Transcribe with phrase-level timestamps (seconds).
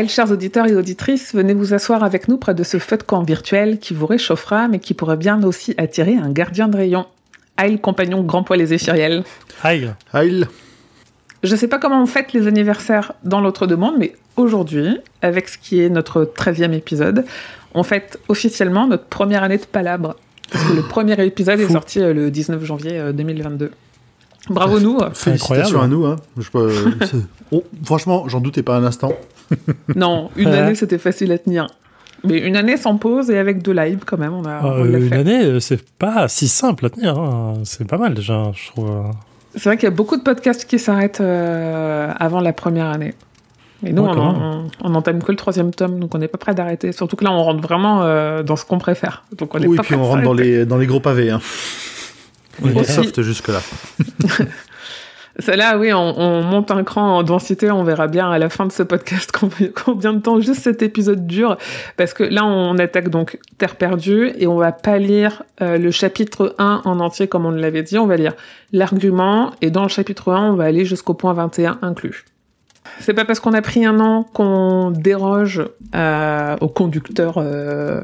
[0.00, 3.02] Aïe, chers auditeurs et auditrices, venez vous asseoir avec nous près de ce feu de
[3.02, 7.04] camp virtuel qui vous réchauffera, mais qui pourrait bien aussi attirer un gardien de rayon.
[7.58, 9.24] Aïe, compagnon grand poil et zéphiriel.
[9.62, 9.92] Aïe.
[10.14, 10.46] Aïe.
[11.42, 15.58] Je sais pas comment on fête les anniversaires dans l'autre demande, mais aujourd'hui, avec ce
[15.58, 17.26] qui est notre 13e épisode,
[17.74, 20.16] on fête officiellement notre première année de palabre.
[20.50, 23.66] Parce que le premier épisode est sorti euh, le 19 janvier 2022.
[23.66, 23.70] Euh,
[24.48, 24.98] Bravo nous.
[25.12, 26.06] Félicitations à nous.
[26.06, 26.16] Hein.
[26.38, 26.48] Je,
[27.52, 29.12] oh, franchement, j'en doutais pas un instant.
[29.96, 31.66] non, une année c'était facile à tenir.
[32.24, 34.64] Mais une année sans pause et avec deux lives quand même, on a.
[34.64, 37.18] Euh, une année, euh, c'est pas si simple à tenir.
[37.18, 37.54] Hein.
[37.64, 38.90] C'est pas mal déjà, je trouve.
[39.54, 43.14] C'est vrai qu'il y a beaucoup de podcasts qui s'arrêtent euh, avant la première année.
[43.84, 46.92] Et nous, on, on, entame que le troisième tome, donc on n'est pas prêt d'arrêter.
[46.92, 48.04] Surtout que là, on rentre vraiment
[48.42, 49.24] dans ce qu'on préfère.
[49.38, 51.30] Donc on oui, pas puis on rentre dans les, dans les gros pavés.
[51.30, 51.40] Hein.
[52.62, 53.60] On est soft jusque-là.
[55.40, 57.70] Celle-là, oui, on, monte un cran en densité.
[57.70, 59.32] On verra bien à la fin de ce podcast
[59.84, 61.56] combien de temps juste cet épisode dure.
[61.96, 65.90] Parce que là, on attaque donc Terre perdue et on va pas lire euh, le
[65.90, 67.98] chapitre 1 en entier comme on l'avait dit.
[67.98, 68.34] On va lire
[68.72, 72.24] l'argument et dans le chapitre 1, on va aller jusqu'au point 21 inclus.
[72.98, 75.62] C'est pas parce qu'on a pris un an qu'on déroge
[75.94, 78.00] euh, au conducteur euh,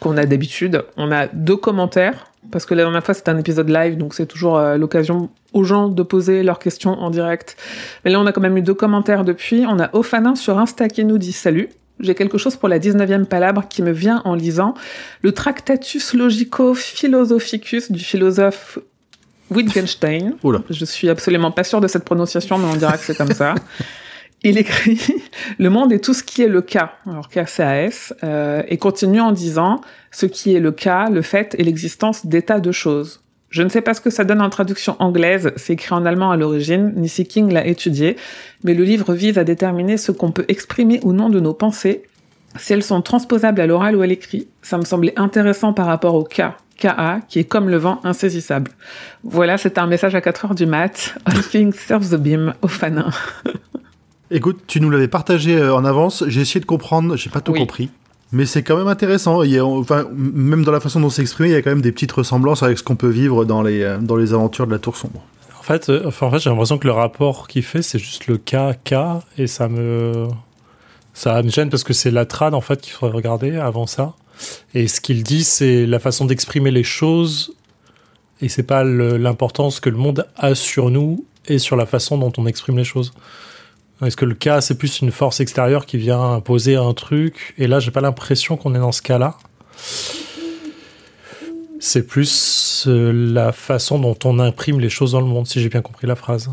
[0.00, 0.84] qu'on a d'habitude.
[0.96, 4.26] On a deux commentaires parce que la dernière fois c'était un épisode live, donc c'est
[4.26, 7.56] toujours euh, l'occasion aux gens de poser leurs questions en direct.
[8.04, 9.66] Mais là on a quand même eu deux commentaires depuis.
[9.68, 11.68] On a Ophanin sur Insta qui nous dit salut.
[11.98, 14.74] J'ai quelque chose pour la 19e palabre qui me vient en lisant
[15.22, 18.78] le Tractatus Logico Philosophicus du philosophe
[19.50, 20.36] Wittgenstein.
[20.70, 23.56] Je suis absolument pas sûr de cette prononciation, mais on dira que c'est comme ça.
[24.46, 25.00] Il écrit
[25.58, 29.32] Le monde est tout ce qui est le cas, alors KCAS, euh, et continue en
[29.32, 33.22] disant Ce qui est le cas, le fait et l'existence d'états de choses.
[33.48, 36.30] Je ne sais pas ce que ça donne en traduction anglaise, c'est écrit en allemand
[36.30, 38.16] à l'origine, ni si King l'a étudié,
[38.64, 42.02] mais le livre vise à déterminer ce qu'on peut exprimer ou non de nos pensées,
[42.58, 44.48] si elles sont transposables à l'oral ou à l'écrit.
[44.60, 48.72] Ça me semblait intéressant par rapport au cas, KA, qui est comme le vent insaisissable.
[49.22, 51.14] Voilà, c'est un message à 4 heures du mat.
[51.24, 53.08] All things serve the beam, au fanin.
[54.34, 57.52] Écoute, tu nous l'avais partagé euh, en avance, j'ai essayé de comprendre, j'ai pas tout
[57.52, 57.88] compris.
[58.32, 59.44] Mais c'est quand même intéressant.
[59.44, 61.70] Il y a, enfin, même dans la façon dont c'est exprimé, il y a quand
[61.70, 64.66] même des petites ressemblances avec ce qu'on peut vivre dans les, euh, dans les aventures
[64.66, 65.22] de la Tour Sombre.
[65.56, 68.26] En fait, euh, enfin, en fait j'ai l'impression que le rapport qu'il fait, c'est juste
[68.26, 70.26] le cas, cas, et ça me,
[71.12, 74.14] ça me gêne parce que c'est la trad en fait qu'il faudrait regarder avant ça.
[74.74, 77.54] Et ce qu'il dit, c'est la façon d'exprimer les choses,
[78.40, 82.32] et c'est pas l'importance que le monde a sur nous et sur la façon dont
[82.36, 83.12] on exprime les choses.
[84.04, 87.54] Est-ce que le cas, c'est plus une force extérieure qui vient imposer un truc?
[87.58, 89.36] Et là, j'ai pas l'impression qu'on est dans ce cas-là.
[91.80, 95.68] C'est plus euh, la façon dont on imprime les choses dans le monde, si j'ai
[95.68, 96.50] bien compris la phrase.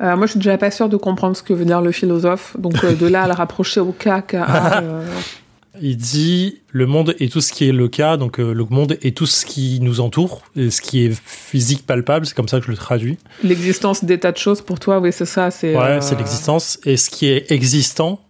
[0.00, 2.56] Euh, moi, je suis déjà pas sûr de comprendre ce que veut dire le philosophe.
[2.58, 4.82] Donc, euh, de là à le rapprocher au cas, cas
[5.80, 8.98] il dit le monde est tout ce qui est le cas, donc euh, le monde
[9.02, 12.58] est tout ce qui nous entoure, et ce qui est physique, palpable, c'est comme ça
[12.58, 13.18] que je le traduis.
[13.42, 15.50] L'existence d'état de choses pour toi, oui, c'est ça.
[15.50, 16.78] C'est, ouais, euh, c'est l'existence.
[16.84, 18.20] Et ce qui est existant,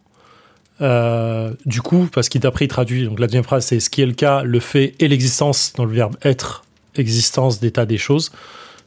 [0.80, 4.02] euh, du coup, parce qu'il d'après il traduit, donc la deuxième phrase c'est ce qui
[4.02, 6.64] est le cas, le fait et l'existence dans le verbe être,
[6.96, 8.32] existence d'état des choses.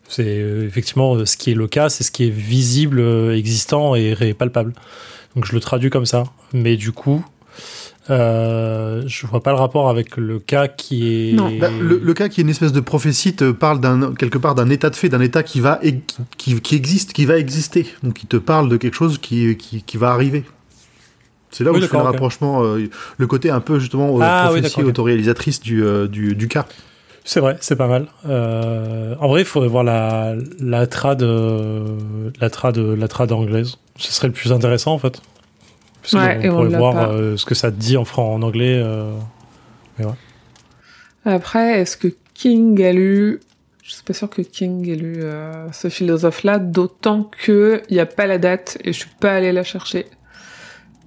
[0.07, 3.01] C'est effectivement ce qui est le cas, c'est ce qui est visible,
[3.33, 4.73] existant et palpable.
[5.35, 6.25] Donc je le traduis comme ça.
[6.53, 7.23] Mais du coup,
[8.11, 11.33] euh, je vois pas le rapport avec le cas qui est.
[11.33, 11.49] Non.
[11.57, 14.69] Bah, le, cas qui est une espèce de prophétie te parle d'un quelque part d'un
[14.69, 15.79] état de fait, d'un état qui va
[16.38, 17.88] qui, qui, existe, qui va exister.
[18.03, 20.44] Donc il te parle de quelque chose qui, qui, va arriver.
[21.51, 24.83] C'est là où je fais le rapprochement, euh, le côté un peu justement ah, prophétie
[24.83, 26.65] autoréalisatrice du, euh, du, du, cas.
[27.24, 28.07] C'est vrai, c'est pas mal.
[28.25, 33.77] en vrai, il faudrait voir la, la trad, la trad, la trad anglaise.
[33.95, 35.21] Ce serait le plus intéressant en fait.
[36.12, 38.81] Parce ouais, on, pourrait voir euh, ce que ça dit en, franc, en anglais.
[38.84, 39.12] Euh,
[41.25, 43.40] Après, est-ce que King a lu
[43.92, 48.00] je suis pas sûr que King ait lu euh, ce philosophe-là, d'autant que il n'y
[48.00, 50.06] a pas la date et je suis pas allée la chercher.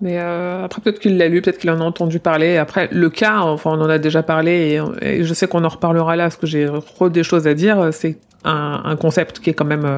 [0.05, 2.59] Mais après, peut-être qu'il l'a lu, peut-être qu'il en a entendu parler.
[2.59, 6.15] Après, le cas, enfin, on en a déjà parlé et, je sais qu'on en reparlera
[6.15, 7.89] là parce que j'ai trop des choses à dire.
[7.91, 9.89] C'est un, concept qui est quand même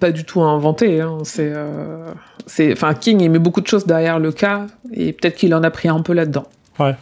[0.00, 1.00] pas du tout inventé.
[1.00, 1.16] Hein.
[1.24, 1.50] C'est
[2.46, 5.62] c'est, enfin, King il met beaucoup de choses derrière le cas et peut-être qu'il en
[5.62, 6.44] a pris un peu là-dedans.
[6.78, 6.94] Ouais.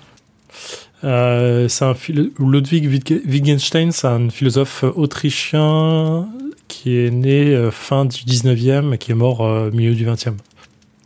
[1.03, 1.95] Euh, c'est un
[2.39, 2.89] Ludwig
[3.27, 6.29] Wittgenstein, c'est un philosophe autrichien
[6.69, 10.35] qui est né fin du 19e et qui est mort milieu du 20e.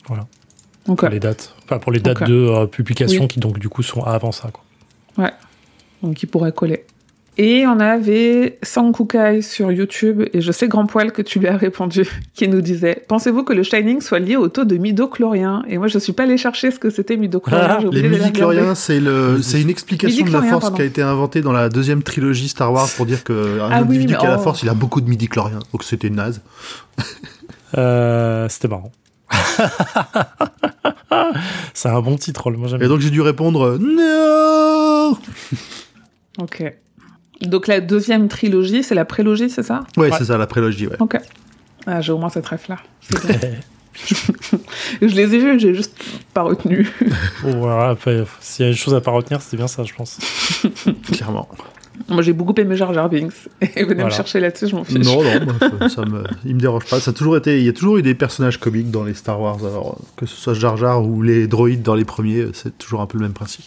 [0.07, 0.27] Voilà.
[0.97, 1.55] Pour les dates.
[1.65, 4.51] Enfin, pour les dates de publication qui, donc, du coup, sont avant ça.
[4.53, 4.65] Quoi.
[5.25, 5.33] Ouais.
[6.03, 6.85] Donc, qui pourrait coller.
[7.41, 11.57] Et on avait Sankukai sur YouTube, et je sais grand poil que tu lui as
[11.57, 12.05] répondu,
[12.35, 15.63] qui nous disait Pensez-vous que le Shining soit lié au taux de midochlorien?
[15.69, 17.79] Et moi, je suis pas allé chercher ce que c'était midochlorien.
[17.79, 21.41] Ah, les midichloriens, c'est le, c'est une explication de la force qui a été inventée
[21.41, 24.43] dans la deuxième trilogie Star Wars pour dire qu'un ah individu qui a la oh.
[24.43, 25.61] force, il a beaucoup de midichloriens.
[25.73, 26.43] Donc c'était naze.
[27.77, 28.91] Euh, c'était marrant.
[31.75, 35.17] c'est un bon titre, moi Et donc j'ai dû répondre non.
[36.39, 36.65] Ok.
[37.43, 39.85] Donc la deuxième trilogie, c'est la prélogie, c'est ça?
[39.97, 40.97] Ouais, c'est ça, la prélogie, ouais.
[40.99, 41.19] Ok.
[41.87, 42.77] Ah, j'ai au moins cette ref-là.
[45.01, 45.97] je les ai vus, j'ai juste
[46.35, 46.91] pas retenu.
[47.43, 47.97] voilà,
[48.41, 50.19] s'il y a une chose à pas retenir, c'était bien ça, je pense.
[51.13, 51.49] Clairement.
[52.09, 53.49] Moi, j'ai beaucoup aimé Jar Jar Binks.
[53.77, 55.05] Et venez me chercher là-dessus, je m'en fiche.
[55.05, 57.01] Non, non, ça, me, il me dérange pas.
[57.01, 59.41] Ça a toujours été, il y a toujours eu des personnages comiques dans les Star
[59.41, 59.59] Wars.
[59.65, 63.07] Alors, que ce soit Jar Jar ou les droïdes dans les premiers, c'est toujours un
[63.07, 63.65] peu le même principe.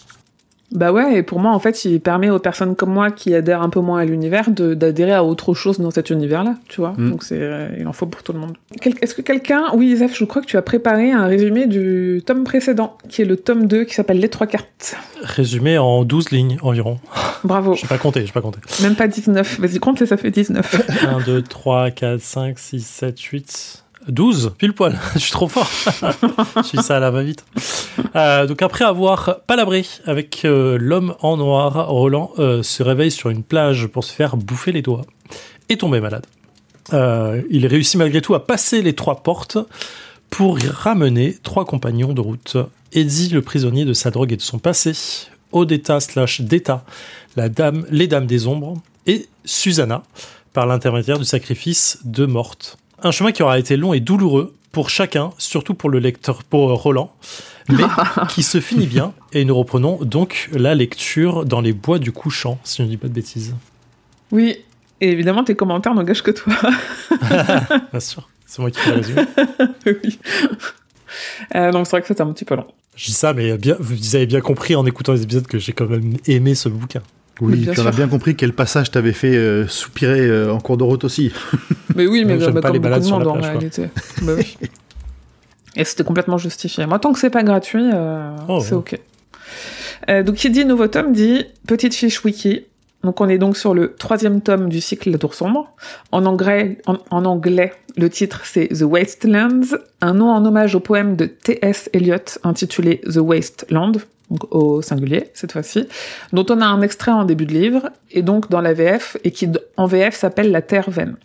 [0.72, 3.62] Bah ouais, et pour moi, en fait, il permet aux personnes comme moi qui adhèrent
[3.62, 6.94] un peu moins à l'univers d'adhérer à autre chose dans cet univers-là, tu vois.
[6.98, 7.12] Mm.
[7.12, 8.58] Donc c'est, euh, il en faut pour tout le monde.
[9.02, 12.46] Est-ce que quelqu'un, oui, Isaac, je crois que tu as préparé un résumé du tome
[12.46, 14.96] précédent, qui est le tome 2, qui s'appelle Les Trois Cartes.
[15.22, 17.00] Résumé en 12 lignes environ.
[17.44, 17.76] Bravo.
[17.76, 18.60] Je pas compté, je pas compté.
[18.82, 19.60] Même pas 19.
[19.60, 21.06] Vas-y, compte et ça fait 19.
[21.06, 23.81] 1, 2, 3, 4, 5, 6, 7, 8...
[24.08, 25.00] 12, pile poil.
[25.14, 25.70] je suis trop fort.
[26.58, 27.46] je suis ça à la va-vite.
[28.16, 33.30] Euh, donc après avoir palabré avec euh, l'homme en noir, Roland euh, se réveille sur
[33.30, 35.06] une plage pour se faire bouffer les doigts
[35.70, 36.26] et tomber malade.
[36.92, 39.58] il réussit malgré tout à passer les trois portes
[40.30, 42.58] pour ramener trois compagnons de route.
[42.94, 44.94] Eddie, le prisonnier de sa drogue et de son passé,
[45.54, 46.84] Odetta slash Deta,
[47.38, 48.74] la dame, les dames des ombres,
[49.08, 50.04] et Susanna,
[50.52, 54.90] par l'intermédiaire du sacrifice de Morte un chemin qui aura été long et douloureux pour
[54.90, 57.14] chacun, surtout pour le lecteur, pour Roland,
[57.70, 57.84] mais
[58.30, 59.14] qui se finit bien.
[59.34, 62.98] Et nous reprenons donc la lecture dans les bois du couchant, si je ne dis
[62.98, 63.56] pas de bêtises.
[64.32, 64.58] Oui,
[65.02, 66.54] et évidemment, tes commentaires n'engagent que toi.
[67.92, 69.22] bien sûr, c'est moi qui fais le résumé.
[69.86, 70.20] oui.
[71.56, 72.68] Euh, donc c'est vrai que c'était un petit peu long.
[72.96, 75.74] Je dis ça, mais bien, vous avez bien compris en écoutant les épisodes que j'ai
[75.74, 77.02] quand même aimé ce bouquin.
[77.42, 80.84] Oui, tu as bien compris quel passage t'avais fait euh, soupirer euh, en cours de
[80.84, 81.34] route aussi.
[81.96, 83.90] Mais oui, mais comme beaucoup de monde en réalité.
[84.22, 84.58] bah oui.
[85.76, 86.86] Et c'était complètement justifié.
[86.86, 89.00] Moi, tant que c'est pas gratuit, euh, oh, c'est ok.
[90.26, 92.66] donc, qui dit nouveau tome dit petite fiche wiki.
[93.04, 95.74] Donc, on est donc sur le troisième tome du cycle La Tour Sombre.
[96.12, 96.78] En anglais,
[97.98, 101.90] le titre c'est The Wastelands, un nom en hommage au poème de T.S.
[101.94, 103.94] Eliot intitulé The Wasteland,
[104.30, 105.88] donc au singulier cette fois-ci,
[106.32, 109.32] dont on a un extrait en début de livre, et donc dans la VF, et
[109.32, 111.18] qui en VF s'appelle La Terre Vaine.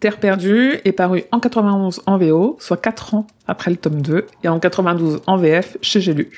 [0.00, 4.26] Terre perdue est paru en 91 en VO, soit 4 ans après le tome 2,
[4.42, 6.28] et en 92 en VF chez J'ai.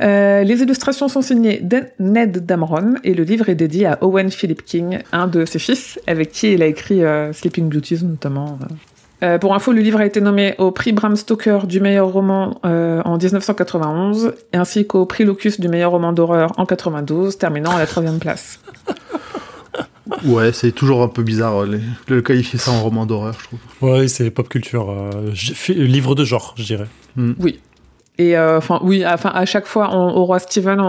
[0.00, 1.62] Euh, les illustrations sont signées
[1.98, 6.00] Ned Damron et le livre est dédié à Owen Philip King, un de ses fils,
[6.06, 8.58] avec qui il a écrit euh, Sleeping Beauties notamment.
[8.62, 8.74] Euh.
[9.24, 12.60] Euh, pour info, le livre a été nommé au prix Bram Stoker du meilleur roman
[12.66, 17.78] euh, en 1991, ainsi qu'au prix Locus du meilleur roman d'horreur en 92, terminant à
[17.78, 18.60] la troisième place.
[20.22, 21.64] Ouais, c'est toujours un peu bizarre
[22.08, 23.58] de qualifier ça en roman d'horreur, je trouve.
[23.80, 25.32] Ouais, c'est pop culture, euh,
[25.68, 26.86] livre de genre, je dirais.
[27.16, 27.32] Hmm.
[27.38, 27.58] Oui.
[28.16, 30.80] Et euh, enfin oui, enfin à chaque fois au roi Steven,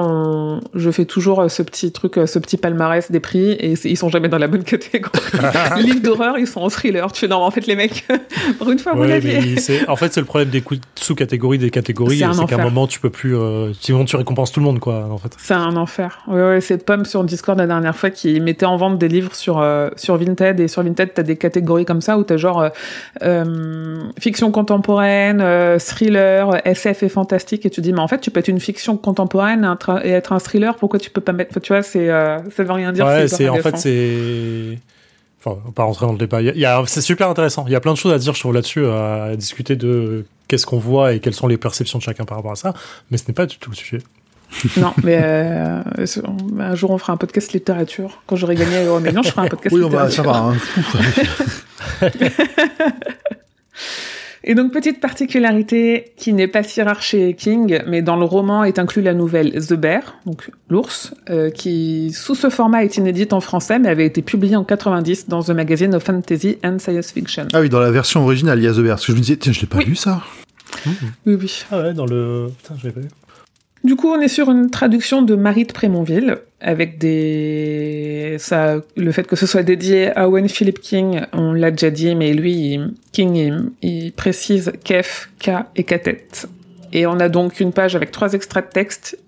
[0.75, 3.97] je fais toujours euh, ce petit truc, euh, ce petit palmarès des prix et ils
[3.97, 5.19] sont jamais dans la bonne catégorie.
[5.77, 7.11] les livres d'horreur, ils sont en thriller.
[7.11, 8.05] Tu fais non, en fait les mecs,
[8.59, 9.55] pour une fois vous l'aviez.
[9.87, 10.63] En fait, c'est le problème des
[10.93, 13.35] sous-catégories des catégories, c'est qu'à un moment tu peux plus,
[13.79, 15.07] sinon tu récompenses tout le monde quoi.
[15.09, 15.33] En fait.
[15.39, 16.19] C'est un enfer.
[16.27, 19.33] Ouais, ouais, c'est Pomme sur Discord la dernière fois qui mettait en vente des livres
[19.33, 19.65] sur
[19.95, 22.69] sur Vinted et sur Vinted t'as des catégories comme ça où t'as genre
[24.19, 25.43] fiction contemporaine,
[25.79, 28.97] thriller, SF et fantastique et tu dis mais en fait tu peux être une fiction
[28.97, 32.63] contemporaine et être un thriller pourquoi tu peux pas mettre tu vois c'est euh, ça
[32.63, 34.77] veut rien dire ouais c'est en fait c'est
[35.39, 37.71] enfin on va pas rentrer dans le débat il y a, c'est super intéressant il
[37.71, 40.77] y a plein de choses à dire je trouve là-dessus à discuter de qu'est-ce qu'on
[40.77, 42.73] voit et quelles sont les perceptions de chacun par rapport à ça
[43.09, 43.99] mais ce n'est pas du tout le sujet
[44.77, 45.81] non, mais euh,
[46.59, 48.21] un jour on fera un podcast littérature.
[48.27, 50.23] Quand j'aurai gagné Euro Million, je ferai un podcast oui, littérature.
[50.23, 52.11] Oui, ça va.
[52.11, 52.11] Hein.
[54.47, 58.63] Et donc, petite particularité qui n'est pas si rare chez King, mais dans le roman
[58.63, 63.33] est inclus la nouvelle The Bear, donc l'ours, euh, qui sous ce format est inédite
[63.33, 67.11] en français, mais avait été publiée en 90 dans The Magazine of Fantasy and Science
[67.11, 67.47] Fiction.
[67.53, 68.95] Ah oui, dans la version originale, il y a The Bear.
[68.95, 70.21] Parce que je me disais, tiens, je l'ai pas vu ça.
[71.25, 71.63] Oui, oui.
[71.71, 72.51] Ah ouais, dans le.
[72.61, 73.07] Putain, je l'ai pas vu.
[73.85, 78.35] Du coup, on est sur une traduction de Marie de Prémonville, avec des...
[78.39, 82.15] Ça, le fait que ce soit dédié à Owen Philip King, on l'a déjà dit,
[82.15, 82.79] mais lui,
[83.11, 86.47] King, il, précise Kef, K et Katet.
[86.93, 89.19] Et on a donc une page avec trois extraits de texte,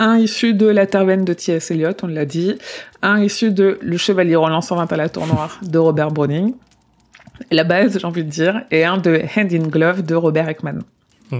[0.00, 1.70] un issu de La Tervenne de T.S.
[1.70, 2.58] Eliot, on l'a dit,
[3.02, 6.54] un issu de Le Chevalier Roland 120 à la tour noire de Robert Browning,
[7.52, 10.80] la base, j'ai envie de dire, et un de Hand in Glove de Robert Ekman.
[11.30, 11.38] Mm.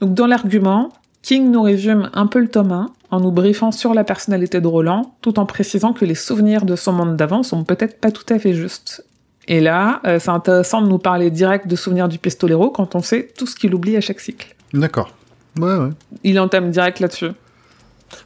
[0.00, 0.90] Donc dans l'argument,
[1.22, 4.66] King nous résume un peu le tome 1 en nous briefant sur la personnalité de
[4.66, 8.24] Roland, tout en précisant que les souvenirs de son monde d'avant sont peut-être pas tout
[8.32, 9.04] à fait justes.
[9.48, 13.00] Et là, euh, c'est intéressant de nous parler direct de souvenirs du pistolero quand on
[13.00, 14.54] sait tout ce qu'il oublie à chaque cycle.
[14.72, 15.12] D'accord.
[15.58, 15.90] Ouais, ouais.
[16.22, 17.30] Il entame direct là-dessus.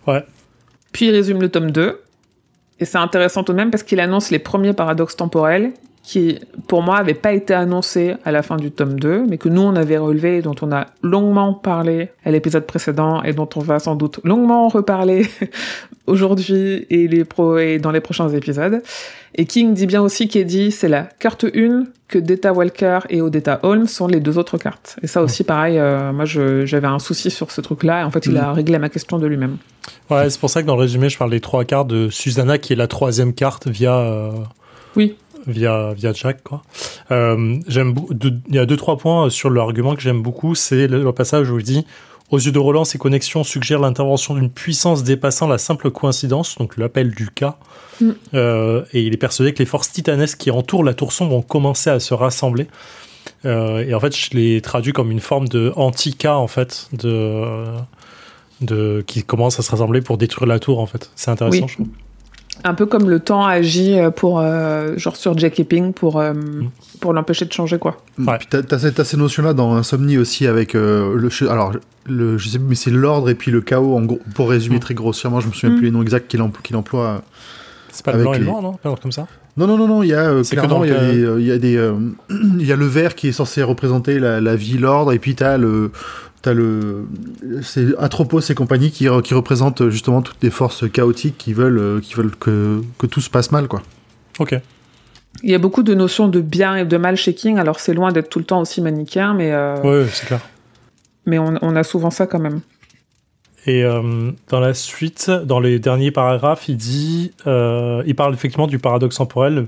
[0.06, 0.24] Ouais.
[0.92, 2.00] Puis il résume le tome 2.
[2.80, 5.72] Et c'est intéressant tout de même parce qu'il annonce les premiers paradoxes temporels
[6.04, 9.48] qui, pour moi, n'avait pas été annoncé à la fin du tome 2, mais que
[9.48, 13.60] nous, on avait relevé, dont on a longuement parlé à l'épisode précédent et dont on
[13.60, 15.26] va sans doute longuement reparler
[16.06, 18.82] aujourd'hui et, les pro et dans les prochains épisodes.
[19.34, 23.60] Et King dit bien aussi qu'Eddie, c'est la carte 1, que Data Walker et Odetta
[23.62, 24.96] Holmes sont les deux autres cartes.
[25.02, 28.26] Et ça aussi, pareil, euh, moi, j'avais un souci sur ce truc-là, et en fait,
[28.26, 28.54] il a mm.
[28.54, 29.56] réglé ma question de lui-même.
[30.10, 32.58] Ouais, c'est pour ça que dans le résumé, je parle des trois cartes de Susanna,
[32.58, 33.96] qui est la troisième carte via...
[33.96, 34.32] Euh,
[34.96, 36.62] oui via via Jack quoi.
[37.10, 37.94] Euh, j'aime
[38.48, 41.58] il y a deux trois points sur l'argument que j'aime beaucoup, c'est le, passage où
[41.58, 41.86] il dit
[42.30, 46.76] aux yeux de Roland, ces connexions suggèrent l'intervention d'une puissance dépassant la simple coïncidence, donc
[46.76, 47.56] l'appel du cas.
[48.00, 48.10] Mm.
[48.32, 51.42] Euh, et il est persuadé que les forces titanesques qui entourent la tour sombre vont
[51.42, 52.66] commencer à se rassembler.
[53.44, 57.66] Euh, et en fait, je l'ai traduit comme une forme de anti-cas, en fait, de,
[58.62, 61.10] de, qui commence à se rassembler pour détruire la tour, en fait.
[61.16, 61.88] C'est intéressant, je trouve.
[62.62, 66.32] Un peu comme le temps agit euh, pour, euh, genre sur Jack Epping pour, euh,
[66.32, 66.70] mm.
[67.00, 67.96] pour l'empêcher de changer, quoi.
[68.18, 68.38] Ouais.
[68.38, 71.28] Puis t'as, as, ces notions-là dans Insomnie aussi avec le.
[71.48, 71.72] Alors,
[72.06, 74.80] le, je sais mais c'est l'ordre et puis le chaos, en gros, pour résumer mm.
[74.80, 75.78] très grossièrement, je me souviens mm.
[75.78, 76.62] plus les noms exacts qu'il, emploie.
[76.62, 77.22] Qu'il emploie
[77.90, 78.72] c'est pas le blanc et le noir, non?
[78.74, 79.26] Pas comme ça?
[79.56, 81.58] Non, non, non, non, il y a clairement, il y a, des, il y a
[81.58, 81.92] des,
[82.58, 85.36] il y a le vert qui est censé représenter la, la vie, l'ordre, et puis
[85.36, 85.92] t'as le,
[86.44, 87.06] t'as le
[87.62, 92.14] c'est Atropos et compagnie qui, qui représentent justement toutes les forces chaotiques qui veulent qui
[92.14, 93.82] veulent que, que tout se passe mal quoi.
[94.38, 94.60] Ok.
[95.42, 97.94] Il y a beaucoup de notions de bien et de mal chez King, alors c'est
[97.94, 99.52] loin d'être tout le temps aussi manichéen, mais.
[99.52, 99.80] Euh...
[99.82, 100.40] Ouais, c'est clair.
[101.26, 102.60] Mais on, on, a souvent ça quand même.
[103.66, 108.66] Et euh, dans la suite, dans les derniers paragraphes, il dit, euh, il parle effectivement
[108.66, 109.66] du paradoxe temporel.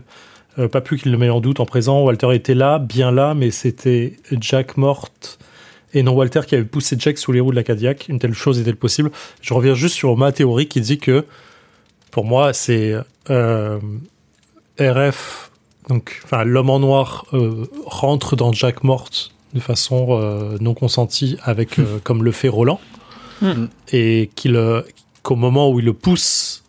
[0.59, 2.03] Euh, pas plus qu'il le met en doute en présent.
[2.03, 5.39] Walter était là, bien là, mais c'était Jack morte
[5.97, 8.09] et non Walter qui avait poussé Jack sous les roues de la Cadillac.
[8.09, 9.11] Une telle chose est-elle possible?
[9.41, 11.25] Je reviens juste sur ma théorie qui dit que,
[12.11, 12.95] pour moi, c'est
[13.31, 13.79] euh,
[14.79, 15.51] RF,
[15.89, 21.39] donc enfin l'homme en noir euh, rentre dans Jack morte de façon euh, non consentie
[21.43, 22.81] avec comme le fait Roland
[23.41, 23.67] hmm.
[23.91, 24.61] et qu'il
[25.23, 26.63] qu'au moment où il le pousse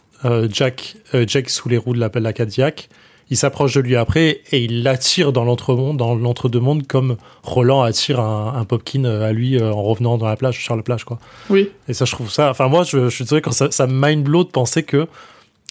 [0.49, 0.95] Jack
[1.27, 2.89] Jack sous les roues de la, de la Cadillac
[3.29, 8.19] il s'approche de lui après et il l'attire dans l'entre-monde, dans l'entre-deux-mondes, comme Roland attire
[8.19, 11.19] un, Popkin à lui euh, en revenant dans la plage, sur la plage, quoi.
[11.49, 11.69] Oui.
[11.87, 12.49] Et ça, je trouve ça.
[12.49, 15.07] Enfin, moi, je, je suis désolé quand ça, ça mind blow de penser que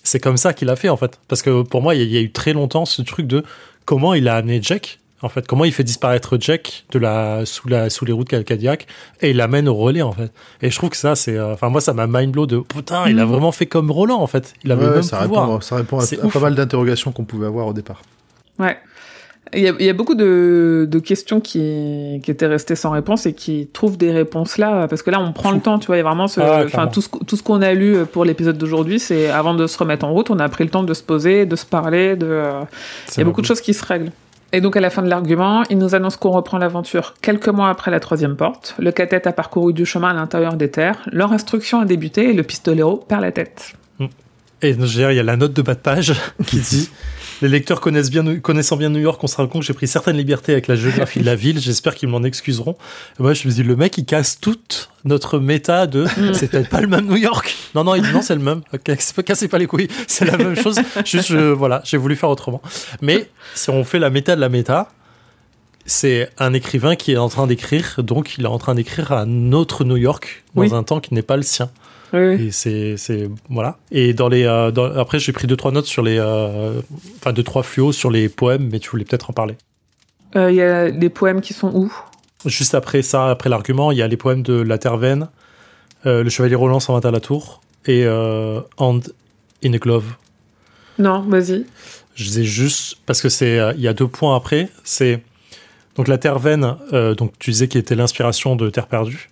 [0.02, 1.18] c'est comme ça qu'il a fait, en fait.
[1.28, 3.42] Parce que pour moi, il y, a, eu très longtemps ce truc de
[3.84, 5.46] comment il a amené Jack en fait.
[5.46, 8.86] Comment il fait disparaître Jack de la, sous, la, sous les routes Cadillac
[9.20, 10.32] et il l'amène au relais, en fait.
[10.62, 11.36] Et je trouve que ça, c'est.
[11.36, 13.28] Euh, enfin, moi, ça m'a mind blow de putain, il a mm.
[13.28, 14.54] vraiment fait comme Roland, en fait.
[14.64, 17.72] Il avait même ça, répond, ça répond à, pas mal d'interrogations qu'on pouvait avoir au
[17.72, 18.02] départ.
[18.58, 18.78] Ouais.
[19.54, 22.90] Il y, a, il y a, beaucoup de, de questions qui, qui, étaient restées sans
[22.90, 25.86] réponse et qui trouvent des réponses là, parce que là, on prend le temps, tu
[25.86, 27.98] vois, il y a vraiment ce, ah, enfin, tout ce, tout ce qu'on a lu
[28.10, 30.82] pour l'épisode d'aujourd'hui, c'est avant de se remettre en route, on a pris le temps
[30.82, 32.62] de se poser, de se parler, de, euh,
[33.12, 34.10] il y a beaucoup de choses qui se règlent.
[34.52, 37.68] Et donc à la fin de l'argument, il nous annonce qu'on reprend l'aventure quelques mois
[37.68, 38.74] après la troisième porte.
[38.78, 41.02] Le cadet a parcouru du chemin à l'intérieur des terres.
[41.10, 43.74] Leur instruction a débuté et le pistolero perd la tête.
[44.62, 46.14] Et il y a la note de bas de page
[46.46, 46.90] qui dit
[47.42, 49.86] les lecteurs connaissent bien, connaissant bien New York, on se rend compte que j'ai pris
[49.86, 51.60] certaines libertés avec la géographie de la ville.
[51.60, 52.76] J'espère qu'ils m'en excuseront.
[53.18, 56.34] moi, je me dis, le mec, il casse toute notre méta de mm.
[56.34, 57.54] c'est peut-être pas le même New York.
[57.74, 58.62] Non, non, non, c'est le même.
[59.24, 59.88] cassez pas les couilles.
[60.06, 60.80] C'est la même chose.
[61.04, 62.62] Juste, voilà, j'ai voulu faire autrement.
[63.02, 64.90] Mais si on fait la méta de la méta,
[65.86, 69.24] c'est un écrivain qui est en train d'écrire, donc il est en train d'écrire à
[69.24, 71.70] notre New York dans un temps qui n'est pas le sien.
[72.12, 73.78] Et c'est, c'est voilà.
[73.90, 76.80] Et dans les, euh, après j'ai pris deux trois notes sur les, euh,
[77.16, 79.56] enfin deux trois fluos sur les poèmes, mais tu voulais peut-être en parler.
[80.36, 81.92] Euh, il y a les poèmes qui sont où?
[82.44, 85.28] Juste après ça, après l'argument, il y a les poèmes de La Terre-Veine,
[86.04, 88.06] Le Chevalier Roland s'en va à la tour et
[88.76, 89.12] Hand
[89.64, 90.14] in a Glove.
[90.98, 91.64] Non, vas-y.
[92.14, 94.68] Je disais juste parce que c'est, il y a deux points après.
[94.84, 95.22] C'est
[95.96, 96.76] donc la Terre-Veine,
[97.16, 99.28] donc tu disais qui était l'inspiration de Terre perdue.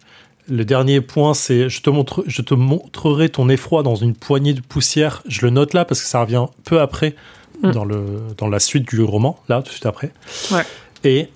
[0.48, 4.52] Le dernier point, c'est je te montre, je te montrerai ton effroi dans une poignée
[4.52, 5.22] de poussière.
[5.26, 7.14] Je le note là parce que ça revient peu après
[7.62, 7.70] mm.
[7.70, 8.04] dans le
[8.36, 10.12] dans la suite du roman, là tout de suite après.
[10.50, 10.64] Ouais.
[11.04, 11.30] Et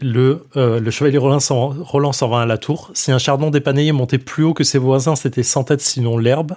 [0.00, 2.90] le, euh, le chevalier Roland s'en va à la tour.
[2.94, 6.56] Si un chardon dépaneillé montait plus haut que ses voisins, c'était sans tête sinon l'herbe.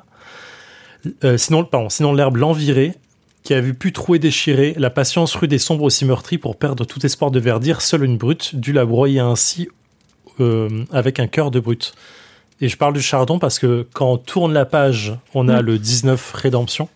[1.24, 2.96] Euh, sinon, pardon, sinon l'herbe l'envirait,
[3.44, 6.84] qui a vu pu trouer déchirer, la patience rude et sombre aussi meurtrie pour perdre
[6.86, 9.70] tout espoir de verdir, seule une brute dut la broyer ainsi
[10.42, 11.94] euh, avec un cœur de brute.
[12.62, 15.66] Et je parle du chardon parce que quand on tourne la page, on a mm.
[15.66, 16.90] le 19 Rédemption.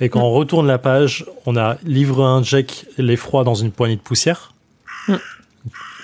[0.00, 0.24] Et quand mm.
[0.24, 4.52] on retourne la page, on a Livre 1 Jack l'effroi dans une poignée de poussière.
[5.06, 5.14] Mm.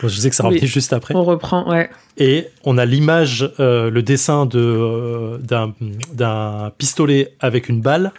[0.03, 1.15] je disais que ça remplit juste après.
[1.15, 1.91] On reprend, ouais.
[2.17, 8.13] Et on a l'image, euh, le dessin de, euh, d'un, pistolet avec une balle.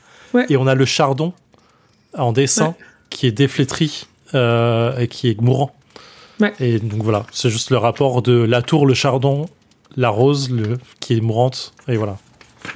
[0.49, 1.31] Et on a le chardon
[2.13, 2.75] en dessin
[3.09, 5.73] qui est déflétri et qui est mourant.
[6.59, 9.47] Et donc voilà, c'est juste le rapport de la tour, le chardon,
[9.95, 12.17] la rose le, qui est mourante, et voilà.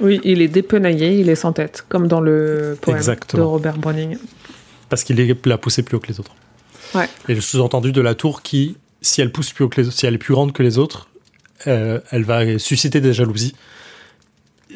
[0.00, 3.02] Oui, il est dépenaillé, il est sans tête, comme dans le poème
[3.34, 4.18] de Robert Browning.
[4.88, 6.34] Parce qu'il l'a poussé plus haut que les autres.
[6.94, 7.08] Ouais.
[7.28, 10.06] Et le sous-entendu de la tour qui, si elle pousse plus haut que les si
[10.06, 11.08] elle est plus grande que les autres,
[11.66, 13.54] euh, elle va susciter des jalousies.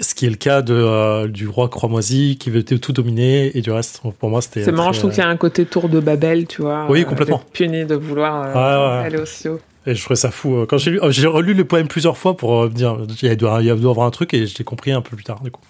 [0.00, 3.60] Ce qui est le cas de, euh, du roi Croix-Moisi qui veut tout dominer et
[3.60, 4.64] du reste, pour moi, c'était.
[4.64, 6.86] C'est marrant, je trouve qu'il y a un côté tour de Babel, tu vois.
[6.88, 7.40] Oui, complètement.
[7.44, 9.60] Euh, puni de vouloir euh, aller aussi haut.
[9.86, 10.64] Et je trouvais ça fou.
[10.68, 14.10] Quand j'ai, j'ai relu le poème plusieurs fois pour dire il doit, y avoir un
[14.10, 15.60] truc et je l'ai compris un peu plus tard, du coup.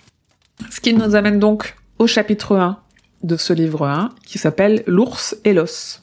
[0.71, 2.79] Ce qui nous amène donc au chapitre 1
[3.25, 6.03] de ce livre 1 qui s'appelle L'ours et l'os.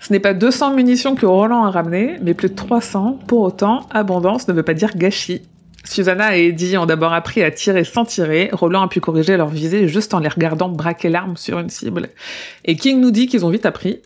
[0.00, 3.18] Ce n'est pas 200 munitions que Roland a ramenées, mais plus de 300.
[3.26, 5.42] Pour autant, abondance ne veut pas dire gâchis.
[5.88, 8.50] Susanna et Eddie ont d'abord appris à tirer sans tirer.
[8.52, 12.08] Roland a pu corriger leur visée juste en les regardant braquer l'arme sur une cible.
[12.64, 14.00] Et King nous dit qu'ils ont vite appris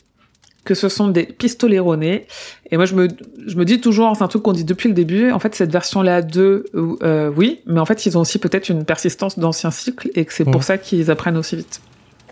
[0.65, 2.27] que ce sont des pistolets ronés.
[2.71, 3.09] Et moi, je me,
[3.47, 5.73] je me dis toujours, c'est un truc qu'on dit depuis le début, en fait, cette
[5.73, 6.67] version-là 2,
[7.03, 10.33] euh, oui, mais en fait, ils ont aussi peut-être une persistance d'anciens cycles et que
[10.33, 11.81] c'est pour ça qu'ils apprennent aussi vite.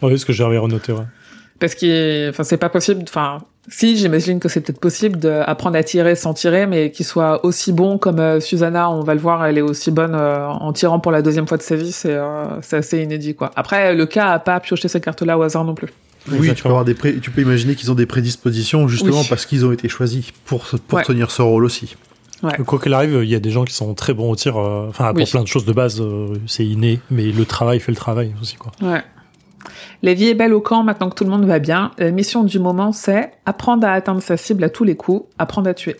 [0.02, 1.04] Oui, ce que j'avais renoté, ouais.
[1.60, 3.40] Parce que, enfin, c'est pas possible, enfin,
[3.70, 7.72] si, j'imagine que c'est peut-être possible d'apprendre à tirer sans tirer, mais qu'il soit aussi
[7.72, 11.00] bon comme euh, Susanna, on va le voir, elle est aussi bonne euh, en tirant
[11.00, 13.50] pour la deuxième fois de sa vie, c'est euh, assez inédit, quoi.
[13.56, 15.88] Après, le cas a pas pioché ces cartes-là au hasard non plus.
[16.30, 19.64] Oui, tu peux, avoir des tu peux imaginer qu'ils ont des prédispositions justement parce qu'ils
[19.64, 21.96] ont été choisis pour, pour tenir ce rôle aussi.
[22.42, 22.52] Ouais.
[22.66, 25.14] Quoi qu'il arrive, il y a des gens qui sont très bons au tir, enfin
[25.14, 26.02] pour plein de choses de base,
[26.46, 28.72] c'est inné, mais le travail fait le travail aussi, quoi.
[28.82, 29.02] Ouais.
[30.02, 31.90] La vie est belle au camp maintenant que tout le monde va bien.
[31.98, 35.68] La mission du moment, c'est apprendre à atteindre sa cible à tous les coups, apprendre
[35.68, 35.96] à tuer.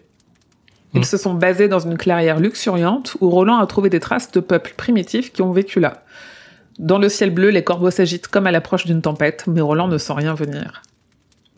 [0.94, 1.04] Ils mmh.
[1.04, 4.74] se sont basés dans une clairière luxuriante où Roland a trouvé des traces de peuples
[4.76, 6.04] primitifs qui ont vécu là.
[6.78, 9.98] Dans le ciel bleu, les corbeaux s'agitent comme à l'approche d'une tempête, mais Roland ne
[9.98, 10.82] sent rien venir.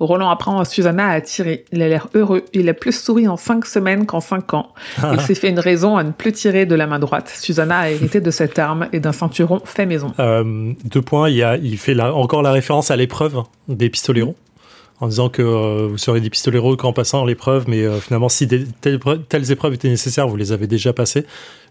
[0.00, 1.64] Roland apprend à Susanna à tirer.
[1.72, 2.44] Il a l'air heureux.
[2.52, 4.72] Il a plus souri en cinq semaines qu'en cinq ans.
[5.12, 7.30] Il s'est fait une raison à ne plus tirer de la main droite.
[7.34, 10.12] Susanna a hérité de cette arme et d'un ceinturon fait maison.
[10.18, 11.28] Euh, deux points.
[11.28, 14.34] Il, a, il fait encore la référence à l'épreuve des pistoleros.
[15.00, 18.46] En disant que euh, vous serez des pistoleros qu'en passant l'épreuve, mais euh, finalement, si
[18.46, 21.24] telles, épreuves étaient nécessaires, vous les avez déjà passées.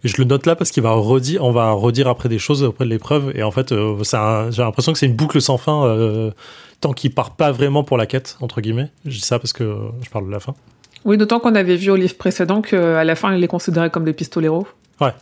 [0.03, 2.63] Et je le note là parce qu'il va redire, on va redire après des choses
[2.63, 3.31] après de l'épreuve.
[3.35, 6.31] Et en fait, j'ai l'impression que c'est une boucle sans fin
[6.81, 8.89] tant qu'il part pas vraiment pour la quête, entre guillemets.
[9.05, 10.55] Je dis ça parce que je parle de la fin.
[11.05, 14.05] Oui, d'autant qu'on avait vu au livre précédent qu'à la fin, il est considéré comme
[14.05, 14.67] des pistoleros.
[14.99, 15.13] Ouais.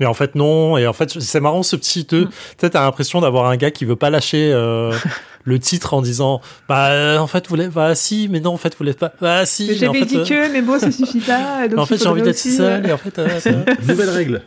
[0.00, 0.76] Mais en fait, non.
[0.78, 2.24] Et en fait, c'est marrant ce petit deux.
[2.24, 2.30] Mm.
[2.58, 4.92] Peut-être t'as l'impression d'avoir un gars qui veut pas lâcher euh,
[5.44, 7.70] le titre en disant Bah, en fait, vous l'êtes.
[7.70, 9.12] Bah, si, mais non, en fait, vous l'êtes pas.
[9.20, 9.76] Bah, si.
[9.76, 11.66] J'avais dit euh, que, mais bon, ça suffit pas.
[11.76, 12.86] en fait, j'ai envie d'être seul.
[12.88, 13.28] Et en fait, euh,
[13.88, 14.42] nouvelle règle.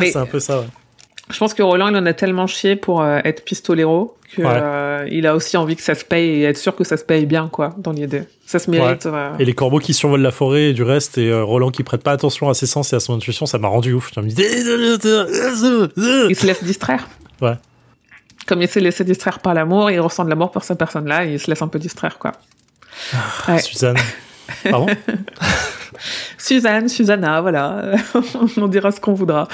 [0.00, 0.66] c'est un peu ça, ouais.
[1.30, 5.22] Je pense que Roland, il en a tellement chié pour euh, être pistolero qu'il euh,
[5.24, 7.48] a aussi envie que ça se paye et être sûr que ça se paye bien,
[7.48, 8.22] quoi, dans l'idée.
[8.46, 9.06] Ça se mérite.
[9.06, 9.30] Euh.
[9.38, 12.12] Et les corbeaux qui survolent la forêt et du reste, et Roland qui prête pas
[12.12, 14.10] attention à ses sens et à son intuition, ça m'a rendu ouf.
[14.16, 14.32] Il
[16.36, 17.08] se laisse distraire.
[17.40, 17.54] Ouais.
[18.46, 21.34] Comme il s'est laissé distraire par l'amour, il ressent de l'amour pour cette personne-là et
[21.34, 22.32] il se laisse un peu distraire, quoi.
[23.46, 23.98] Ah, Suzanne.
[24.70, 24.86] Pardon?
[26.38, 27.96] Suzanne, Susanna, voilà.
[28.56, 29.48] On dira ce qu'on voudra.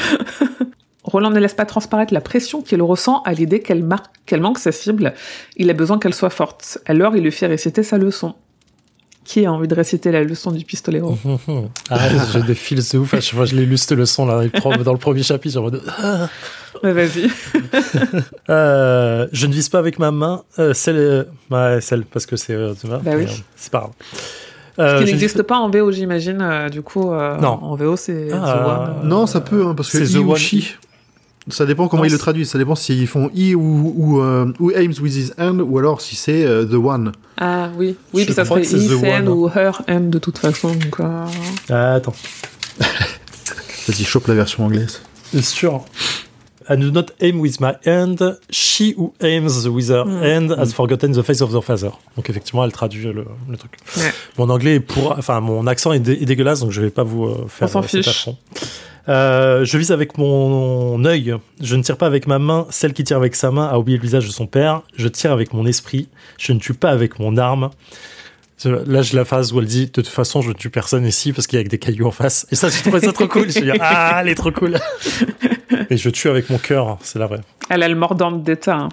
[1.04, 5.14] Roland ne laisse pas transparaître la pression qu'il ressent à l'idée qu'elle, manque sa cible.
[5.56, 6.78] Il a besoin qu'elle soit forte.
[6.86, 8.34] Alors il lui fait réciter sa leçon.
[9.24, 11.00] Qui a envie de réciter la leçon du pistolet
[11.88, 11.98] Ah,
[12.32, 13.14] j'ai des fils de ouf.
[13.14, 14.42] Je, je l'ai lu cette leçon là,
[14.84, 15.60] dans le premier chapitre.
[15.60, 15.70] En
[16.02, 16.28] ah.
[16.82, 17.30] vas-y.
[18.50, 20.42] Euh, je ne vise pas avec ma main.
[20.58, 21.26] Euh, celle,
[21.80, 22.52] celle, parce que c'est.
[22.52, 23.24] Euh, bah oui.
[23.56, 23.92] c'est pas grave.
[24.76, 26.68] Ce qui n'existe pas en VO, j'imagine.
[26.70, 27.58] du coup, non.
[27.62, 30.36] en VO, c'est ah, The Non, ça peut, hein, parce que c'est The One.
[31.48, 32.50] Ça dépend comment ils le traduisent.
[32.50, 36.16] Ça dépend s'ils font he ou, ou, euh, aims with his hand ou alors si
[36.16, 37.12] c'est euh, the one.
[37.36, 40.68] Ah oui, oui, puis ça serait his hand ou her hand de toute façon.
[40.68, 42.14] Donc, ah, attends.
[42.78, 45.02] Vas-y, chope la version anglaise.
[45.32, 45.84] C'est sûr.
[46.68, 48.38] I do not aim with my hand.
[48.50, 50.22] She who aims with her mm.
[50.22, 51.90] hand has forgotten the face of the father.
[52.16, 53.76] Donc effectivement, elle traduit le, le truc.
[54.38, 57.46] Mon anglais est pour, enfin mon accent est, dégueulasse, donc je vais pas vous euh,
[57.48, 57.68] faire.
[57.68, 58.30] On s'en fiche.
[59.08, 61.34] Euh, je vise avec mon œil.
[61.60, 62.66] Je ne tire pas avec ma main.
[62.70, 64.82] Celle qui tire avec sa main a oublié le visage de son père.
[64.96, 66.08] Je tire avec mon esprit.
[66.38, 67.70] Je ne tue pas avec mon arme.
[68.64, 71.32] Là, j'ai la phase où elle dit De toute façon, je ne tue personne ici
[71.32, 72.46] parce qu'il y a des cailloux en face.
[72.50, 73.50] Et ça, je trouve ça trop cool.
[73.50, 74.78] Je dis Ah, elle est trop cool.
[75.90, 77.40] Et je tue avec mon cœur, c'est la vraie.
[77.68, 78.76] Elle a le mordant d'état.
[78.76, 78.88] Hein.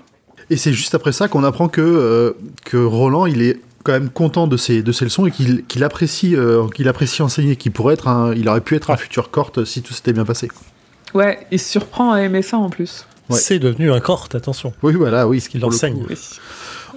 [0.50, 2.34] Et c'est juste après ça qu'on apprend que, euh,
[2.66, 6.36] que Roland, il est quand même content de ses, de ses leçons et qu'il apprécie,
[6.36, 9.66] euh, qu'il apprécie enseigner, qu'il pourrait être un, il aurait pu être un futur corte
[9.66, 10.50] si tout s'était bien passé.
[11.14, 13.06] Ouais, il se surprend à aimer ça en plus.
[13.30, 14.74] C'est devenu un corte, attention.
[14.84, 15.40] Oui, voilà, oui.
[15.40, 16.04] Ce qu'il enseigne.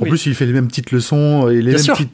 [0.00, 2.10] En plus, il fait les mêmes petites leçons, et les, mêmes petites,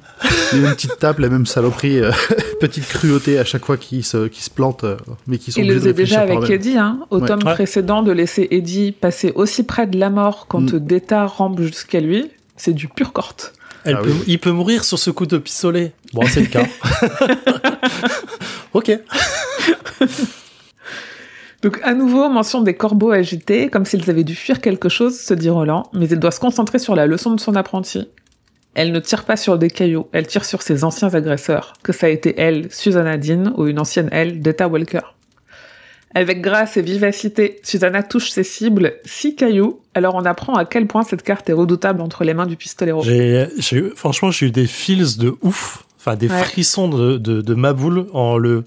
[0.52, 2.10] les mêmes petites tapes, la même saloperie, euh,
[2.60, 5.68] petite cruauté à chaque fois qu'il se, qu se plante, euh, mais qui sont Il
[5.68, 9.86] le faisait déjà avec Eddie, hein, au tome précédent, de laisser Eddie passer aussi près
[9.86, 10.78] de la mort quand mm.
[10.78, 13.54] Deta rampe jusqu'à lui, c'est du pur corte.
[13.86, 15.92] Ah il peut mourir sur ce coup de pistolet.
[16.12, 16.64] Bon, c'est le cas.
[18.74, 18.98] ok.
[21.62, 25.34] Donc à nouveau, mention des corbeaux agités, comme s'ils avaient dû fuir quelque chose, se
[25.34, 28.08] dit Roland, mais il doit se concentrer sur la leçon de son apprenti.
[28.74, 32.06] Elle ne tire pas sur des cailloux, elle tire sur ses anciens agresseurs, que ça
[32.06, 35.00] a été elle, Susanna Dean, ou une ancienne elle, Deta Walker.
[36.14, 40.86] Avec grâce et vivacité, Susanna touche ses cibles, six cailloux, alors on apprend à quel
[40.86, 43.02] point cette carte est redoutable entre les mains du pistolero.
[43.02, 43.48] J'ai,
[43.94, 48.06] franchement, j'ai eu des feels de ouf, enfin des frissons de, de, de ma boule
[48.12, 48.64] en le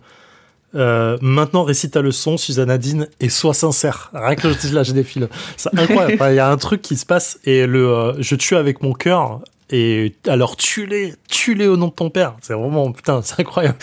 [0.76, 4.10] euh, maintenant, récite ta leçon, Susanna Dean, et sois sincère.
[4.14, 5.28] Rien que je dis là, j'ai des fils.
[5.56, 6.18] C'est incroyable.
[6.32, 8.94] Il y a un truc qui se passe et le, euh, je tue avec mon
[8.94, 9.42] cœur.
[9.76, 12.36] Et alors, tue-les, tue-les au nom de ton père.
[12.42, 13.76] C'est vraiment, putain, c'est incroyable.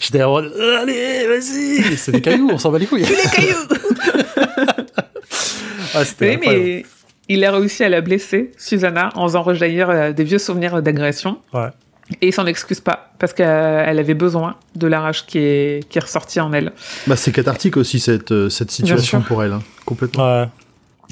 [0.00, 1.98] J'étais en mode, allez, vas-y.
[1.98, 3.04] C'est des cailloux, on s'en bat les couilles.
[3.04, 3.68] Tue les cailloux.
[5.94, 6.86] ah, oui, mais
[7.28, 11.36] il a réussi à la blesser, Susanna, en faisant rejaillir euh, des vieux souvenirs d'agression.
[11.52, 11.68] Ouais.
[12.22, 15.98] Et il s'en excuse pas, parce qu'elle avait besoin de la rage qui est, qui
[15.98, 16.72] est ressortie en elle.
[17.06, 19.62] Bah, c'est cathartique aussi, cette, euh, cette situation pour elle, hein.
[19.84, 20.40] complètement.
[20.40, 20.48] Ouais.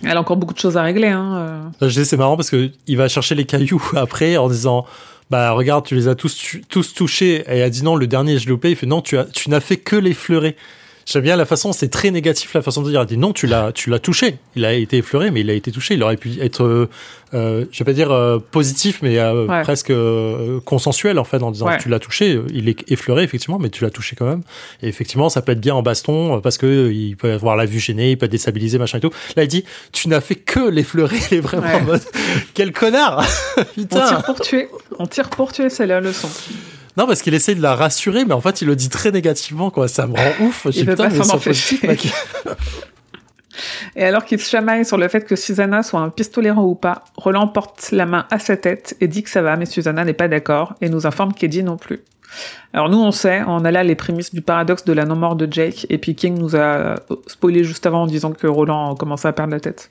[0.03, 1.09] Elle a encore beaucoup de choses à régler.
[1.09, 1.71] Hein.
[1.81, 1.91] Euh.
[1.91, 4.87] C'est marrant parce qu'il va chercher les cailloux après en disant
[5.31, 7.45] Bah, regarde, tu les as tous, tous touchés.
[7.47, 8.71] Et elle a dit Non, le dernier, je l'ai loupé.
[8.71, 10.57] Il fait Non, tu, as, tu n'as fait que l'effleurer.
[11.07, 13.03] J'aime bien la façon, c'est très négatif la façon de dire.
[13.03, 14.39] Il dit non, tu l'as, tu l'as touché.
[14.57, 15.95] Il a été effleuré, mais il a été touché.
[15.95, 16.89] Il aurait pu être, euh,
[17.35, 19.93] euh je vais pas dire euh, positif, mais euh, presque
[20.65, 22.41] consensuel en fait, en disant tu l'as touché.
[22.53, 24.43] Il est effleuré effectivement, mais tu l'as touché quand même.
[24.83, 27.81] Et effectivement, ça peut être bien en baston parce que il peut avoir la vue
[27.81, 29.13] gênée, il peut être déstabilisé, machin et tout.
[29.37, 31.17] Là, il dit tu n'as fait que l'effleurer.
[31.31, 32.03] Il est vraiment en mode
[32.55, 33.25] quel connard.
[33.75, 34.05] Putain.
[34.05, 34.69] On tire pour tuer.
[34.99, 36.29] On tire pour tuer, c'est la leçon.
[36.97, 39.71] Non, parce qu'il essaie de la rassurer, mais en fait, il le dit très négativement,
[39.71, 39.89] quoi.
[39.89, 40.67] Ça me rend ouf.
[40.75, 41.39] Il veut pas s'en
[43.97, 47.05] Et alors qu'il se chamaille sur le fait que Susanna soit un pistolérant ou pas,
[47.17, 50.15] Roland porte la main à sa tête et dit que ça va, mais Susanna n'est
[50.15, 52.01] pas d'accord et nous informe qu'Eddie non plus.
[52.73, 55.47] Alors nous, on sait, on a là les prémices du paradoxe de la non-mort de
[55.51, 59.33] Jake, et puis King nous a spoilé juste avant en disant que Roland commençait à
[59.33, 59.91] perdre la tête.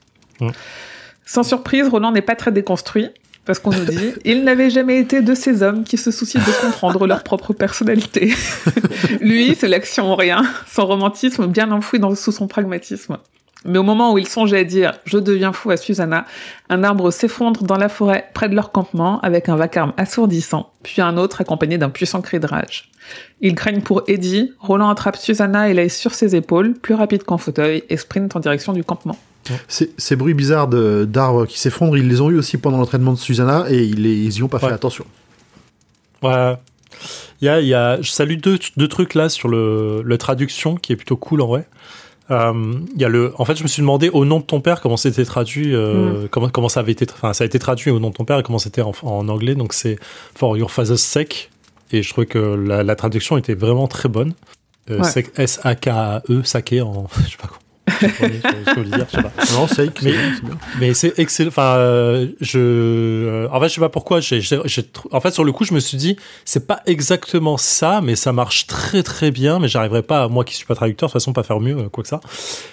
[1.23, 3.09] Sans surprise, Roland n'est pas très déconstruit,
[3.51, 6.65] parce qu'on nous dit, il n'avait jamais été de ces hommes qui se soucient de
[6.65, 8.33] comprendre leur propre personnalité.
[9.19, 13.17] Lui, c'est l'action en rien, son romantisme bien enfoui dans, sous son pragmatisme.
[13.65, 16.25] Mais au moment où il songeait à dire «je deviens fou» à Susanna,
[16.69, 21.01] un arbre s'effondre dans la forêt près de leur campement avec un vacarme assourdissant, puis
[21.01, 22.89] un autre accompagné d'un puissant cri de rage.
[23.41, 27.37] Ils craignent pour Eddie, Roland attrape Susanna et laisse sur ses épaules, plus rapide qu'en
[27.37, 29.17] fauteuil, et sprint en direction du campement.
[29.67, 33.65] Ces, bruits bizarres d'arbres qui s'effondrent, ils les ont eu aussi pendant l'entraînement de Susanna
[33.69, 35.05] et ils, les, y ont pas fait attention.
[36.21, 36.55] Ouais.
[37.41, 40.17] Il y a, il y a, je salue deux, deux trucs là sur le, la
[40.17, 41.65] traduction qui est plutôt cool en vrai.
[42.29, 42.53] Euh,
[42.95, 44.79] il y a le, en fait, je me suis demandé au nom de ton père
[44.79, 46.27] comment c'était traduit, euh, mm.
[46.29, 48.39] comment, comment ça avait été, enfin, ça a été traduit au nom de ton père
[48.39, 49.55] et comment c'était en, en, anglais.
[49.55, 49.97] Donc c'est
[50.35, 51.49] For Your Father's Sake.
[51.91, 54.33] Et je trouvais que la, la traduction était vraiment très bonne.
[54.89, 55.03] Euh,
[55.35, 57.57] S-A-K-E, sake en, je sais pas quoi
[59.53, 60.13] non, c'est mais,
[60.79, 61.49] mais c'est excellent.
[61.49, 64.19] Enfin, euh, je, euh, en fait, je sais pas pourquoi.
[65.11, 66.15] En fait, sur le coup, je me suis dit,
[66.45, 69.59] c'est pas exactement ça, mais ça marche très très bien.
[69.59, 72.03] Mais j'arriverai pas, moi qui suis pas traducteur, de toute façon, pas faire mieux, quoi
[72.03, 72.21] que ça.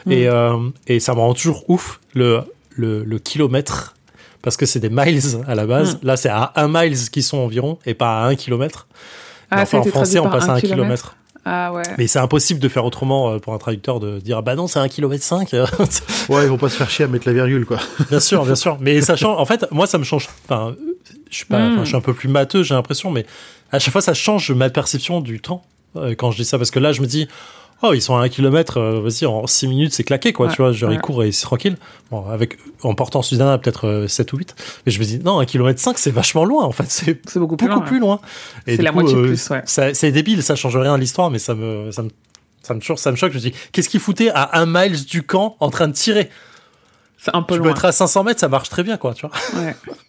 [0.06, 0.12] Mm.
[0.12, 2.42] Et, euh, et ça me rend toujours ouf le,
[2.76, 3.94] le, le kilomètre
[4.42, 5.96] parce que c'est des miles à la base.
[5.96, 5.98] Mm.
[6.02, 8.86] Là, c'est à un miles qui sont environ et pas à un kilomètre.
[9.50, 11.16] Ah, enfin, en français, on passe à un kilomètre.
[11.50, 11.82] Ah ouais.
[11.96, 14.78] Mais c'est impossible de faire autrement euh, pour un traducteur de dire bah non c'est
[14.78, 15.50] un km 5
[16.28, 17.78] Ouais ils vont pas se faire chier à mettre la virgule quoi.
[18.10, 20.74] bien sûr bien sûr mais ça change en fait moi ça me change enfin
[21.30, 23.24] je suis pas je suis un peu plus matheux j'ai l'impression mais
[23.72, 25.64] à chaque fois ça change ma perception du temps
[25.96, 27.28] euh, quand je dis ça parce que là je me dis
[27.82, 30.52] oh ils sont à un kilomètre euh, vas-y en 6 minutes c'est claqué quoi Ouais,
[30.54, 30.96] tu vois genre ouais.
[30.96, 31.76] ils courent et c'est tranquille
[32.10, 34.54] bon avec en portant Suzanne peut-être euh, 7 ou 8
[34.86, 37.56] mais je me dis non un kilomètre 5 c'est vachement loin en fait c'est beaucoup
[37.56, 37.86] plus beaucoup loin.
[37.88, 38.20] plus loin
[38.66, 39.62] Et C'est la coup, moitié de euh, plus, ouais.
[39.66, 42.10] ça- c'est débile ça change rien à l'histoire mais ça me ça me
[42.60, 43.30] ça me, toujours, ça me choque.
[43.32, 46.28] Je me dis, qu'est-ce qu'il foutait à un miles du camp en train de tirer?
[47.16, 47.74] C'est un peu Tu peux loin.
[47.74, 49.34] être à 500 mètres, ça marche très bien, quoi, tu vois.
[49.62, 49.74] Ouais.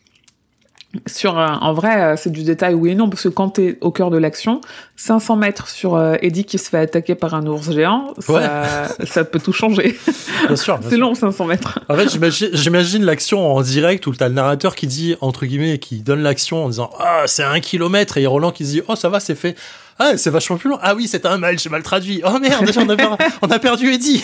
[1.05, 3.77] Sur, euh, en vrai, euh, c'est du détail oui et non, parce que quand t'es
[3.81, 4.59] au cœur de l'action,
[4.95, 9.23] 500 mètres sur euh, Eddie qui se fait attaquer par un ours géant, ça, ça
[9.23, 9.99] peut tout changer.
[10.47, 10.79] Bien sûr.
[10.89, 11.77] c'est long, 500 mètres.
[11.89, 12.09] En fait,
[12.53, 16.65] j'imagine- l'action en direct où t'as le narrateur qui dit, entre guillemets, qui donne l'action
[16.65, 19.35] en disant, ah, c'est un kilomètre, et Roland qui se dit, oh, ça va, c'est
[19.35, 19.55] fait.
[19.99, 20.79] Ah, c'est vachement plus long.
[20.81, 22.21] Ah oui, c'est un mile, j'ai mal traduit.
[22.25, 23.09] Oh merde, déjà, on a, per-
[23.43, 24.23] on a perdu Eddie.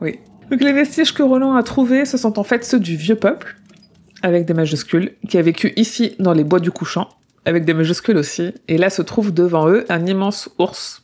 [0.00, 0.18] Oui.
[0.50, 3.56] Donc les vestiges que Roland a trouvés, ce sont en fait ceux du vieux peuple,
[4.22, 7.08] avec des majuscules, qui a vécu ici dans les bois du couchant,
[7.44, 8.52] avec des majuscules aussi.
[8.68, 11.02] Et là se trouve devant eux un immense ours.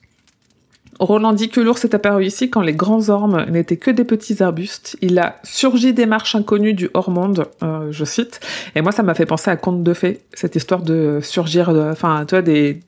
[1.01, 4.43] Roland dit que l'ours est apparu ici quand les grands ormes n'étaient que des petits
[4.43, 4.97] arbustes.
[5.01, 8.41] Il a surgi des marches inconnues du hors-monde, euh, je cite.
[8.75, 11.91] Et moi, ça m'a fait penser à Conte de fées, cette histoire de surgir, de-
[11.93, 12.81] enfin, tu vois, des,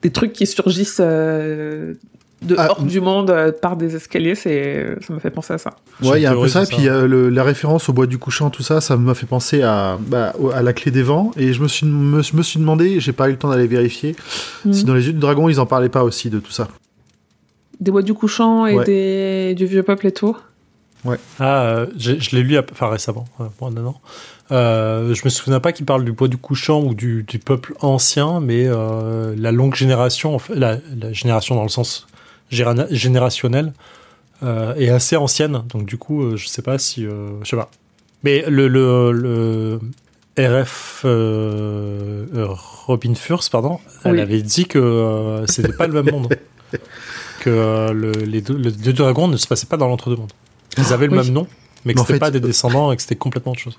[0.00, 1.92] des trucs qui surgissent euh,
[2.42, 4.34] de Ah, hors du monde euh, par des escaliers.
[4.34, 5.70] C'est, ça m'a fait penser à ça.
[6.02, 6.62] Ouais, il y a un peu ça.
[6.62, 9.26] Et puis euh, le- la référence au bois du couchant, tout ça, ça m'a fait
[9.26, 11.32] penser à, bah, à la clé des vents.
[11.36, 14.16] Et je me suis, me, me suis demandé, j'ai pas eu le temps d'aller vérifier,
[14.64, 14.72] Mhm.
[14.72, 16.68] si dans les yeux du dragon, ils en parlaient pas aussi de tout ça.
[17.80, 18.84] Des bois du couchant et Ouais.
[18.84, 20.36] des, du vieux peuple et tout.
[21.38, 23.24] Ah, euh, je l'ai lu, enfin récemment,
[23.58, 24.00] pour un an.
[24.52, 27.72] Euh, je me souviens pas qu'il parle du bois du couchant ou du, du peuple
[27.80, 32.06] ancien, mais euh, la longue génération, en fait, la, la génération dans le sens
[32.50, 33.72] géra- générationnel,
[34.42, 35.62] euh, est assez ancienne.
[35.68, 37.70] Donc du coup, euh, je sais pas si, euh, je sais pas.
[38.24, 39.80] Mais le, le, le
[40.38, 42.26] RF euh,
[42.86, 46.28] Robin Furst, pardon, elle avait dit que euh, c'était pas le même monde.
[47.40, 50.30] Que euh, le, les deux, les deux dragons ne se passaient pas dans l'entre-deux-mondes.
[50.76, 51.24] Ils avaient le Oui.
[51.24, 51.46] même nom,
[51.86, 53.78] mais que en c'était fait, pas des descendants et que c'était complètement autre chose.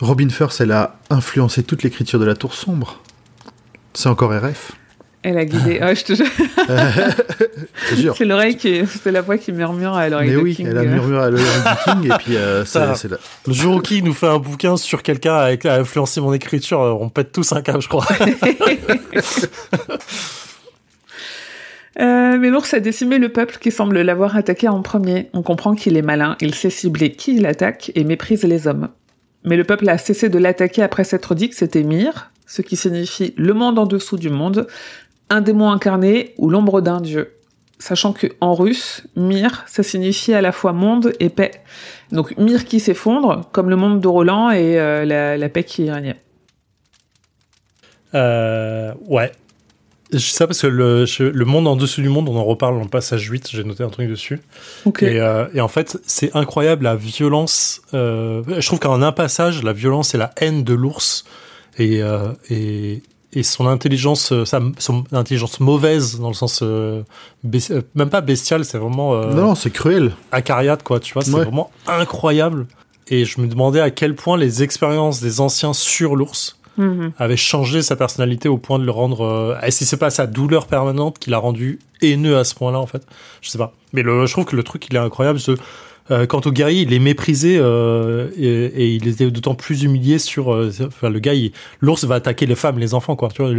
[0.00, 3.00] Robin First, elle a influencé toute l'écriture de la Tour Sombre.
[3.94, 4.72] C'est encore RF.
[5.28, 5.80] Elle a guidé.
[5.80, 8.14] Ouais, je te jure.
[8.16, 10.68] C'est l'oreille qui, c'est la voix qui murmure à l'oreille Mais de oui, King.
[10.70, 12.94] elle a murmuré à l'oreille du King, et puis euh, c'est Ça.
[12.94, 16.20] c'est la- Le jour où qui nous fait un bouquin sur quelqu'un avec a influencé
[16.20, 18.06] mon écriture, euh, on pète tous un câble, je crois.
[21.98, 25.30] Euh, mais l'ours a décimé le peuple qui semble l'avoir attaqué en premier.
[25.32, 28.88] On comprend qu'il est malin, il sait cibler qui il attaque et méprise les hommes.
[29.44, 32.76] Mais le peuple a cessé de l'attaquer après s'être dit que c'était Myr, ce qui
[32.76, 34.66] signifie le monde en dessous du monde,
[35.30, 37.32] un démon incarné ou l'ombre d'un dieu.
[37.78, 41.50] Sachant que en russe, Myr, ça signifie à la fois monde et paix.
[42.10, 45.84] Donc Myr qui s'effondre, comme le monde de Roland et euh, la, la paix qui
[45.84, 46.16] y régnait.
[48.14, 49.30] Euh, ouais.
[50.12, 52.76] Je sais ça parce que le, le monde en dessous du monde, on en reparle
[52.76, 54.40] dans le passage 8, j'ai noté un truc dessus.
[54.86, 55.02] Ok.
[55.02, 57.82] Et, euh, et en fait, c'est incroyable la violence.
[57.92, 61.24] je trouve qu'en un passage, la violence et la haine de l'ours
[61.78, 62.00] et,
[62.48, 63.02] et,
[63.36, 67.02] et son intelligence, euh, sa, son intelligence mauvaise dans le sens euh,
[67.44, 70.12] euh, même pas bestial, c'est vraiment euh, Non, c'est cruel.
[70.32, 70.98] acariate quoi.
[70.98, 71.42] Tu vois, c'est Ouais.
[71.44, 72.66] vraiment incroyable.
[73.08, 77.12] Et je me demandais à quel point les expériences des anciens sur l'ours Mhm.
[77.18, 79.24] avait changé sa personnalité au point de le rendre.
[79.24, 82.78] Euh, Est-ce que c'est pas sa douleur permanente qui l'a rendu haineux à ce point-là
[82.78, 83.02] en fait?
[83.40, 83.72] Je sais pas.
[83.94, 85.40] Mais le, je trouve que le truc il est incroyable.
[85.40, 85.52] Ce,
[86.10, 90.52] euh, quant au guerrier, il est méprisé euh, et, il était d'autant plus humilié sur.
[90.52, 91.32] euh, enfin, le gars,
[91.80, 93.28] l'ours va attaquer les femmes, les enfants, quoi.
[93.28, 93.52] Tu vois,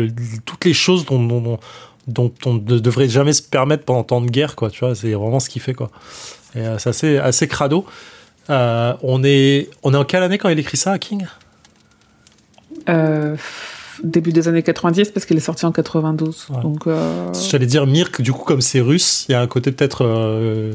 [0.46, 1.60] toutes les choses dont,
[2.46, 4.70] on ne devrait jamais se permettre pendant tant de guerre, quoi.
[4.70, 5.90] Tu vois, c'est vraiment ce qu'il fait, quoi.
[6.56, 7.86] Et euh, c'est assez, assez crado.
[8.50, 11.26] On est, on est en quelle année quand il écrit ça, King?
[14.04, 16.48] Début des années 90 parce qu'il est sorti en 92.
[16.50, 16.62] Ouais.
[16.62, 19.72] Donc euh, J'allais dire Mirk, du coup, comme c'est russe, il y a un côté
[19.72, 20.74] peut-être euh,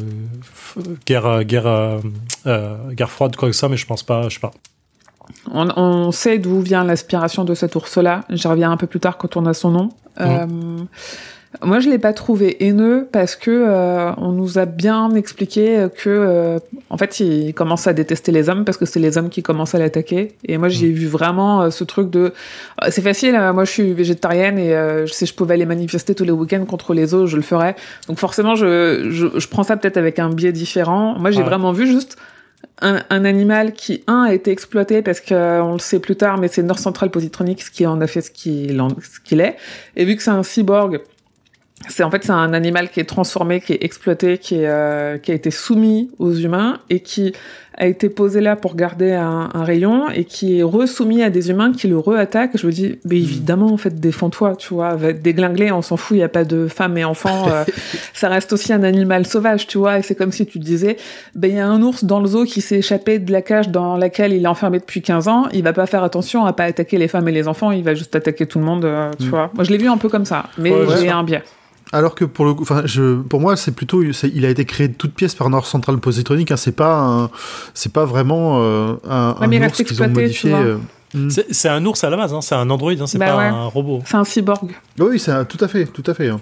[1.07, 4.53] guerre, guerre, euh, guerre froide, quoi que ça, mais je pense pas, je sais pas.
[5.51, 8.25] on, on sait d'où vient l'aspiration de cet ours-là.
[8.31, 9.89] J'y reviens un peu plus tard quand on a son nom.
[10.21, 10.47] Euh,
[11.62, 16.09] moi, je l'ai pas trouvé haineux parce que euh, on nous a bien expliqué que,
[16.09, 19.43] euh, en fait, il commence à détester les hommes parce que c'est les hommes qui
[19.43, 20.33] commencent à l'attaquer.
[20.47, 22.21] Et moi, j'y ai vu vraiment euh, ce truc de,
[22.83, 23.35] euh, c'est facile.
[23.35, 26.65] euh, moi, je suis végétarienne et euh, si je pouvais aller manifester tous les week-ends
[26.65, 27.77] contre les os, je le ferais.
[28.09, 31.19] Donc forcément, je, je, je prends ça peut-être avec un biais différent.
[31.19, 31.45] Moi, j'ai Ouais.
[31.45, 32.17] vraiment vu juste
[32.81, 36.17] un, un animal qui, un, a été exploité parce que euh, on le sait plus
[36.17, 39.41] tard, mais c'est North Central Positronics qui en a fait ce qu'il en- ce qu'il
[39.41, 39.57] est.
[39.97, 41.01] Et vu que c'est un cyborg,
[41.88, 45.18] c'est en fait c'est un animal qui est transformé, qui est exploité, qui est euh,
[45.18, 47.33] qui a été soumis aux humains et qui
[47.77, 51.51] a été posé là pour garder un, un rayon et qui est resoumis à des
[51.51, 52.57] humains qui le re-attaquent.
[52.57, 53.18] Je me dis, mais hmm.
[53.18, 56.68] évidemment, en fait, défends-toi, tu vois, déglinguer, on s'en fout, il n'y a pas de
[56.68, 57.64] femmes et enfants, euh,
[58.14, 60.97] ça reste aussi un animal sauvage, tu vois, et c'est comme si tu disais,
[61.35, 63.71] ben il y a un ours dans le zoo qui s'est échappé de la cage
[63.71, 66.64] dans laquelle il est enfermé depuis 15 ans, il va pas faire attention à pas
[66.64, 69.27] attaquer les femmes et les enfants, il va juste attaquer tout le monde, euh, tu
[69.27, 69.31] hmm.
[69.31, 69.51] vois.
[69.55, 71.42] Moi, je l'ai vu un peu comme ça, mais j'ai un biais.
[71.94, 74.94] Alors que pour le, enfin, je, pour moi, c'est plutôt, il a été créé de
[74.94, 76.50] toutes pièces par Nord Central Positronic.
[76.50, 77.31] Hein, c'est pas,
[77.74, 80.55] c'est pas vraiment euh, un, un ours qu'ils ont modifié.
[80.55, 80.78] Euh,
[81.12, 81.28] hmm.
[81.28, 83.66] C'est un ours à la base, hein, c'est un android, hein, c'est bah pas un
[83.66, 84.02] robot.
[84.07, 84.74] C'est un cyborg.
[84.98, 86.31] Oui, c'est tout à fait, tout à fait.
[86.31, 86.40] Hein.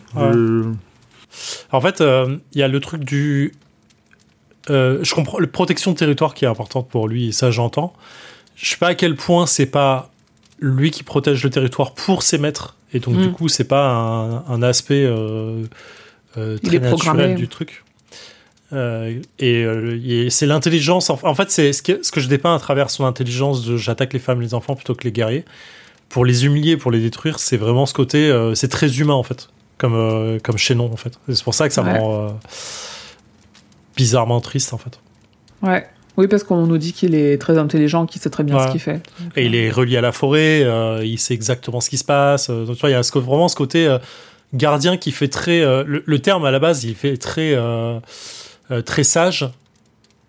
[1.72, 3.52] En fait, euh, il y a le truc du,
[4.68, 7.92] je comprends, la protection de territoire qui est importante pour lui, et ça j'entends.
[8.54, 10.10] Je sais pas à quel point c'est pas
[10.60, 13.32] lui qui protège le territoire pour ses maîtres et donc, du mm.
[13.32, 15.64] coup, c'est pas un, aspect euh,
[16.36, 17.84] euh, très naturel du truc.
[18.72, 21.10] Euh, et, c'est l'intelligence.
[21.10, 24.12] En, fait, c'est ce que, ce que je dépeins à travers son intelligence de j'attaque
[24.12, 25.44] les femmes, les enfants plutôt que les guerriers.
[26.08, 28.32] Pour les humilier, pour les détruire, c'est vraiment ce côté.
[28.54, 29.48] c'est très humain en fait,
[29.78, 31.20] comme comme Chaînon en fait.
[31.28, 32.40] C'est pour ça que ça me rend
[33.96, 34.98] bizarrement triste en fait.
[35.62, 35.86] Ouais.
[36.16, 38.80] Oui, parce qu'on nous dit qu'il est très intelligent, qu'il sait très bien ce qu'il
[38.80, 39.02] fait.
[39.36, 42.50] Et il est relié à la forêt, euh, il sait exactement ce qui se passe.
[42.50, 43.98] Euh, donc, tu vois, il y a vraiment ce côté euh,
[44.52, 45.60] gardien qui fait très.
[45.84, 47.56] Le, terme à la base, il fait très,
[48.84, 49.48] très sage.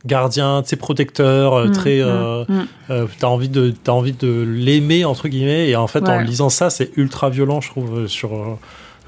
[0.04, 2.02] Gardien, tu protecteur, mmh, très.
[2.02, 2.46] Mmh,
[2.90, 3.06] mmh.
[3.20, 6.70] t'as envie de, as envie de l'aimer entre guillemets, et en fait, en lisant ça,
[6.70, 8.56] c'est ultra violent, je trouve, sur le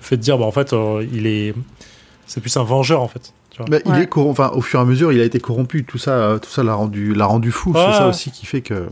[0.02, 0.76] fait de dire, bah en fait,
[1.14, 1.56] il est,
[2.34, 3.32] c'est plus un vengeur en fait.
[3.70, 5.84] Bah, il est enfin, au fur et à mesure, il a été corrompu.
[5.84, 7.74] Tout ça, tout ça l'a rendu, l'a rendu fou.
[7.76, 8.88] C'est ça aussi qui fait que.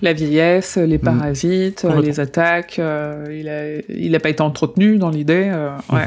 [0.00, 1.00] La vieillesse, les mm.
[1.00, 2.78] parasites, les attaques.
[2.78, 5.50] Euh, il a, il a pas été entretenu dans l'idée.
[5.52, 5.70] Euh,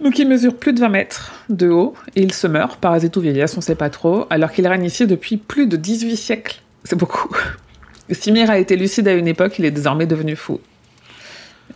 [0.00, 3.20] Donc il mesure plus de 20 mètres de haut et il se meurt, parasite ou
[3.20, 6.60] vieillesse, on sait pas trop, alors qu'il règne ici depuis plus de 18 siècles.
[6.84, 7.34] C'est beaucoup.
[8.10, 10.60] Simir a été lucide à une époque, il est désormais devenu fou.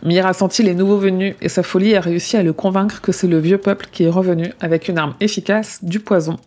[0.03, 3.11] Mir a senti les nouveaux venus et sa folie a réussi à le convaincre que
[3.11, 6.37] c'est le vieux peuple qui est revenu avec une arme efficace, du poison.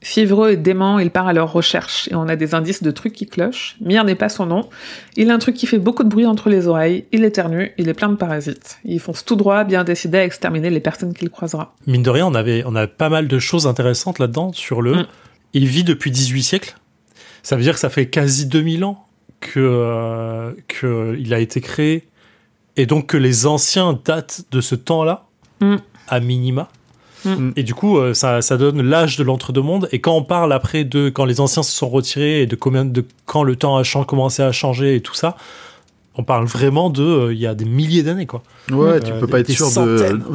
[0.00, 3.12] Fiévreux et dément, il part à leur recherche et on a des indices de trucs
[3.12, 3.76] qui clochent.
[3.80, 4.68] Mir n'est pas son nom.
[5.16, 7.88] Il a un truc qui fait beaucoup de bruit entre les oreilles, il éternue, il
[7.88, 8.78] est plein de parasites.
[8.84, 11.74] Il fonce tout droit, bien décidé à exterminer les personnes qu'il croisera.
[11.86, 14.96] Mine de rien, on avait, on a pas mal de choses intéressantes là-dedans sur le.
[14.96, 15.06] Mm.
[15.52, 16.74] Il vit depuis 18 siècles.
[17.44, 19.06] Ça veut dire que ça fait quasi 2000 ans
[19.38, 22.08] que, euh, que il a été créé
[22.76, 25.26] et donc que les anciens datent de ce temps-là,
[25.60, 25.76] mm.
[26.08, 26.68] à minima.
[27.24, 27.50] Mm.
[27.56, 29.88] Et du coup, euh, ça, ça donne l'âge de l'entre-deux-mondes.
[29.92, 32.84] Et quand on parle après de quand les anciens se sont retirés et de combien
[32.84, 35.36] de quand le temps a commencé à changer et tout ça,
[36.14, 38.42] on parle vraiment de euh, il y a des milliers d'années quoi.
[38.70, 39.68] Ouais, tu euh, peux pas être sûr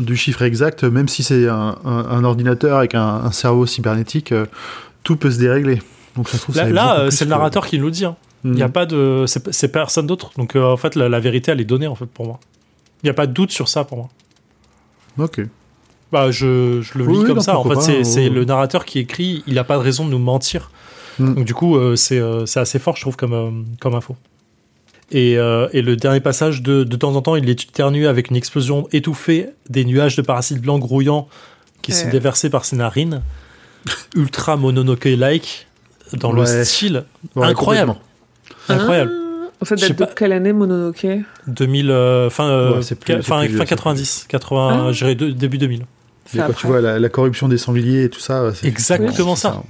[0.01, 4.33] du chiffre exact, même si c'est un, ordinateur avec un, cerveau cybernétique,
[5.03, 5.81] tout peut se dérégler.
[6.15, 8.05] Donc ça trouve là, là c'est le narrateur qui nous le dit.
[8.05, 8.15] Hein.
[8.43, 8.71] Il n'y a mm.
[8.71, 9.25] pas de.
[9.27, 10.31] C'est personne d'autre.
[10.37, 12.39] Donc euh, en fait, la, vérité, elle est donnée en fait pour moi.
[13.03, 14.09] Il n'y a pas de doute sur ça pour moi.
[15.17, 15.41] Ok.
[16.11, 17.57] Bah, je, je le lis comme ça.
[17.57, 19.43] En fait, c'est le narrateur qui écrit.
[19.47, 20.71] Il n'a pas de raison de nous mentir.
[21.19, 21.35] Mm.
[21.35, 24.15] Donc du coup, euh, euh, c'est assez fort, je trouve, comme, comme info.
[25.09, 28.35] Et, et, le dernier passage, de, de temps en temps, il est éternué avec une
[28.35, 31.29] explosion étouffée des nuages de parasites blancs grouillants
[31.81, 33.23] qui se déversaient par ses narines.
[34.15, 35.67] Ultra Mononoke-like,
[36.13, 37.05] dans le style
[37.37, 37.95] incroyable.
[38.69, 39.11] Incroyable.
[39.61, 41.07] En fait, date de quelle année Mononoke?
[41.47, 45.13] 2000, euh, fin, euh, fin, 90, 80, ah.
[45.13, 45.85] début 2000.
[46.35, 49.63] Et quand tu vois la, corruption des sangliers et tout ça, c'est exactement ça.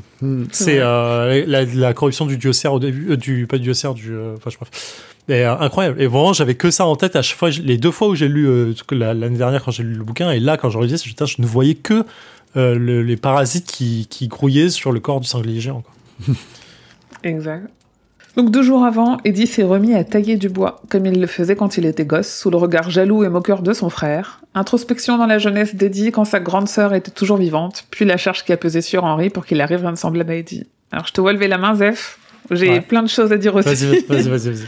[0.51, 5.33] C'est euh, la, corruption du diocère au début, du pas du diocère, du, enfin je
[5.33, 6.01] Et, incroyable.
[6.01, 7.51] Et vraiment, j'avais que ça en tête à chaque fois.
[7.51, 10.57] Les deux fois où j'ai lu l'année dernière quand j'ai lu le bouquin et là
[10.57, 12.03] quand je relisais, je ne voyais que
[12.55, 15.83] les parasites qui, qui grouillaient sur le corps du sanglier géant.
[17.23, 17.69] exact.
[18.37, 21.55] Donc deux jours avant, Eddie s'est remis à tailler du bois, comme il le faisait
[21.55, 24.41] quand il était gosse, sous le regard jaloux et moqueur de son frère.
[24.53, 28.45] Introspection dans la jeunesse d'Eddie quand sa grande sœur était toujours vivante, puis la charge
[28.45, 30.67] qui a pesé sur Henri pour qu'il arrive à ressembler à Eddie.
[30.91, 32.19] Alors je te vois lever la main, Zef.
[32.51, 33.69] J'ai plein de choses à dire aussi.
[33.69, 34.49] Vas-y, vas-y, vas-y.
[34.51, 34.67] Vas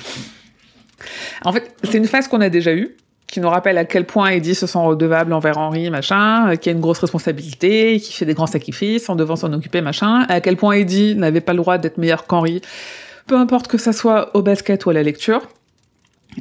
[1.45, 2.97] en fait, c'est une phase qu'on a déjà eue,
[3.27, 6.71] qui nous rappelle à quel point Eddie se sent redevable envers Henri, machin, qui a
[6.71, 10.57] une grosse responsabilité, qui fait des grands sacrifices en devant s'en occuper, machin, à quel
[10.57, 12.63] point Eddie n'avait pas le droit d'être meilleur qu'Henri,
[13.29, 15.41] peu importe que ça soit au basket ou à la lecture,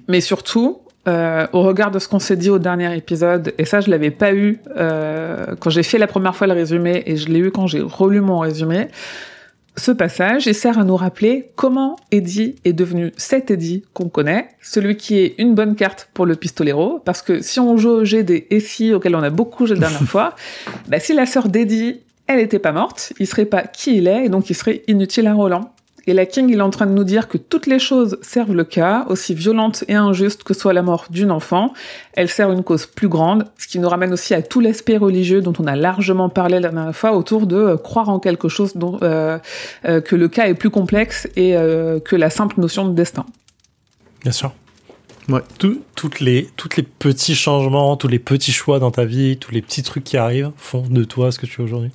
[0.09, 3.81] mais surtout, euh, au regard de ce qu'on s'est dit au dernier épisode, et ça
[3.81, 7.29] je l'avais pas eu euh, quand j'ai fait la première fois le résumé, et je
[7.29, 8.89] l'ai eu quand j'ai relu mon résumé,
[9.77, 14.49] ce passage il sert à nous rappeler comment Eddie est devenu cet Eddie qu'on connaît,
[14.63, 18.05] celui qui est une bonne carte pour le pistolero, parce que si on joue au
[18.07, 20.35] jeu des SI auxquels on a beaucoup joué la dernière fois,
[20.89, 24.25] bah, si la sœur d'Eddie, elle était pas morte, il serait pas qui il est,
[24.25, 25.71] et donc il serait inutile à Roland.
[26.09, 28.55] Et la King, il est en train de nous dire que toutes les choses servent
[28.55, 31.75] le cas, aussi violente et injuste que soit la mort d'une enfant,
[32.15, 35.43] elle sert une cause plus grande, ce qui nous ramène aussi à tout l'aspect religieux
[35.43, 38.75] dont on a largement parlé la dernière fois, autour de euh, croire en quelque chose
[38.75, 39.39] dont euh,
[39.85, 43.27] euh, que le cas est plus complexe et que la simple notion de destin.
[44.23, 44.55] Bien sûr.
[45.29, 45.43] Ouais.
[45.95, 49.61] toutes les, toutes les petits changements, tous les petits choix dans ta vie, tous les
[49.61, 51.91] petits trucs qui arrivent font de toi ce que tu es aujourd'hui.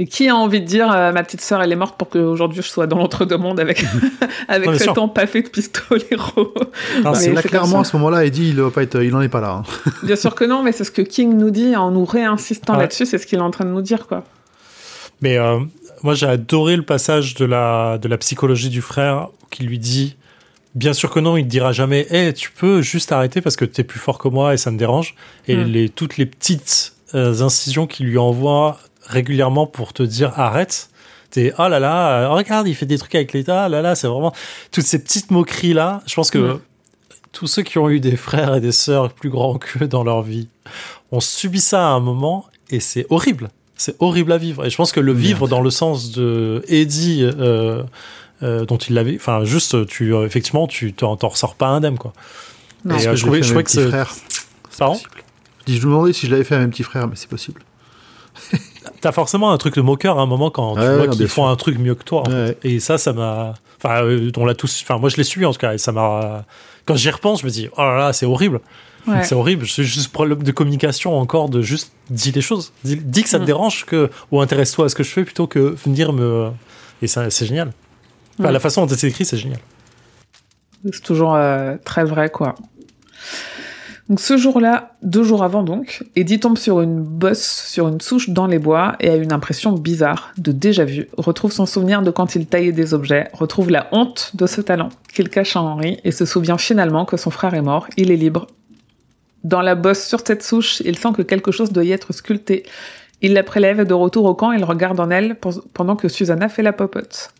[0.00, 2.62] Et qui a envie de dire euh, ma petite sœur elle est morte pour qu'aujourd'hui
[2.62, 3.84] je sois dans l'entre-deux-mondes avec
[4.48, 6.54] avec cet empaffé de pistolero.
[7.14, 9.62] c'est là clairement à ce moment-là Eddie il pas être, il en est pas là.
[9.64, 9.90] Hein.
[10.04, 13.06] Bien sûr que non, mais c'est ce que King nous dit en nous réinsistant là-dessus,
[13.06, 14.22] c'est ce qu'il est en train de nous dire quoi.
[15.20, 15.58] Mais euh,
[16.02, 20.16] moi j'ai adoré le passage de la de la psychologie du frère qui lui dit
[20.74, 23.80] Bien sûr que non, il dira jamais hey, tu peux juste arrêter parce que tu
[23.80, 25.16] es plus fort que moi et ça me dérange.
[25.48, 25.64] Et hmm.
[25.64, 28.78] les, toutes les petites euh, incisions qu'il lui envoie
[29.08, 30.90] régulièrement pour te dire arrête.
[31.30, 33.94] T'es oh là là, euh, regarde, il fait des trucs avec l'État, oh là là,
[33.94, 34.32] c'est vraiment
[34.70, 36.02] toutes ces petites moqueries là.
[36.06, 36.58] Je pense que
[37.32, 40.22] tous ceux qui ont eu des frères et des sœurs plus grands qu'eux dans leur
[40.22, 40.48] vie
[41.12, 43.50] ont subi ça à un moment et c'est horrible.
[43.76, 44.64] C'est horrible à vivre.
[44.64, 47.84] Et je pense que le vivre dans le sens de Eddie, euh,
[48.42, 52.12] euh, dont il l'avait, enfin, juste, tu, effectivement, tu t'en ressors pas indemne, quoi.
[52.84, 52.96] Non.
[52.96, 53.90] Et, je, trouvais, je trouvais que c'est.
[54.78, 54.98] Pardon?
[55.68, 57.62] Je me demandais si je l'avais fait à mes petits frères, mais c'est possible.
[59.00, 61.56] T'as forcément un truc de moqueur à un moment quand tu vois qu'ils font un
[61.56, 62.24] truc mieux que toi.
[62.62, 63.54] Et ça, ça m'a.
[63.82, 64.82] Enfin, euh, on l'a tous.
[64.82, 65.74] Enfin, moi, je l'ai suivi en tout cas.
[65.74, 66.44] Et ça m'a.
[66.84, 68.60] Quand j'y repense, je me dis, oh là là, c'est horrible.
[69.22, 69.66] C'est horrible.
[69.66, 72.72] C'est juste problème de communication encore, de juste dire les choses.
[72.84, 73.46] Dis, que ça te mm.
[73.46, 76.50] dérange que, ou intéresse-toi à ce que je fais plutôt que venir me.
[77.00, 77.72] Et c'est génial.
[78.38, 79.60] La façon dont c'est écrit, c'est génial.
[80.92, 82.54] C'est toujours euh, très vrai, quoi.
[84.08, 88.30] Donc ce jour-là, deux jours avant donc, Eddie tombe sur une bosse, sur une souche
[88.30, 92.10] dans les bois et a une impression bizarre, de déjà vu, retrouve son souvenir de
[92.10, 95.98] quand il taillait des objets, retrouve la honte de ce talent qu'il cache à Henri
[96.04, 98.46] et se souvient finalement que son frère est mort, il est libre.
[99.44, 102.64] Dans la bosse sur cette souche, il sent que quelque chose doit y être sculpté.
[103.20, 105.36] Il la prélève et de retour au camp, il regarde en elle
[105.74, 107.30] pendant que Susanna fait la popote.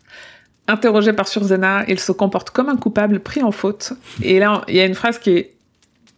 [0.67, 3.93] Interrogé par Susanna, il se comporte comme un coupable pris en faute.
[4.21, 5.55] Et là, il y a une phrase qui est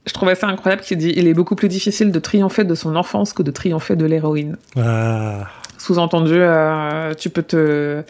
[0.06, 2.95] je trouvais ça incroyable qu'il dit il est beaucoup plus difficile de triompher de son
[2.95, 4.58] enfance que de triompher de l'héroïne.
[4.78, 5.47] Ah.
[5.78, 8.04] Sous-entendu, euh, tu peux te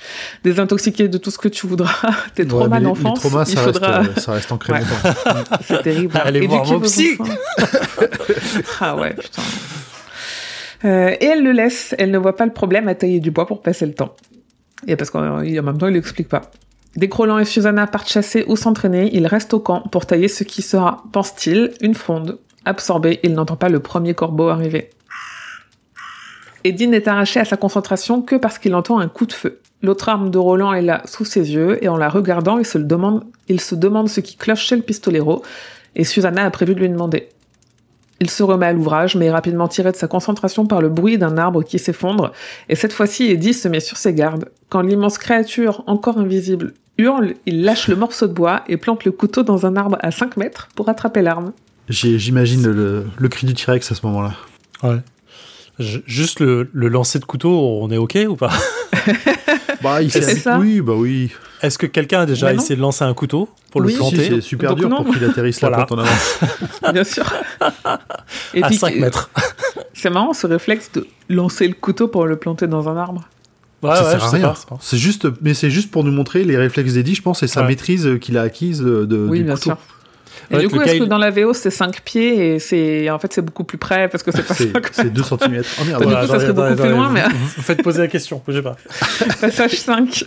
[0.44, 2.12] désintoxiquer de tout ce que tu voudras.
[2.36, 4.00] Tes traumas d'enfance, il ça faudra.
[4.00, 5.56] Reste, ça reste ancré longtemps.
[5.66, 6.20] C'est terrible.
[6.22, 7.18] Allez voir vos psy.
[8.82, 9.42] ah ouais, putain.
[10.84, 11.96] Euh, et elle le laisse.
[11.98, 14.16] Elle ne voit pas le problème à tailler du bois pour passer le temps.
[14.86, 16.52] Et parce qu'en même temps, il l'explique pas.
[16.96, 20.62] Dès et Susanna partent chasser ou s'entraîner, il reste au camp pour tailler ce qui
[20.62, 22.38] sera, pense-t-il, une fronde.
[22.66, 24.90] Absorbé, il n'entend pas le premier corbeau arriver.
[26.64, 29.60] Eddie n'est arraché à sa concentration que parce qu'il entend un coup de feu.
[29.82, 32.78] L'autre arme de Roland est là, sous ses yeux, et en la regardant, il se,
[32.78, 35.44] demande, il se demande ce qui cloche chez le pistolero,
[35.96, 37.30] et Susanna a prévu de lui demander.
[38.22, 41.18] Il se remet à l'ouvrage, mais est rapidement tiré de sa concentration par le bruit
[41.18, 42.32] d'un arbre qui s'effondre,
[42.70, 44.50] et cette fois-ci Eddie se met sur ses gardes.
[44.70, 49.12] Quand l'immense créature, encore invisible, hurle, il lâche le morceau de bois et plante le
[49.12, 51.52] couteau dans un arbre à 5 mètres pour attraper l'arme.
[51.90, 54.34] J'imagine le, cri du T-Rex à ce moment-là.
[54.84, 55.00] Ouais.
[55.80, 58.52] juste le, lancer de couteau, on est OK ou pas?
[59.82, 60.12] Bah, il
[60.60, 61.32] Oui, bah oui.
[61.62, 64.42] Est-ce que quelqu'un a déjà bah essayé de lancer un couteau pour le planter C'est
[64.42, 66.92] super dur pour qu'il atterrisse la plante en avant.
[66.94, 67.32] Bien sûr.
[68.54, 69.30] Et à 5 mètres.
[69.94, 73.22] C'est marrant ce réflexe de lancer le couteau pour le planter dans un arbre.
[73.84, 74.54] Ouais, ça sert à rien.
[74.80, 77.64] C'est juste, mais c'est juste pour nous montrer les réflexes d'Eddie, je pense, et sa
[77.64, 79.28] maîtrise qu'il a acquise de.
[79.30, 79.78] Oui, bien sûr.
[80.52, 83.32] Et du coup, est-ce que dans la VO c'est 5 pieds et c'est en fait
[83.34, 84.54] c'est beaucoup plus près parce que c'est pas
[84.92, 85.38] C'est 2 cm.
[85.80, 86.08] Oh merde.
[86.08, 88.76] du coup, ça serait beaucoup plus loin, mais vous faites poser la question, bougez pas.
[89.42, 90.26] Passage 5.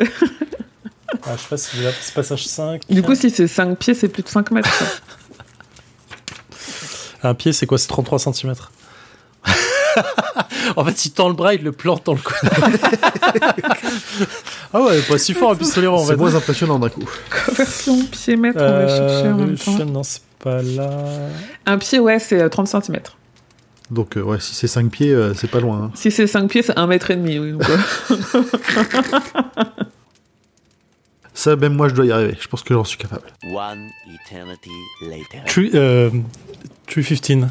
[1.26, 2.82] Ah, je sais pas si c'est passage 5.
[2.90, 4.68] Du coup, si c'est 5 pieds, c'est plus de 5 mètres.
[7.22, 7.78] Un pied, c'est quoi?
[7.78, 8.54] C'est 33 cm.
[10.76, 12.34] en fait, il tend le bras, il le plante dans le cou.
[14.72, 17.08] ah ouais, pas si fort un pistolet en C'est moins impressionnant d'un coup.
[17.46, 19.84] Conversion pied-mètre, on va chercher en même temps.
[19.84, 20.90] Non, c'est pas là.
[21.66, 23.00] Un pied, ouais, c'est 30 euh, cm.
[23.90, 25.84] Donc, euh, ouais, si c'est 5 pieds, euh, c'est pas loin.
[25.84, 25.90] Hein.
[25.94, 27.54] Si c'est 5 pieds, c'est 1 mètre et demi, oui.
[31.34, 32.36] Ça, même moi, je dois y arriver.
[32.40, 33.24] Je pense que j'en suis capable.
[33.52, 34.70] One eternity
[35.02, 35.42] later.
[35.46, 36.10] True, euh,
[36.86, 37.48] 315.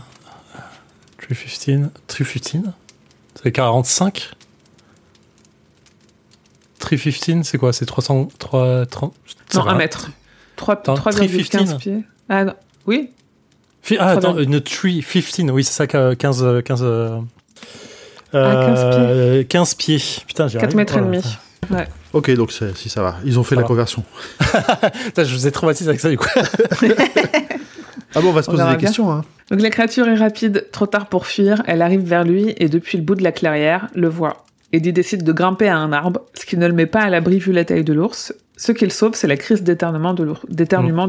[1.24, 1.89] 315.
[2.07, 2.74] 315
[3.41, 4.32] C'est 45
[6.80, 7.71] 315, c'est quoi?
[7.71, 9.13] C'est 300, 3, 30
[9.55, 10.09] Non, 1 mètre.
[10.57, 12.03] 3,15 pieds.
[12.30, 12.53] Ah non,
[12.86, 13.11] oui
[13.99, 16.15] Ah, attends, une 315, oui, c'est ça, 15...
[16.17, 16.82] 15 15,
[18.36, 20.01] euh, 15 pieds.
[20.28, 21.21] Putain, j'ai 4 mètres et demi.
[21.69, 21.88] Ouais.
[22.11, 23.15] Ok, donc si ça va.
[23.24, 24.03] Ils ont fait la conversion.
[25.17, 26.28] je vous ai traumatisé avec ça du coup.
[28.16, 29.11] ah bon, on va se poser des questions.
[29.11, 29.24] Hein.
[29.49, 32.97] Donc la créature est rapide, trop tard pour fuir, elle arrive vers lui et depuis
[32.97, 34.45] le bout de la clairière, le voit.
[34.72, 37.38] Eddie décide de grimper à un arbre, ce qui ne le met pas à l'abri
[37.38, 38.34] vu la taille de l'ours.
[38.57, 40.24] Ce qu'il sauve, c'est la crise d'éternuement de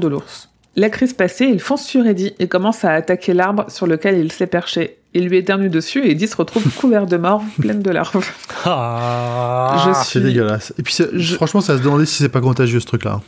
[0.09, 0.51] l'ours.
[0.77, 4.33] La crise passée, il fonce sur Eddie et commence à attaquer l'arbre sur lequel il
[4.33, 4.99] s'est perché.
[5.15, 8.29] Il lui éternue dessus et Eddie se retrouve couvert de morve, pleine de larves.
[8.65, 10.75] Ah, C'est dégueulasse.
[10.79, 10.95] Et puis
[11.37, 13.21] franchement, ça se demandait si c'est pas contagieux ce truc-là.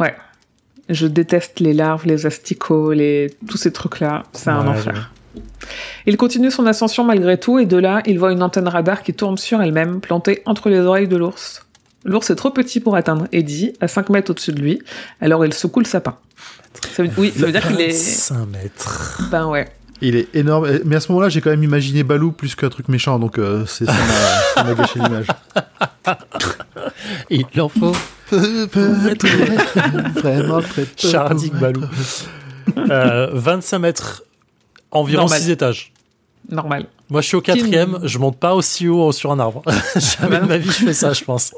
[0.00, 0.14] Ouais.
[0.88, 3.34] Je déteste les larves, les asticots, les...
[3.48, 4.22] tous ces trucs-là.
[4.32, 5.12] C'est un enfer.
[6.06, 9.12] Il continue son ascension malgré tout et de là, il voit une antenne radar qui
[9.12, 11.66] tourne sur elle-même, plantée entre les oreilles de l'ours.
[12.04, 14.80] L'ours est trop petit pour atteindre Eddie, à 5 mètres au-dessus de lui,
[15.20, 16.16] alors il secoue le sapin.
[16.92, 17.90] Ça veut, oui, ça veut dire qu'il est.
[17.90, 19.20] 5 mètres.
[19.30, 19.68] Ben ouais.
[20.00, 20.68] Il est énorme.
[20.84, 23.66] Mais à ce moment-là, j'ai quand même imaginé Balou plus qu'un truc méchant, donc euh,
[23.66, 23.84] ça
[24.56, 25.26] m'a gâché l'image.
[27.30, 27.92] Il en faut
[28.36, 30.86] vraiment très peu.
[30.96, 31.82] Chardic Balou.
[32.76, 34.22] Euh, 25 mètres,
[34.90, 35.92] environ 6 étages.
[36.50, 36.86] Normal.
[37.10, 39.62] Moi, je suis au quatrième, je monte pas aussi haut sur un arbre.
[40.20, 41.54] Jamais de ma vie, je fais ça, je pense.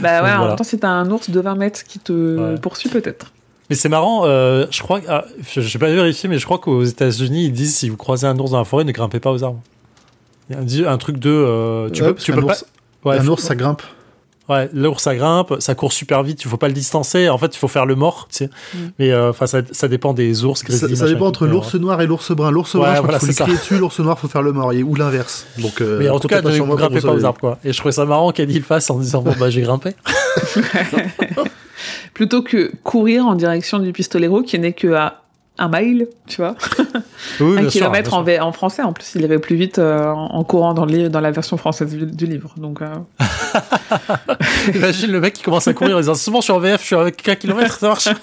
[0.00, 3.32] Bah ouais, en même temps, c'est un ours de 20 mètres qui te poursuit peut-être.
[3.70, 6.84] Mais c'est marrant, euh, je crois, ah, je n'ai pas vérifié, mais je crois qu'aux
[6.84, 9.42] États-Unis, ils disent si vous croisez un ours dans la forêt, ne grimpez pas aux
[9.42, 9.60] arbres.
[10.50, 11.30] Il y a un, truc de.
[11.30, 12.56] Euh, tu peux, tu peux pas.
[13.04, 13.82] Ouais, un ours, ça grimpe.
[14.48, 17.28] Ouais, l'ours ça grimpe, ça court super vite, il faut pas le distancer.
[17.28, 18.46] En fait, il faut faire le mort, tu sais.
[18.46, 18.78] Mm.
[18.98, 20.64] Mais euh, enfin, ça, ça, dépend des ours.
[20.66, 22.50] ça, ça dépend entre l'ours noir et l'ours brun.
[22.50, 25.46] L'ours brun, il faut crier dessus, l'ours noir, faut faire le mort, ou l'inverse.
[25.58, 27.58] Donc, euh, mais en tout cas, ne grimpez pas aux arbres, quoi.
[27.64, 29.94] Et je trouvais ça marrant qu'Eddie le fasse en disant bon bah j'ai grimpé.
[32.14, 35.21] Plutôt que courir en direction du pistolero qui n'est que à
[35.58, 36.56] un mile, tu vois.
[37.40, 38.82] un kilomètre en, en, français.
[38.82, 41.94] En plus, il irait plus vite euh, en courant dans, le, dans la version française
[41.94, 42.54] du, livre.
[42.56, 42.88] Donc, euh.
[44.74, 46.86] Imagine le mec qui commence à courir en disant Souvent, je suis en VF, je
[46.86, 48.08] suis avec 4 km, ça marche.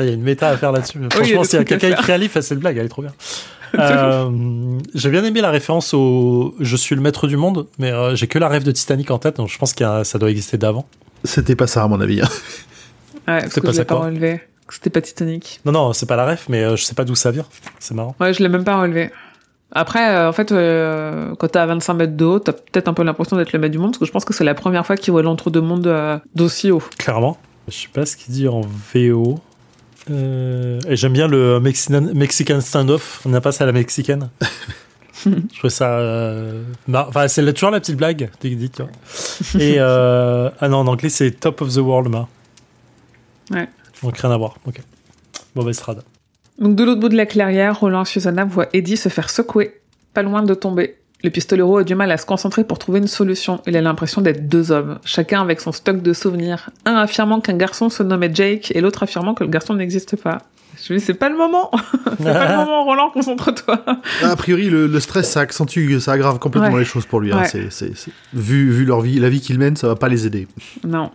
[0.00, 0.98] Il y a une méta à faire là-dessus.
[1.10, 3.12] Franchement, s'il y a quelqu'un qui crée un livre, cette blague, elle est trop bien.
[3.78, 4.28] Euh,
[4.94, 8.40] j'ai bien aimé la référence au Je suis le maître du monde, mais j'ai que
[8.40, 10.84] la rêve de Titanic en tête, donc je pense que ça doit exister d'avant.
[11.22, 12.22] C'était pas ça, à mon avis.
[12.22, 12.28] Hein.
[13.28, 14.40] Ouais, que je l'ai pas relevé.
[14.68, 15.60] C'était pas Titanic.
[15.64, 17.46] Non, non, c'est pas la ref, mais euh, je sais pas d'où ça vient.
[17.78, 18.14] C'est marrant.
[18.18, 19.10] Ouais, je l'ai même pas relevé.
[19.72, 23.02] Après, euh, en fait, euh, quand t'as 25 mètres de haut, t'as peut-être un peu
[23.02, 24.96] l'impression d'être le maître du monde, parce que je pense que c'est la première fois
[24.96, 26.82] qu'il voit l'entre-deux mondes d'aussi haut.
[26.98, 27.36] Clairement.
[27.68, 29.38] Je sais pas ce qu'il dit en VO.
[30.08, 33.22] et j'aime bien le Mexican, Mexican standoff.
[33.26, 34.30] On n'a pas ça à la mexicaine.
[35.26, 35.98] je trouve ça.
[36.92, 39.60] Enfin, c'est toujours la petite blague, dit, tu vois.
[39.60, 39.78] Et.
[39.78, 42.28] ah non, en anglais, c'est Top of the World, ma.
[43.50, 43.68] Ouais.
[44.04, 44.56] Donc rien à voir.
[44.66, 44.80] Ok.
[45.54, 46.02] Mauvaise strade.
[46.58, 49.80] Donc de l'autre bout de la clairière, Roland et Susanna voient Eddie se faire secouer,
[50.12, 50.96] pas loin de tomber.
[51.24, 53.62] Le pistolero a du mal à se concentrer pour trouver une solution.
[53.66, 56.68] Il a l'impression d'être deux hommes, chacun avec son stock de souvenirs.
[56.84, 60.42] Un affirmant qu'un garçon se nommait Jake et l'autre affirmant que le garçon n'existe pas.
[60.82, 61.70] Je lui dis, c'est pas le moment.
[62.18, 63.84] c'est pas le moment, Roland, concentre-toi.
[64.22, 67.32] a priori, le, stress, ça accentue, ça aggrave complètement les choses pour lui.
[67.32, 67.44] Hein.
[68.34, 70.46] Vu, vu leur vie, la vie qu'il mène, ça va pas les aider.
[70.86, 71.10] Non.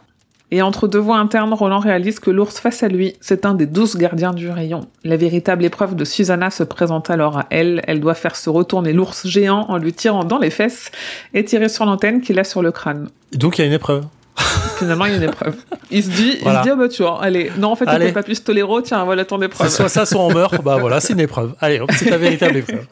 [0.52, 3.68] Et entre deux voix internes, Roland réalise que l'ours face à lui, c'est un des
[3.68, 4.82] douze gardiens du rayon.
[5.04, 7.84] La véritable épreuve de Susanna se présente alors à elle.
[7.86, 10.92] Elle doit faire se retourner l'ours géant en lui tirant dans les fesses
[11.36, 13.10] et tirer sur l'antenne qu'il a sur le crâne.
[13.34, 14.06] Donc il y a une épreuve.
[14.78, 15.56] Finalement, il y a une épreuve.
[15.92, 18.12] Il se dit, il se dit, ah bah tu vois, allez, non, en fait, t'es
[18.12, 19.70] pas pistolero, tiens, voilà ton épreuve.
[19.70, 21.54] Soit ça, soit on meurt, bah voilà, c'est une épreuve.
[21.60, 22.86] Allez, c'est ta véritable épreuve.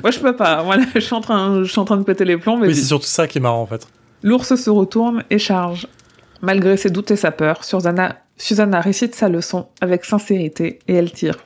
[0.00, 0.62] Moi, je peux pas.
[0.62, 2.56] Voilà, je suis en train, je suis en train de péter les plombs.
[2.56, 3.86] Mais c'est surtout ça qui est marrant, en fait.
[4.22, 5.88] L'ours se retourne et charge.
[6.42, 11.36] Malgré ses doutes et sa peur, Susanna, récite sa leçon avec sincérité et elle tire.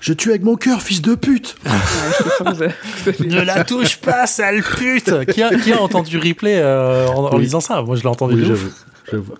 [0.00, 5.42] Je tue avec mon cœur, fils de pute Ne la touche pas, sale pute qui
[5.42, 7.82] a, qui a entendu replay euh, en, lisant ça?
[7.82, 8.44] Moi, je l'ai entendu oui,
[9.10, 9.34] j'avoue.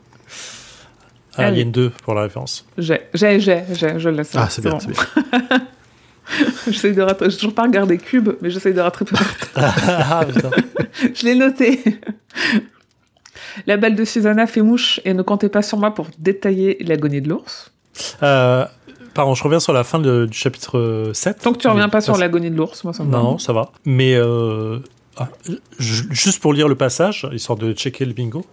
[1.37, 2.67] Ah, il y a une 2 pour la référence.
[2.79, 4.33] J'ai, j'ai, j'ai, je le laisse.
[4.35, 5.61] Ah, c'est bien, c'est bien.
[6.67, 9.17] j'essaie de rattraper, j'ai toujours pas regardé Cube, mais j'essaie de rattraper.
[9.55, 10.51] ah, putain.
[11.15, 11.81] je l'ai noté.
[13.67, 17.21] La balle de Susanna fait mouche et ne comptez pas sur moi pour détailler l'agonie
[17.21, 17.73] de l'ours.
[18.23, 18.65] Euh,
[19.15, 21.41] pardon, je reviens sur la fin du chapitre 7.
[21.41, 23.71] Tant que tu reviens pas sur l'agonie de l'ours, moi ça me Non, ça va.
[23.85, 24.79] Mais euh,
[25.17, 25.29] ah,
[25.79, 28.45] juste pour lire le passage, histoire de checker le bingo.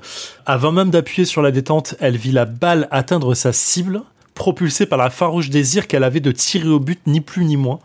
[0.45, 4.01] Avant même d'appuyer sur la détente, elle vit la balle atteindre sa cible
[4.33, 7.79] propulsée par la farouche désir qu'elle avait de tirer au but, ni plus ni moins.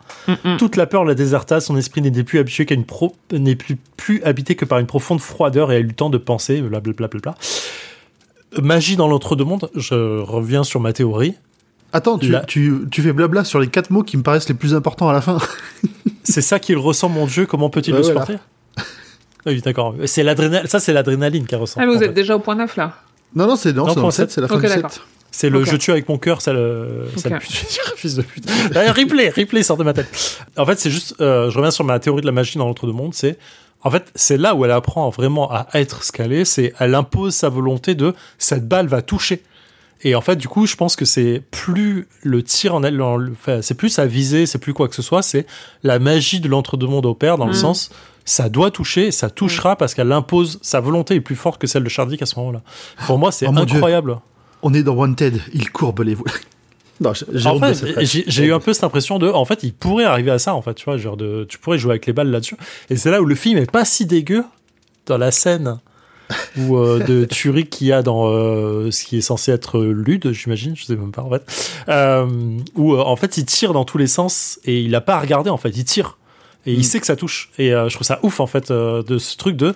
[0.59, 3.15] Toute la peur la déserta, son esprit n'était plus habitué qu'à une pro...
[3.33, 6.19] n'est plus, plus habité que par une profonde froideur et elle eut le temps de
[6.19, 7.09] penser, blablabla.
[7.09, 11.35] Bla, bla, bla, Magie dans l'entre-deux-mondes, je reviens sur ma théorie.
[11.93, 14.75] Attends, tu, tu, tu, fais blabla sur les quatre mots qui me paraissent les plus
[14.75, 15.39] importants à la fin.
[16.23, 18.39] c'est ça qu'il ressent, mon Dieu, comment peut-il le supporter?
[19.47, 19.95] Oui, d'accord.
[20.07, 21.81] C'est l'adrénaline, ça c'est l'adrénaline qu'elle ressent.
[21.81, 22.95] Ah, mais vous êtes déjà au point 9 là
[23.35, 25.01] Non, non, c'est 7, c'est la fin okay, du 7.
[25.31, 27.53] C'est le je tue avec mon cœur, ça le, ça le pute,
[27.97, 28.47] fils de pute.
[28.75, 30.39] replay, replay sort de ma tête.
[30.57, 33.15] En fait, c'est juste, euh, je reviens sur ma théorie de la magie dans l'entre-deux-mondes,
[33.15, 33.39] c'est,
[33.83, 36.95] en fait, c'est là où elle apprend vraiment à être ce qu'elle est, c'est, elle
[36.95, 39.43] impose sa volonté de, cette balle va toucher.
[40.03, 43.63] Et en fait, du coup, je pense que c'est plus le tir en elle, enfin,
[43.63, 45.47] c'est plus sa visée, c'est plus quoi que ce soit, c'est
[45.83, 47.57] la magie de l'entre-deux-mondes opère dans le mm.
[47.57, 47.91] sens,
[48.25, 49.77] ça doit toucher, ça touchera mm.
[49.77, 52.63] parce qu'elle impose, sa volonté est plus forte que celle de Chardic à ce moment-là.
[53.07, 54.19] Pour moi, c'est oh incroyable.
[54.63, 56.17] On est dans Wanted, il courbe les
[57.01, 60.55] non, j'ai eu un peu cette impression de, en fait, il pourrait arriver à ça,
[60.55, 62.57] en fait, tu vois, genre de, tu pourrais jouer avec les balles là-dessus.
[62.91, 64.45] Et c'est là où le film est pas si dégueu
[65.07, 65.79] dans la scène
[66.59, 70.33] ou euh, de tuerie qu'il y a dans euh, ce qui est censé être Lude,
[70.33, 72.27] j'imagine, je sais même pas en fait, euh,
[72.75, 75.51] où en fait il tire dans tous les sens et il a pas à regarder
[75.51, 76.19] en fait, il tire
[76.67, 76.83] et il mm.
[76.83, 77.51] sait que ça touche.
[77.59, 79.75] Et je trouve ça ouf en fait de ce truc de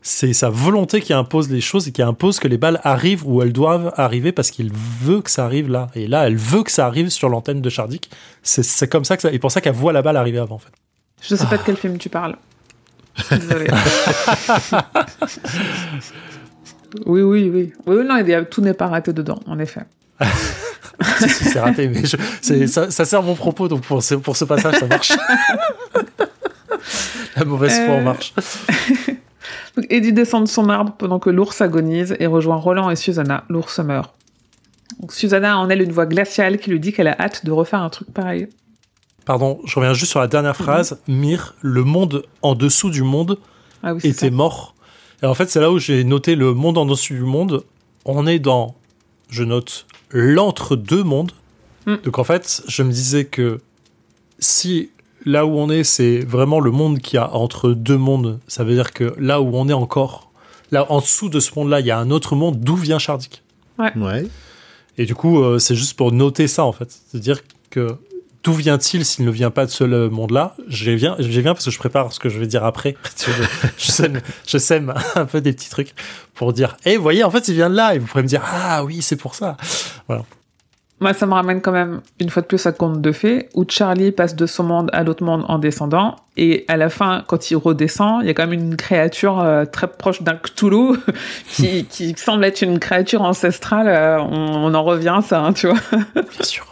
[0.00, 3.42] c'est sa volonté qui impose les choses et qui impose que les balles arrivent où
[3.42, 5.88] elles doivent arriver parce qu'il veut que ça arrive là.
[5.94, 8.10] Et là, elle veut que ça arrive sur l'antenne de Chardic.
[8.42, 10.58] C'est comme ça que ça, et pour ça qu'elle voit la balle arriver avant, en
[10.58, 10.72] fait.
[11.20, 12.36] Je sais pas de quel film tu parles.
[17.06, 17.72] oui, oui, oui.
[17.86, 19.82] Oui, non, tout n'est pas raté dedans, en effet.
[21.20, 22.04] c'est raté, mais
[22.68, 25.12] ça, ça, sert mon propos, donc pour ce, pour ce passage, ça marche.
[27.36, 28.32] la mauvaise foi en marche.
[29.90, 33.44] Eddie descend de son arbre pendant que l'ours agonise et rejoint Roland et Susanna.
[33.48, 34.14] L'ours meurt.
[35.10, 37.82] Susanna a en elle une voix glaciale qui lui dit qu'elle a hâte de refaire
[37.82, 38.48] un truc pareil.
[39.24, 40.64] Pardon, je reviens juste sur la dernière mhm.
[40.64, 41.00] phrase.
[41.06, 43.38] Mire, le monde en dessous du monde
[43.82, 44.74] ah était mort.
[45.22, 47.64] Et en fait, c'est là où j'ai noté le monde en dessous du monde.
[48.04, 48.74] On est dans,
[49.28, 51.32] je note, l'entre-deux mondes.
[51.86, 51.96] Mm.
[52.04, 53.60] Donc en fait, je me disais que
[54.38, 54.90] si
[55.24, 58.40] là où on est, c'est vraiment le monde qui a entre deux mondes.
[58.48, 60.30] Ça veut dire que là où on est encore,
[60.70, 63.42] là en dessous de ce monde-là, il y a un autre monde d'où vient Chardic.
[63.78, 64.26] Ouais.
[64.96, 66.90] Et du coup, euh, c'est juste pour noter ça en fait.
[66.90, 67.40] C'est-à-dire
[67.70, 67.96] que
[68.42, 70.56] d'où vient-il s'il ne vient pas de ce monde-là?
[70.68, 72.96] Je viens, je viens parce que je prépare ce que je vais dire après.
[73.78, 75.94] je, sème, je sème un peu des petits trucs
[76.34, 77.94] pour dire, eh, vous voyez, en fait, il vient de là.
[77.94, 79.56] Et vous pourrez me dire, ah oui, c'est pour ça.
[80.08, 80.24] Voilà.
[81.00, 83.64] Moi, ça me ramène quand même une fois de plus à conte de fées, où
[83.68, 87.50] Charlie passe de son monde à l'autre monde en descendant, et à la fin, quand
[87.50, 90.98] il redescend, il y a quand même une créature euh, très proche d'un Cthulhu,
[91.48, 93.88] qui, qui, semble être une créature ancestrale.
[93.88, 95.78] Euh, on, en revient à ça, hein, tu vois.
[96.14, 96.66] Bien sûr.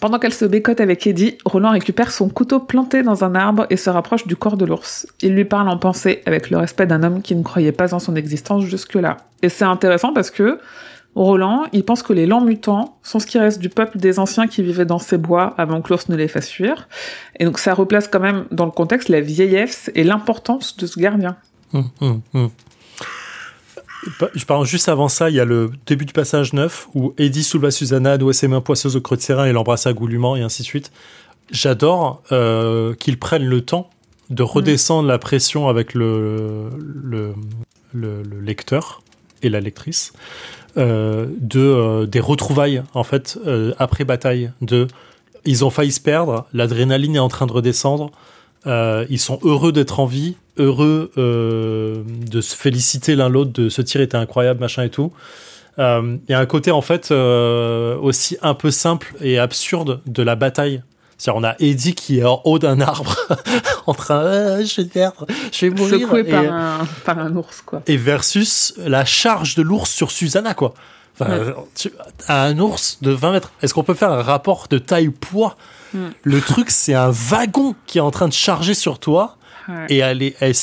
[0.00, 3.76] Pendant qu'elle se bécote avec Eddie, Roland récupère son couteau planté dans un arbre et
[3.76, 5.06] se rapproche du corps de l'ours.
[5.20, 7.98] Il lui parle en pensée avec le respect d'un homme qui ne croyait pas en
[7.98, 9.18] son existence jusque-là.
[9.42, 10.58] Et c'est intéressant parce que
[11.16, 14.46] Roland, il pense que les lents mutants sont ce qui reste du peuple des anciens
[14.46, 16.88] qui vivaient dans ces bois avant que l'ours ne les fasse fuir.
[17.38, 21.00] Et donc ça replace quand même dans le contexte la vieillesse et l'importance de ce
[21.00, 21.36] gardien.
[21.72, 22.50] Hum, hum, hum.
[24.34, 27.42] Je parle juste avant ça, il y a le début du passage 9 où Eddie
[27.42, 30.42] souleva Susanna, doit ses mains poisseuses au creux de ses reins et l'embrassa goulûment et
[30.42, 30.90] ainsi de suite.
[31.50, 33.90] J'adore euh, qu'ils prennent le temps
[34.30, 37.34] de redescendre la pression avec le, le,
[37.92, 39.02] le lecteur
[39.42, 40.12] et la lectrice
[40.76, 44.50] de euh, des retrouvailles en fait euh, après bataille.
[44.60, 44.86] De
[45.44, 48.10] ils ont failli se perdre, l'adrénaline est en train de redescendre.
[48.66, 54.02] ils sont heureux d'être en vie, heureux de se féliciter l'un l'autre, de ce tir
[54.02, 55.12] était incroyable, machin et tout.
[55.78, 60.36] Il y a un côté en fait aussi un peu simple et absurde de la
[60.36, 60.82] bataille
[61.28, 63.16] on a Eddie qui est en haut d'un arbre,
[63.86, 66.00] en train, euh, je vais perdre, je vais mourir.
[66.00, 67.82] Secoué par, un, par un ours, quoi.
[67.86, 70.74] Et versus la charge de l'ours sur Susanna, quoi.
[71.18, 71.54] Enfin,
[72.28, 73.52] un ours de 20 mètres.
[73.60, 75.56] Est-ce qu'on peut faire un rapport de taille-poids
[76.22, 79.36] Le truc, c'est un wagon qui est en train de charger sur toi.
[79.88, 80.54] Et elle, est, elle,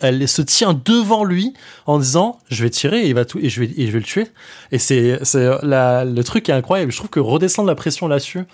[0.00, 1.54] elle, se tient devant lui
[1.86, 3.98] en disant je vais tirer et, il va tout, et, je, vais, et je vais
[3.98, 4.28] le tuer.
[4.70, 6.92] Et c'est le truc est incroyable.
[6.92, 8.44] Je trouve que redescendre la pression là-dessus,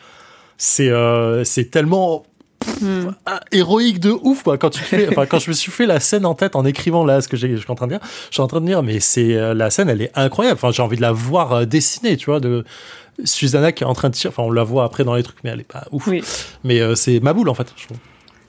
[0.61, 2.27] c'est euh, c'est tellement
[2.83, 3.09] hmm.
[3.51, 4.59] héroïque de ouf quoi.
[4.59, 7.03] quand tu fais enfin quand je me suis fait la scène en tête en écrivant
[7.03, 8.83] là ce que je suis en train de dire je suis en train de dire
[8.83, 10.59] mais c'est euh, la scène elle est incroyable.
[10.63, 12.67] Enfin j'ai envie de la voir euh, dessiner tu vois de
[13.25, 15.43] Susanna qui est en train de tirer enfin on la voit après dans les trucs
[15.45, 16.09] mais elle est pas ouf.
[16.63, 17.75] Mais c'est ma boule en fait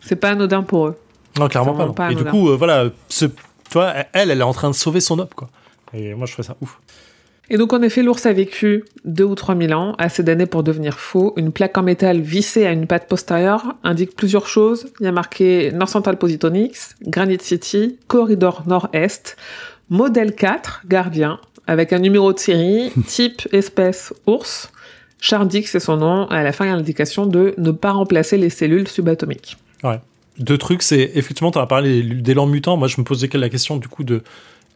[0.02, 0.98] c'est pas anodin pour eux.
[1.40, 3.26] Non clairement pas, et du coup voilà ce,
[4.12, 5.50] elle elle est en train de sauver son homme quoi.
[5.94, 6.78] Et moi je trouve ça ouf
[7.54, 10.64] Et donc en effet, l'ours a vécu deux ou trois mille ans, assez d'années pour
[10.64, 11.34] devenir faux.
[11.36, 14.88] Une plaque en métal vissée à une patte postérieure indique plusieurs choses.
[15.02, 19.36] Il y a marqué North Central Positronics, Granite City, Corridor Nord-Est,
[19.90, 24.72] Modèle 4, gardien, avec un numéro de série, type, espèce, ours.
[25.20, 26.28] Chardix, c'est son nom.
[26.28, 29.58] À la fin, il y a l'indication de ne pas remplacer les cellules subatomiques.
[29.84, 30.00] Ouais.
[30.40, 32.78] Deux trucs, c'est effectivement, tu as parlé d'élan mutant.
[32.78, 34.24] Moi, je me posais la question du coup de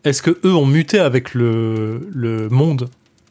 [0.05, 2.89] est-ce que eux ont muté avec le, le monde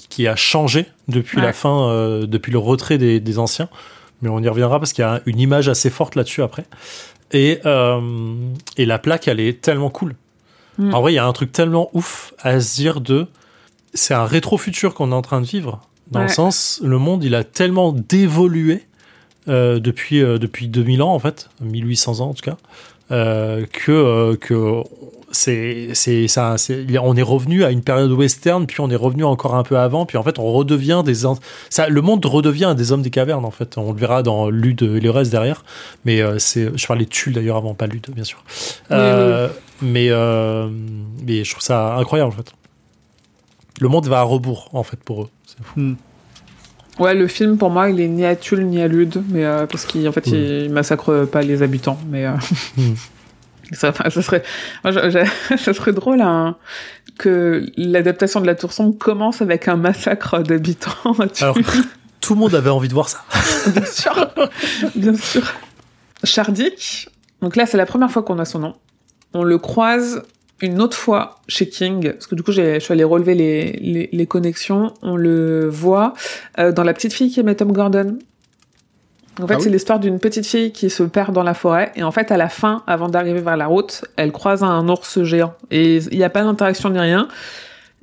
[0.09, 3.69] qui a changé depuis la fin, euh, depuis le retrait des, des, anciens?
[4.21, 6.65] Mais on y reviendra parce qu'il y a une image assez forte là-dessus après.
[7.33, 8.01] Et, euh,
[8.77, 10.17] et la plaque, elle est tellement cool.
[10.79, 10.95] Mm.
[10.95, 13.29] En vrai, il y a un truc tellement ouf à se dire de.
[13.95, 15.81] C'est un rétro-futur qu'on est en train de vivre.
[16.11, 18.83] Dans le sens, le monde, il a tellement dévolué
[19.49, 22.57] euh, depuis, depuis 2000 ans, en fait, 1800 ans en tout cas,
[23.11, 24.83] euh, que, que
[25.31, 26.57] c'est, c'est, ça,
[27.03, 30.07] on est revenu à une période western, puis on est revenu encore un peu avant,
[30.07, 31.23] puis en fait, on redevient des.
[31.71, 33.77] Ça, le monde redevient des hommes des cavernes, en fait.
[33.77, 35.65] On le verra dans Lude et le reste derrière.
[36.05, 38.43] Mais c'est, je parlais de Tulle d'ailleurs avant, pas Lude, bien sûr.
[38.91, 39.31] Mais,
[39.83, 42.53] mais je trouve ça incroyable, en fait.
[43.81, 45.29] Le monde va à rebours, en fait, pour eux.
[45.47, 45.81] C'est fou.
[45.81, 45.97] Hmm.
[46.99, 49.67] Ouais, le film pour moi, il est ni à Tulle ni à Lude, mais euh,
[49.67, 51.99] parce qu'en fait, il massacre pas les habitants.
[52.09, 52.33] Mais euh,
[52.77, 52.95] hmm.
[53.73, 54.43] ça, ça, serait,
[55.57, 56.57] ça serait drôle hein,
[57.19, 61.17] que l'adaptation de la Tour sombre commence avec un massacre d'habitants.
[61.41, 61.59] Alors,
[62.21, 63.25] tout le monde avait envie de voir ça.
[63.71, 64.31] bien sûr,
[64.95, 65.43] bien sûr.
[66.23, 67.09] Chardic.
[67.43, 68.75] Donc là, c'est la première fois qu'on a son nom.
[69.35, 70.23] On le croise
[70.65, 74.27] une autre fois chez King, parce que du coup je suis allée relever les, les,
[74.27, 76.15] connexions, on le voit
[76.59, 78.19] euh, dans La petite fille qui aimait Tom Gordon.
[79.43, 82.05] En fait, ah c'est l'histoire d'une petite fille qui se perd dans la forêt, et
[82.05, 85.55] en fait, à la fin, avant d'arriver vers la route, elle croise un ours géant.
[85.73, 87.27] Et il n'y a pas d'interaction ni rien,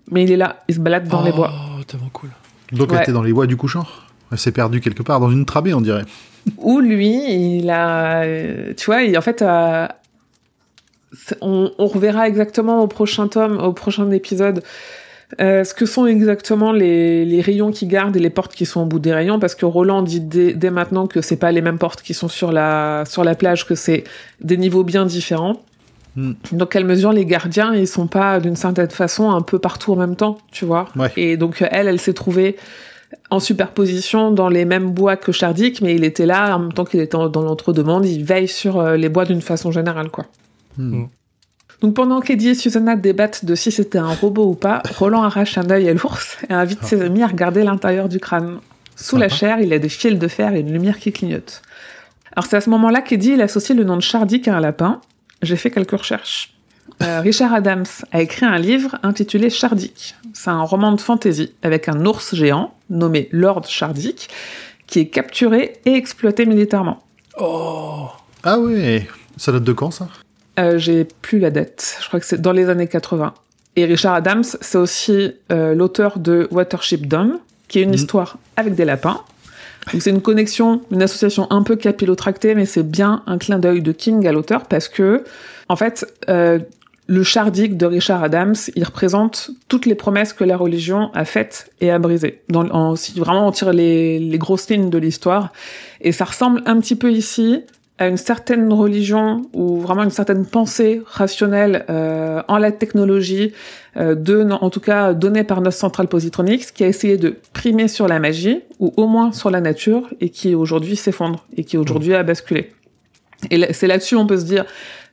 [0.10, 1.52] mais il est là, il se balade dans les bois.
[1.54, 2.30] Oh, tellement cool.
[2.74, 3.86] Donc elle était dans les bois du couchant
[4.32, 6.06] Elle s'est perdue quelque part dans une trabée, on dirait.
[6.58, 8.26] Ou lui, il a...
[8.76, 9.42] Tu vois, il, en fait,
[11.42, 14.64] on, reverra exactement au prochain tome, au prochain épisode,
[15.40, 18.86] euh, ce que sont exactement les, rayons qui gardent et les portes qui sont au
[18.86, 22.02] bout des rayons, parce que Roland dit dès, maintenant que c'est pas les mêmes portes
[22.02, 24.04] qui sont sur la sur la plage, que c'est
[24.42, 25.62] des niveaux bien différents.
[26.18, 26.34] Hmm.
[26.52, 29.96] Donc, quelle mesure les gardiens, ils sont pas d'une certaine façon un peu partout en
[29.96, 30.88] même temps, tu vois.
[31.16, 32.58] Et donc elle, elle s'est trouvée
[33.30, 36.86] en superposition dans les mêmes bois que Chardic, mais il était là en même temps
[36.86, 38.06] qu'il était dans l'entre-deux-mondes.
[38.06, 40.26] Il veille sur euh, les bois d'une façon générale, quoi.
[40.78, 41.06] Hmm.
[41.82, 45.58] Donc pendant qu'Eddie et Susanna débattent de si c'était un robot ou pas, Roland arrache
[45.58, 48.60] un œil à l'ours et invite ses amis à regarder l'intérieur du crâne.
[48.96, 51.64] Sous la chair, il a des fils de fer et une lumière qui clignote.
[52.36, 55.02] Alors c'est à ce moment-là qu'Eddie il associe le nom de Chardic à un lapin.
[55.42, 56.54] J'ai fait quelques recherches.
[57.02, 60.16] Euh, Richard Adams a écrit un livre intitulé Chardic.
[60.34, 64.30] C'est un roman de fantasy avec un ours géant nommé Lord Chardic
[64.86, 67.00] qui est capturé et exploité militairement.
[67.40, 68.08] Oh
[68.44, 69.04] Ah oui
[69.38, 70.10] Ça date de quand ça?
[70.62, 71.98] Euh, j'ai plus la date.
[72.02, 73.34] Je crois que c'est dans les années 80.
[73.76, 77.96] Et Richard Adams, c'est aussi euh, l'auteur de Watership Down, qui est une mhm.
[77.96, 79.22] histoire avec des lapins.
[79.92, 83.82] Donc c'est une connexion, une association un peu capillotractée, mais c'est bien un clin d'œil
[83.82, 85.24] de King à l'auteur parce que,
[85.70, 86.60] en fait, euh,
[87.08, 91.72] le chardic de Richard Adams, il représente toutes les promesses que la religion a faites
[91.82, 92.42] et a brisées.
[92.50, 95.52] Dans, si vraiment on tire les, les grosses lignes de l'histoire,
[96.00, 97.64] et ça ressemble un petit peu ici
[98.02, 103.54] à une certaine religion ou vraiment une certaine pensée rationnelle euh, en la technologie,
[103.96, 107.88] euh, de, en tout cas donnée par notre centrale Positronics, qui a essayé de primer
[107.88, 111.78] sur la magie ou au moins sur la nature et qui aujourd'hui s'effondre et qui
[111.78, 112.72] aujourd'hui a basculé.
[113.52, 114.66] Et c'est là-dessus on peut se dire,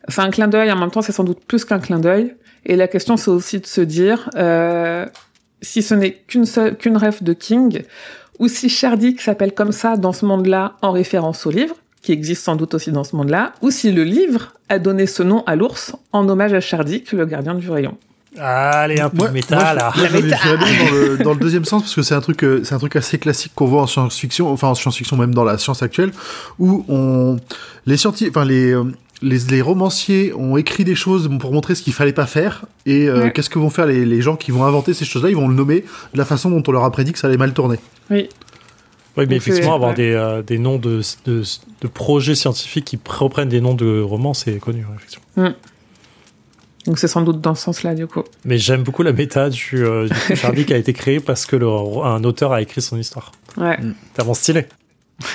[0.09, 2.37] c'est un clin d'œil, en même temps c'est sans doute plus qu'un clin d'œil.
[2.65, 5.05] Et la question c'est aussi de se dire, euh,
[5.61, 6.47] si ce n'est qu'une
[6.79, 7.83] qu'une rêve de King,
[8.39, 11.77] ou si Shardik s'appelle comme ça dans ce monde-là en référence au livre,
[12.09, 15.23] qui existe sans doute aussi dans ce monde-là, ou si le livre a donné ce
[15.23, 17.99] nom à l'ours en hommage à Chardic, le gardien du rayon.
[18.39, 19.93] Allez, un peu de méta, là.
[19.95, 22.79] Je, dans le, dans le deuxième sens, parce que c'est un truc, euh, c'est un
[22.79, 26.13] truc assez classique qu'on voit en science-fiction, enfin en science-fiction même dans la science actuelle,
[26.59, 27.37] où on,
[27.85, 28.85] les scientifiques, enfin les, euh,
[29.21, 33.07] les, les, romanciers ont écrit des choses pour montrer ce qu'il fallait pas faire, et
[33.07, 35.29] euh, qu'est-ce que vont faire les, les gens qui vont inventer ces choses-là?
[35.29, 35.85] Ils vont le nommer
[36.15, 37.79] de la façon dont on leur a prédit que ça allait mal tourner.
[38.11, 38.31] Oui.
[39.19, 43.61] Oui, mais effectivement, avoir des, euh, des, noms de, de, projets scientifiques qui reprennent des
[43.61, 45.27] noms de romans, c'est connu, effectivement.
[45.37, 45.55] Mm.
[46.87, 48.23] Donc c'est sans doute dans ce sens-là, du coup.
[48.45, 51.57] Mais j'aime beaucoup la méta du, euh, du Charlie qui a été créé parce que
[51.57, 53.33] le, un auteur a écrit son histoire.
[53.57, 53.77] Ouais.
[53.77, 53.95] Mm.
[54.15, 54.67] Tellement stylé.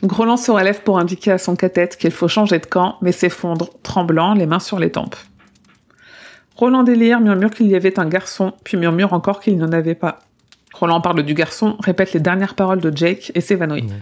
[0.00, 3.12] Donc Roland se relève pour indiquer à son cathète qu'il faut changer de camp, mais
[3.12, 5.16] s'effondre, tremblant, les mains sur les tempes.
[6.56, 10.20] Roland délire, murmure qu'il y avait un garçon, puis murmure encore qu'il n'en avait pas.
[10.74, 13.82] Roland parle du garçon, répète les dernières paroles de Jake et s'évanouit.
[13.82, 13.92] Mmh.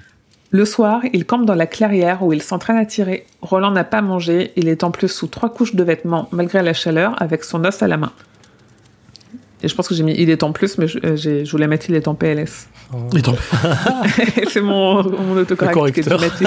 [0.51, 3.27] Le soir, il campe dans la clairière où il s'entraîne à tirer.
[3.41, 6.75] Roland n'a pas mangé, il est en plus sous trois couches de vêtements malgré la
[6.75, 8.13] chaleur avec son os à la main.
[9.63, 11.69] Et je pense que j'ai mis il est en plus, mais je, euh, je voulais
[11.69, 12.69] mettre il est en PLS.
[13.13, 13.35] Il est en...
[14.49, 16.43] C'est mon, mon autocorrect qui mettre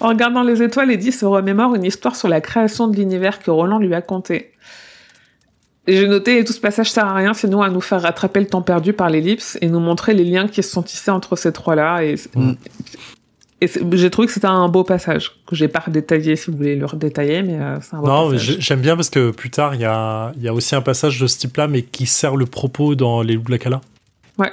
[0.00, 3.50] en regardant les étoiles, Eddie se remémore une histoire sur la création de l'univers que
[3.50, 4.02] Roland lui a
[5.86, 8.62] J'ai noté, tout ce passage sert à rien, sinon à nous faire rattraper le temps
[8.62, 12.02] perdu par l'ellipse et nous montrer les liens qui se sont tissés entre ces trois-là.
[12.02, 12.52] Et, mm.
[13.60, 16.76] et j'ai trouvé que c'était un beau passage, que j'ai pas détaillé si vous voulez
[16.76, 19.82] le redétailler, mais euh, c'est un beau non, j'aime bien parce que plus tard, il
[19.82, 22.94] y a, y a aussi un passage de ce type-là, mais qui sert le propos
[22.94, 23.82] dans Les Loups de la Cala.
[24.38, 24.52] Ouais.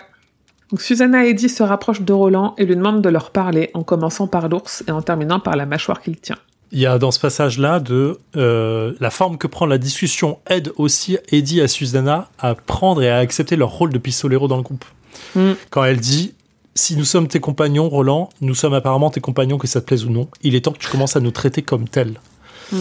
[0.69, 3.83] Donc Susanna et Eddie se rapprochent de Roland et lui demandent de leur parler, en
[3.83, 6.37] commençant par l'ours et en terminant par la mâchoire qu'il tient
[6.71, 10.71] il y a dans ce passage-là de euh, la forme que prend la discussion aide
[10.77, 14.63] aussi Eddie et Susanna à prendre et à accepter leur rôle de pistolero dans le
[14.63, 14.85] groupe.
[15.35, 15.51] Mm.
[15.69, 16.33] Quand elle dit
[16.73, 20.05] si nous sommes tes compagnons, Roland, nous sommes apparemment tes compagnons, que ça te plaise
[20.05, 20.29] ou non.
[20.41, 22.19] Il est temps que tu commences à nous traiter comme tels.
[22.71, 22.77] Mm.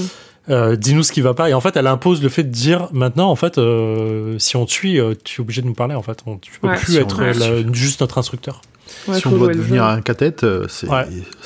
[0.49, 1.51] Euh, dis-nous ce qui va pas.
[1.51, 4.65] Et en fait, elle impose le fait de dire maintenant, en fait, euh, si on
[4.65, 5.97] te suit, tu es obligé de nous parler.
[5.97, 7.25] En fait, on, tu peux plus être
[7.73, 8.63] juste notre instructeur
[9.13, 10.87] si on doit devenir un cathète, euh, c'est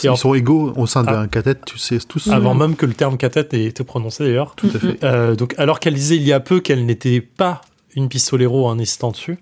[0.02, 2.28] ils sont égaux au sein d'un cathète, tu sais tous.
[2.28, 4.54] Avant même que le terme cathète ait été prononcé d'ailleurs.
[4.56, 5.04] Tout à fait.
[5.04, 7.60] Euh, donc alors qu'elle disait il y a peu qu'elle n'était pas
[7.96, 9.38] une pistolero en insistant dessus,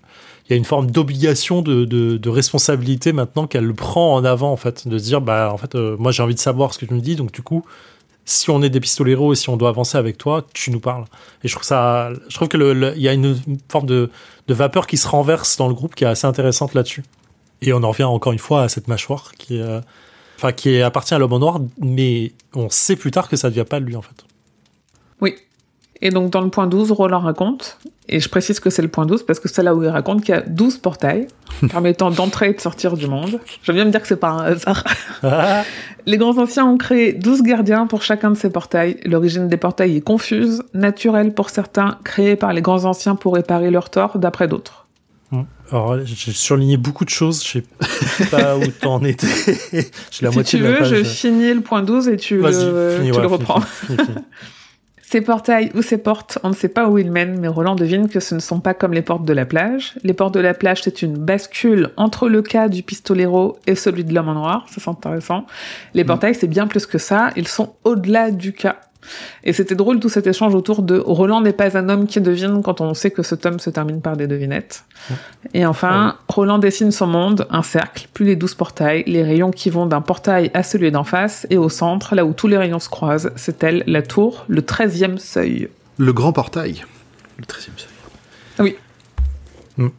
[0.47, 4.57] il y a une forme d'obligation de, de, responsabilité maintenant qu'elle prend en avant en
[4.57, 6.85] fait, de se dire bah en fait euh, moi j'ai envie de savoir ce que
[6.85, 7.63] tu me dis donc du coup
[8.25, 11.05] si on est des pistoleros et si on doit avancer avec toi, tu nous parles.
[11.43, 13.35] Et je trouve ça, je trouve que il y a une
[13.69, 14.09] forme de,
[14.47, 17.03] de vapeur qui se renverse dans le groupe qui est assez intéressante là-dessus.
[17.65, 19.81] Et on en revient encore une fois à cette mâchoire qui, euh,
[20.37, 23.53] enfin, qui appartient à l'homme en noir, mais on sait plus tard que ça ne
[23.53, 24.25] vient pas de lui en fait.
[25.21, 25.35] Oui.
[26.01, 29.05] Et donc dans le point 12, Roland raconte, et je précise que c'est le point
[29.05, 31.27] 12 parce que c'est là où il raconte qu'il y a 12 portails
[31.69, 33.39] permettant d'entrer et de sortir du monde.
[33.63, 34.83] J'aime bien me dire que c'est pas un hasard.
[36.05, 38.97] Les grands anciens ont créé 12 gardiens pour chacun de ces portails.
[39.05, 43.71] L'origine des portails est confuse, naturelle pour certains, créée par les grands anciens pour réparer
[43.71, 44.82] leurs torts d'après d'autres.
[45.73, 49.25] Alors, j'ai surligné beaucoup de choses, je sais pas où t'en étais.
[50.21, 53.59] la si tu veux, je finis le point 12 et tu, le, reprends.
[55.01, 58.07] ces portails ou ces portes, on ne sait pas où ils mènent, mais Roland devine
[58.07, 59.95] que ce ne sont pas comme les portes de la plage.
[60.03, 64.03] Les portes de la plage, c'est une bascule entre le cas du pistolero et celui
[64.03, 65.47] de l'homme en noir, ça c'est intéressant.
[65.95, 66.07] Les mm.
[66.07, 68.79] portails, c'est bien plus que ça, ils sont au-delà du cas.
[69.43, 72.61] Et c'était drôle tout cet échange autour de Roland n'est pas un homme qui devine
[72.63, 74.85] quand on sait que ce tome se termine par des devinettes.
[75.53, 79.69] Et enfin, Roland dessine son monde, un cercle, plus les douze portails, les rayons qui
[79.69, 82.79] vont d'un portail à celui d'en face, et au centre, là où tous les rayons
[82.79, 85.69] se croisent, c'est elle, la tour, le treizième seuil.
[85.97, 86.83] Le grand portail.
[87.37, 87.89] Le treizième seuil.
[88.59, 88.75] Oui.
[89.77, 89.89] Hmm.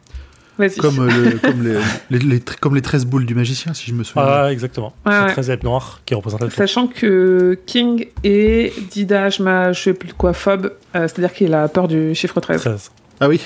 [0.79, 1.67] Comme, euh, comme,
[2.09, 4.23] les, les, comme les 13 boules du magicien, si je me souviens.
[4.25, 4.93] Ah, exactement.
[5.05, 9.93] c'est 13 êtres noirs qui représentent la Sachant que King est Dida, je ne sais
[9.93, 12.91] plus quoi, phobe, euh, c'est-à-dire qu'il a peur du chiffre 13.
[13.19, 13.41] Ah oui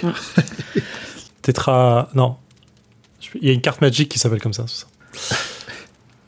[1.41, 2.10] Tetra.
[2.14, 2.36] Non.
[3.41, 4.66] Il y a une carte magique qui s'appelle comme ça.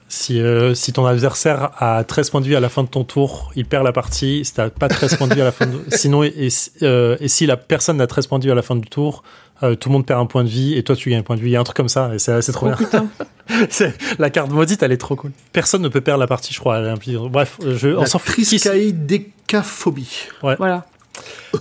[0.08, 3.04] Si, euh, si, ton adversaire a 13 points de vie à la fin de ton
[3.04, 4.44] tour, il perd la partie.
[4.46, 5.80] Si tu n'as pas 13 points de vie à la fin de...
[5.96, 6.50] Sinon, et,
[6.82, 9.24] et si la personne n'a 13 points de vie à la fin du tour,
[9.64, 11.36] euh, tout le monde perd un point de vie et toi tu gagnes un point
[11.36, 11.50] de vie.
[11.50, 13.08] Il y a un truc comme ça et c'est trop oh, bien.
[14.20, 15.32] la carte maudite, elle est trop cool.
[15.54, 16.82] Personne ne peut perdre la partie, je crois.
[17.30, 18.44] Bref, je, on s'en fout.
[18.92, 20.28] décaphobie.
[20.44, 20.56] Ouais.
[20.58, 20.86] Voilà.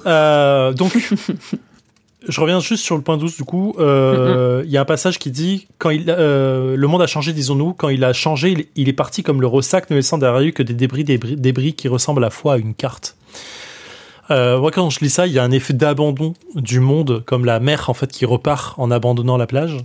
[0.07, 0.97] Euh, donc,
[2.29, 3.75] je reviens juste sur le point 12 du coup.
[3.79, 7.75] Euh, il y a un passage qui dit quand il, le monde a changé, disons-nous,
[7.75, 10.63] quand il a changé, il, est parti comme le ressac ne laissant derrière lui que
[10.63, 13.17] des débris, débris, débris qui ressemblent à la fois à une carte.
[14.31, 17.61] Euh, quand je lis ça, il y a un effet d'abandon du monde, comme la
[17.61, 19.77] mer en fait qui repart en abandonnant la plage.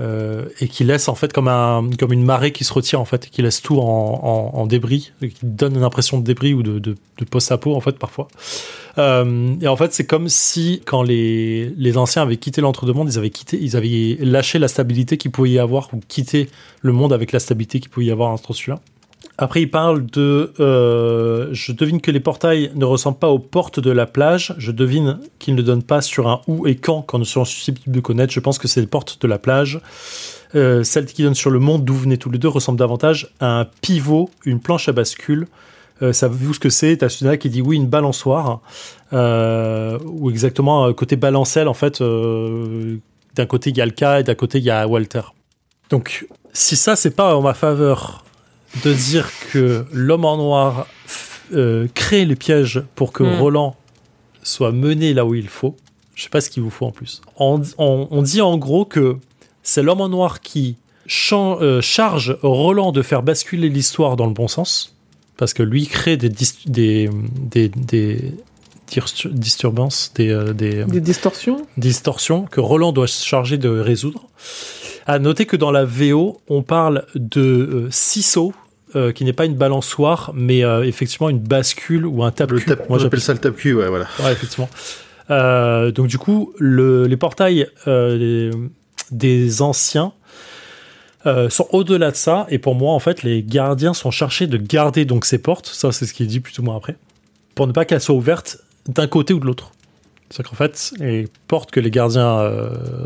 [0.00, 3.04] Euh, et qui laisse en fait comme un comme une marée qui se retire en
[3.04, 6.78] fait qui laisse tout en, en, débris qui donne une impression de débris ou de,
[6.78, 8.28] de, de post-apo en fait parfois
[8.96, 13.18] euh, et en fait c'est comme si quand les, les anciens avaient quitté l'entre-deux-mondes ils
[13.18, 16.48] avaient quitté ils avaient lâché la stabilité qu'il pouvait y avoir ou quitté
[16.80, 18.80] le monde avec la stabilité qu'il pouvait y avoir entre celui-là
[19.42, 20.52] après, il parle de.
[20.60, 24.54] Euh, je devine que les portails ne ressemblent pas aux portes de la plage.
[24.58, 27.96] Je devine qu'ils ne donnent pas sur un où et quand, quand nous serons susceptibles
[27.96, 28.34] de connaître.
[28.34, 29.80] Je pense que c'est les portes de la plage.
[30.54, 33.60] Euh, celle qui donne sur le monde d'où venaient tous les deux ressemble davantage à
[33.60, 35.46] un pivot, une planche à bascule.
[36.02, 36.98] Euh, savez-vous ce que c'est?
[36.98, 38.60] T'as Suna qui dit oui, une balançoire.
[39.10, 42.02] ou exactement, côté balancelle, en fait.
[42.02, 45.22] d'un côté, il y a le cas et d'un côté, il y a Walter.
[45.88, 48.22] Donc, si ça, c'est pas en ma faveur
[48.84, 50.86] de dire que l'homme en noir
[51.52, 53.40] euh, crée les pièges pour que mm.
[53.40, 53.76] Roland
[54.42, 55.76] soit mené là où il faut.
[56.14, 57.22] Je sais pas ce qu'il vous faut en plus.
[57.36, 59.16] On, on, dit en gros que
[59.62, 60.76] c'est l'homme en noir qui
[61.32, 64.94] euh, charge Roland de faire basculer l'histoire dans le bon sens,
[65.36, 68.34] parce que lui crée des, des, des, des
[69.32, 71.66] disturbances, des, euh, des, des, distorsions.
[71.76, 74.28] Distorsions que Roland doit se charger de résoudre.
[75.06, 78.52] À noter que dans la VO, on parle de euh, ciseaux,
[78.96, 82.74] euh, qui n'est pas une balançoire, mais euh, effectivement une bascule ou un tape-cul.
[82.88, 84.06] Moi j'appelle ça le tape-cul, ouais, voilà.
[84.18, 84.68] Ouais, effectivement.
[85.30, 90.12] Euh, donc du coup, le, les portails des anciens
[91.24, 95.04] sont au-delà de ça, et pour moi, en fait, les gardiens sont chargés de garder
[95.04, 96.96] donc ces portes, ça c'est ce qu'il dit plus ou moins après,
[97.54, 99.70] pour ne pas qu'elles soient ouvertes d'un côté ou de l'autre.
[100.30, 102.50] C'est qu'en fait, les portes que les gardiens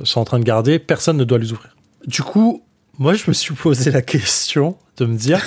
[0.02, 1.73] sont en train de garder, personne ne doit les ouvrir.
[2.06, 2.62] Du coup,
[2.98, 5.42] moi je me suis posé la question de me dire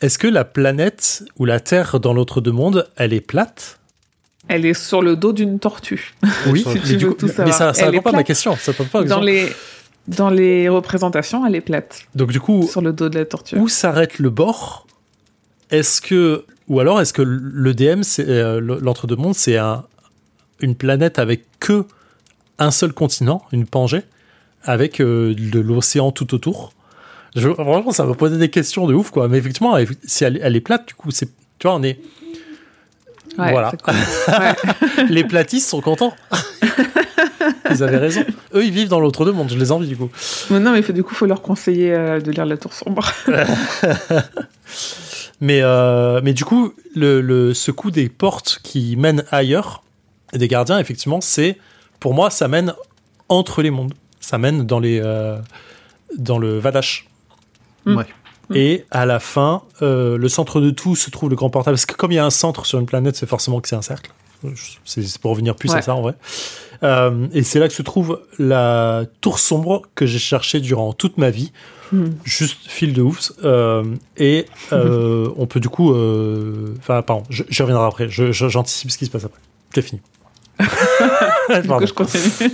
[0.00, 3.80] est-ce que la planète ou la Terre dans l'autre deux mondes, elle est plate?
[4.48, 6.14] Elle est sur le dos d'une tortue.
[6.48, 6.64] Oui,
[7.38, 8.56] mais, ça ne répond pas à ma question.
[8.56, 9.48] Ça pas dans les
[10.06, 12.02] dans les représentations, elle est plate.
[12.14, 13.56] Donc du coup, sur le dos de la tortue.
[13.56, 14.86] Où s'arrête le bord?
[15.70, 19.84] Est-ce que ou alors est-ce que le DM, euh, l'entre-deux mondes, c'est un,
[20.60, 21.84] une planète avec que
[22.58, 24.02] un seul continent, une Pangée,
[24.66, 26.72] avec euh, de l'océan tout autour
[27.36, 29.28] je, franchement, ça va poser des questions de ouf, quoi.
[29.28, 32.00] Mais effectivement, si elle, est plate, du coup, c'est, tu vois, on est.
[33.36, 33.72] voilà.
[35.10, 36.14] les platistes sont contents.
[37.70, 38.24] ils avaient raison.
[38.54, 39.50] Eux, ils vivent dans l'autre deux mondes.
[39.50, 40.08] Je les envie, du coup.
[40.50, 43.06] non, mais du coup, il faut leur conseiller euh, de lire La Tour Sombre.
[45.42, 49.82] mais, euh, mais du coup, le, le, ce coup des portes qui mènent ailleurs,
[50.32, 51.58] des gardiens, effectivement, c'est.
[52.00, 52.72] Pour moi, ça mène
[53.28, 53.92] entre les mondes.
[54.26, 55.38] Ça mène dans, les, euh,
[56.18, 57.06] dans le Vadash.
[57.84, 58.00] Mm.
[58.56, 61.74] Et à la fin, euh, le centre de tout se trouve le grand portail.
[61.74, 63.76] Parce que comme il y a un centre sur une planète, c'est forcément que c'est
[63.76, 64.10] un cercle.
[64.84, 66.14] C'est pour revenir plus à ça en vrai.
[66.82, 71.18] Euh, et c'est là que se trouve la tour sombre que j'ai cherché durant toute
[71.18, 71.52] ma vie.
[71.92, 72.06] Mm.
[72.24, 73.30] Juste fil de ouf.
[73.44, 73.84] Euh,
[74.16, 75.94] et on peut du coup.
[76.80, 78.08] Enfin, pardon, je, reviendrai après.
[78.08, 79.40] J'anticipe ce qui se passe après.
[79.72, 80.00] C'est fini.
[80.58, 82.50] je continue.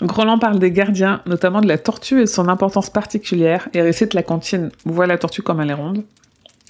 [0.00, 3.82] Donc Roland parle des gardiens, notamment de la tortue et de son importance particulière, et
[3.82, 6.04] récite la cantine Vois la tortue comme elle est ronde.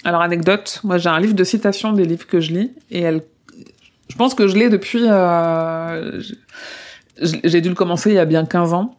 [0.03, 3.21] Alors anecdote, moi j'ai un livre de citations des livres que je lis, et elle,
[4.09, 6.21] je pense que je l'ai depuis, euh...
[7.21, 8.95] j'ai dû le commencer il y a bien 15 ans,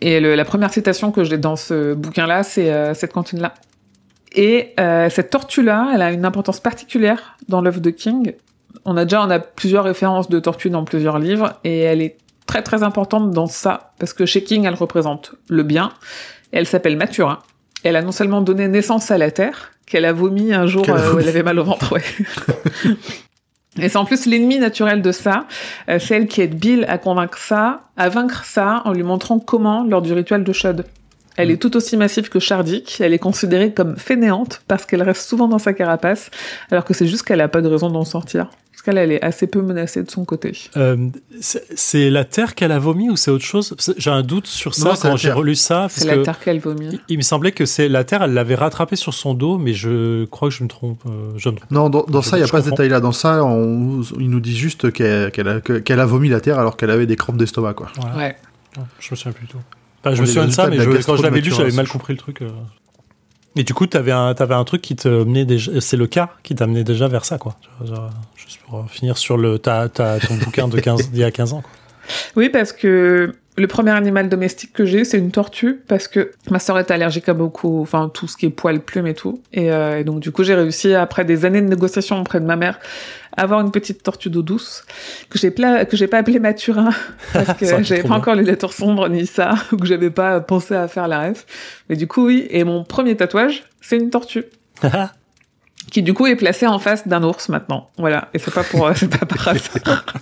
[0.00, 3.54] et le, la première citation que j'ai dans ce bouquin-là, c'est euh, cette cantine-là.
[4.32, 8.34] Et euh, cette tortue-là, elle a une importance particulière dans l'œuvre de King.
[8.84, 12.16] On a déjà, on a plusieurs références de tortue dans plusieurs livres, et elle est
[12.48, 15.92] très très importante dans ça, parce que chez King, elle représente le bien.
[16.50, 17.38] Elle s'appelle Mathurin.
[17.84, 21.14] Elle a non seulement donné naissance à la Terre, qu'elle a vomi un jour euh,
[21.14, 21.92] où elle avait mal au ventre.
[21.92, 22.02] Ouais.
[23.80, 25.44] Et c'est en plus l'ennemi naturel de ça.
[25.88, 29.38] Euh, c'est elle qui aide Bill à convaincre ça, à vaincre ça, en lui montrant
[29.38, 30.84] comment lors du rituel de Shud.
[31.36, 33.00] Elle est tout aussi massive que Shardik.
[33.00, 36.30] Elle est considérée comme fainéante parce qu'elle reste souvent dans sa carapace,
[36.72, 38.50] alors que c'est juste qu'elle a pas de raison d'en sortir.
[38.96, 40.52] Elle est assez peu menacée de son côté.
[40.76, 41.08] Euh,
[41.40, 43.74] c'est la Terre qu'elle a vomi ou c'est autre chose?
[43.98, 45.88] J'ai un doute sur ça quand j'ai relu ça.
[45.90, 46.98] C'est la Terre qu'elle vomit.
[47.08, 50.24] Il, me semblait que c'est la Terre, elle l'avait rattrapée sur son dos, mais je
[50.26, 51.00] crois que je me trompe.
[51.06, 53.00] Euh, je Non, dans, ça, il n'y a pas ce détail-là.
[53.00, 56.90] Dans ça, on, il nous dit juste qu'elle a, a, vomi la Terre alors qu'elle
[56.90, 57.74] avait des crampes d'estomac.
[57.74, 57.88] Quoi.
[58.16, 58.36] Ouais.
[59.00, 59.58] Je me souviens plus tout.
[60.04, 62.42] je me souviens de ça, mais quand je l'avais lu, j'avais mal compris le truc.
[62.42, 62.48] Euh.
[63.56, 65.80] Et du coup, tu avais, avais, un truc qui te menait déjà.
[65.80, 67.56] C'est le cas qui t'amenait déjà vers ça, quoi.
[68.48, 71.52] Juste pour finir sur le, ta, ta, ton bouquin de 15, d'il y a 15
[71.52, 71.60] ans.
[71.60, 71.70] Quoi.
[72.34, 76.58] Oui, parce que le premier animal domestique que j'ai, c'est une tortue, parce que ma
[76.58, 79.42] sœur est allergique à beaucoup, enfin tout ce qui est poils, plumes et tout.
[79.52, 82.46] Et, euh, et donc du coup, j'ai réussi après des années de négociations auprès de
[82.46, 82.78] ma mère
[83.36, 84.84] à avoir une petite tortue d'eau douce
[85.28, 86.90] que j'ai que j'ai pas appelée Mathurin
[87.34, 90.74] parce que j'avais pas encore les lettres sombres ni ça ou que j'avais pas pensé
[90.74, 91.44] à faire la ref.
[91.90, 92.46] Mais du coup oui.
[92.50, 94.44] Et mon premier tatouage, c'est une tortue.
[95.90, 97.88] Qui du coup est placée en face d'un ours maintenant.
[97.98, 100.04] Voilà, et c'est pas pour c'est pas par hasard.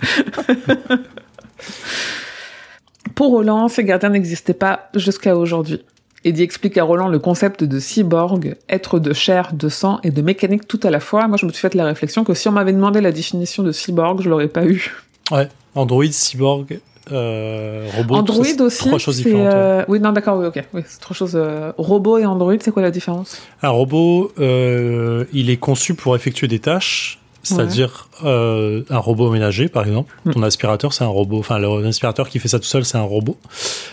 [3.15, 5.83] Pour Roland, ces gardiens n'existaient pas jusqu'à aujourd'hui.
[6.25, 10.21] Eddie explique à Roland le concept de cyborg, être de chair, de sang et de
[10.21, 11.27] mécanique tout à la fois.
[11.27, 13.73] Moi, je me suis fait la réflexion que si on m'avait demandé la définition de
[13.73, 14.93] cyborg, je l'aurais pas eu.
[15.31, 16.81] Ouais, Android, cyborg,
[17.13, 18.15] euh, robot.
[18.17, 18.79] Android aussi.
[18.87, 19.55] Trois choses différentes.
[19.55, 20.63] Euh, oui, non, d'accord, oui, ok.
[20.73, 21.33] Oui, c'est trois choses.
[21.35, 23.41] Euh, robot et Android, c'est quoi la différence?
[23.63, 29.87] Un robot, il est conçu pour effectuer des tâches c'est-à-dire euh, un robot ménager, par
[29.87, 30.13] exemple.
[30.25, 30.33] Mm.
[30.33, 31.39] Ton aspirateur, c'est un robot.
[31.39, 33.37] Enfin, l'aspirateur qui fait ça tout seul, c'est un robot.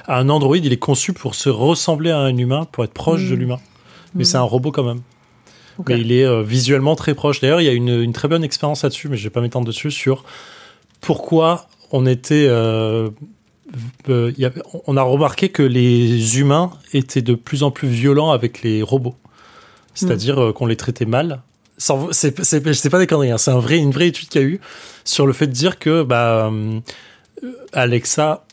[0.07, 3.35] Un Android, il est conçu pour se ressembler à un humain, pour être proche de
[3.35, 3.39] mm.
[3.39, 3.59] l'humain.
[4.15, 5.01] Mais c'est un robot quand même.
[5.87, 7.41] Mais il est visuellement très proche.
[7.41, 9.67] D'ailleurs, il y a une, une très bonne expérience là-dessus, mais je vais pas m'étendre
[9.67, 10.23] dessus, sur
[11.01, 13.09] pourquoi on était euh,
[14.87, 19.15] on a remarqué que les humains étaient de plus en plus violents avec les robots.
[19.93, 21.41] C'est-à-dire euh, qu'on les traitait mal.
[21.77, 23.37] C'est pas des conneries, hein.
[23.37, 24.59] c'est un vrai, une vraie étude qu'il y a eu
[25.05, 26.79] sur le fait de dire que bah, euh,
[27.73, 28.45] Alexa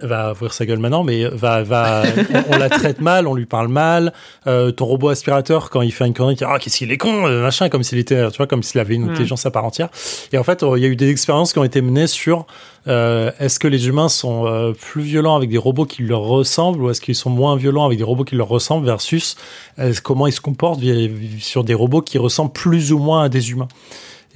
[0.00, 2.02] va ouvrir sa gueule maintenant, mais va, va,
[2.50, 4.12] on, la traite mal, on lui parle mal.
[4.46, 6.98] Euh, ton robot aspirateur, quand il fait une connerie, il dit ah qu'est-ce qu'il est
[6.98, 9.64] con, euh, machin, comme s'il était, tu vois, comme s'il avait une intelligence à part
[9.64, 9.88] entière.
[10.32, 12.46] Et en fait, il y a eu des expériences qui ont été menées sur
[12.88, 16.82] euh, est-ce que les humains sont euh, plus violents avec des robots qui leur ressemblent
[16.82, 19.36] ou est-ce qu'ils sont moins violents avec des robots qui leur ressemblent versus
[20.02, 20.80] comment ils se comportent
[21.40, 23.68] sur des robots qui ressemblent plus ou moins à des humains.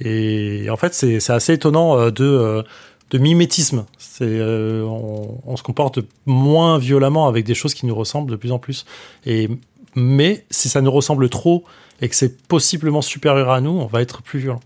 [0.03, 2.63] Et en fait, c'est assez étonnant de
[3.11, 3.85] de mimétisme.
[4.21, 8.59] Euh, on, se comporte moins violemment avec des choses qui nous ressemblent de plus en
[8.59, 8.85] plus.
[9.25, 9.49] Et,
[9.95, 11.63] mais si ça nous ressemble trop
[12.01, 14.61] et que c'est possiblement supérieur à nous, on va être plus violent.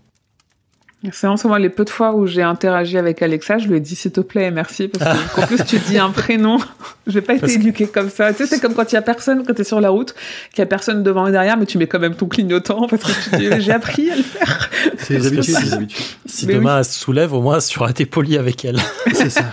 [1.12, 3.76] C'est en ce moment les peu de fois où j'ai interagi avec Alexa, je lui
[3.76, 6.58] ai dit s'il te plaît merci parce qu'en plus tu dis un prénom.
[7.06, 8.32] Je vais pas être éduqué comme ça.
[8.32, 10.14] Tu sais, c'est comme quand il y a personne, quand tu es sur la route,
[10.50, 13.02] qu'il y a personne devant et derrière, mais tu mets quand même ton clignotant parce
[13.02, 14.70] que tu dis j'ai appris à le faire.
[14.98, 16.06] C'est les habitudes, les habitudes.
[16.26, 18.78] Si demain elle se soulève, au moins tu auras été poli avec elle.
[19.12, 19.44] c'est ça.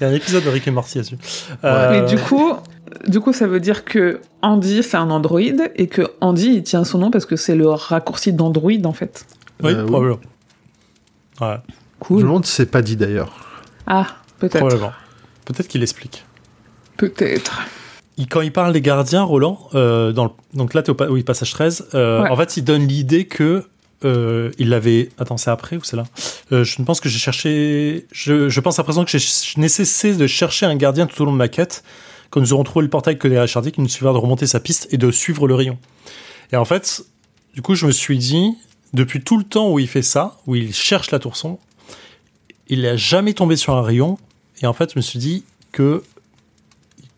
[0.00, 1.16] Il y a un épisode de Rick et Morty là-dessus.
[1.64, 1.90] Euh...
[1.90, 2.54] Mais du coup,
[3.06, 5.40] du coup, ça veut dire que Andy, c'est un Android
[5.76, 9.26] et que Andy, il tient son nom parce que c'est le raccourci d'Android en fait.
[9.62, 10.20] Oui, euh, probablement.
[11.42, 11.56] Ouais.
[11.98, 12.18] Cool.
[12.18, 13.32] Je me demande si c'est pas dit d'ailleurs.
[13.86, 14.06] Ah,
[14.38, 14.92] peut-être.
[15.44, 16.24] Peut-être qu'il explique.
[16.96, 17.62] Peut-être.
[18.30, 21.52] quand il parle des gardiens, Roland, euh, dans donc là, tu es au oui, passage
[21.52, 23.64] 13, euh, en fait, il donne l'idée que
[24.04, 25.08] euh, il l'avait.
[25.18, 26.04] Attends, c'est après ou c'est là?
[26.50, 28.06] Je ne pense que j'ai cherché.
[28.12, 29.20] Je, pense à présent que j'ai
[29.56, 31.82] nécessité de chercher un gardien tout au long de ma quête.
[32.30, 34.58] Quand nous aurons trouvé le portail que les Hardy, qui nous suffira de remonter sa
[34.58, 35.78] piste et de suivre le rayon.
[36.50, 37.04] Et en fait,
[37.54, 38.56] du coup, je me suis dit,
[38.92, 41.58] depuis tout le temps où il fait ça, où il cherche la tour sombre,
[42.68, 44.18] il n'a jamais tombé sur un rayon.
[44.62, 46.02] Et en fait, je me suis dit que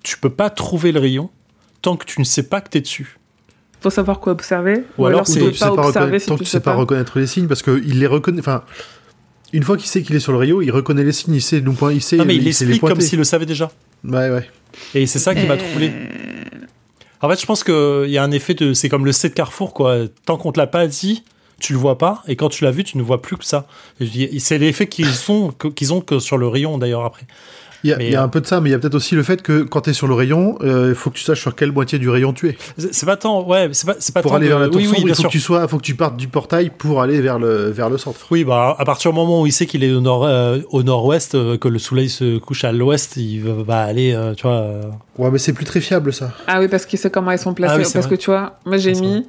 [0.03, 1.31] tu peux pas trouver le rayon
[1.83, 3.19] tant que tu ne sais pas que tu es dessus.
[3.81, 4.85] Faut savoir quoi observer.
[4.97, 7.99] Ou, alors, c'est pas, observer tant que tu sais pas, reconnaître les signes parce qu'il
[7.99, 8.41] les reconnaît.
[8.41, 8.65] Enfin,
[9.53, 11.61] une fois qu'il sait qu'il est sur le rayon, il reconnaît les signes, il sait
[11.61, 12.17] d'où point il sait.
[12.17, 13.71] Non, mais il, explique comme s'il le savait déjà.
[14.03, 14.49] Ouais, ouais.
[14.95, 15.93] Et c'est ça qui m'a troublé.
[17.21, 18.73] En fait, je pense qu'il y a un effet de.
[18.73, 19.99] C'est comme le C de Carrefour, quoi.
[20.27, 21.23] Tant qu'on te l'a pas dit,
[21.61, 23.67] tu le vois pas, et quand tu l'as vu, tu ne vois plus que ça.
[24.39, 25.09] C'est l'effet qu'ils
[25.75, 27.27] qu'ils ont que sur le rayon d'ailleurs après.
[27.85, 29.43] Il y, a, un peu de ça, mais il y a peut-être aussi le fait
[29.43, 31.71] que quand tu es sur le rayon, euh, il faut que tu saches sur quelle
[31.71, 32.57] moitié du rayon tu es.
[32.79, 35.25] C'est pas tant, ouais, c'est pas, pas pour aller vers la tour sombre, il faut
[35.25, 37.99] que tu sois, faut que tu partes du portail pour aller vers le vers le
[37.99, 38.21] centre.
[38.31, 40.83] Oui, bah à partir du moment où il sait qu'il est au nord euh, au
[40.83, 44.67] nord-ouest, euh, que le soleil se couche à l'ouest, il va aller, tu vois.
[45.19, 46.33] Ouais, mais c'est plus très fiable ça.
[46.47, 47.85] Ah oui, parce qu'il sait comment ils sont placés.
[47.87, 49.27] Ah parce que tu vois, moi j'ai mis.
[49.27, 49.29] J'ai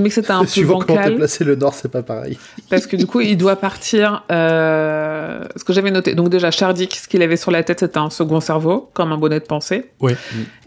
[0.00, 1.12] mis que c'était un peu bancal.
[1.12, 2.38] Quand placé le nord, c'est pas pareil.
[2.70, 4.24] Parce que du coup, il doit partir.
[4.30, 6.14] Euh, ce que j'avais noté.
[6.14, 9.18] Donc déjà, Chardic, ce qu'il avait sur la tête, c'était un second cerveau, comme un
[9.18, 9.90] bonnet de pensée.
[10.00, 10.12] Oui.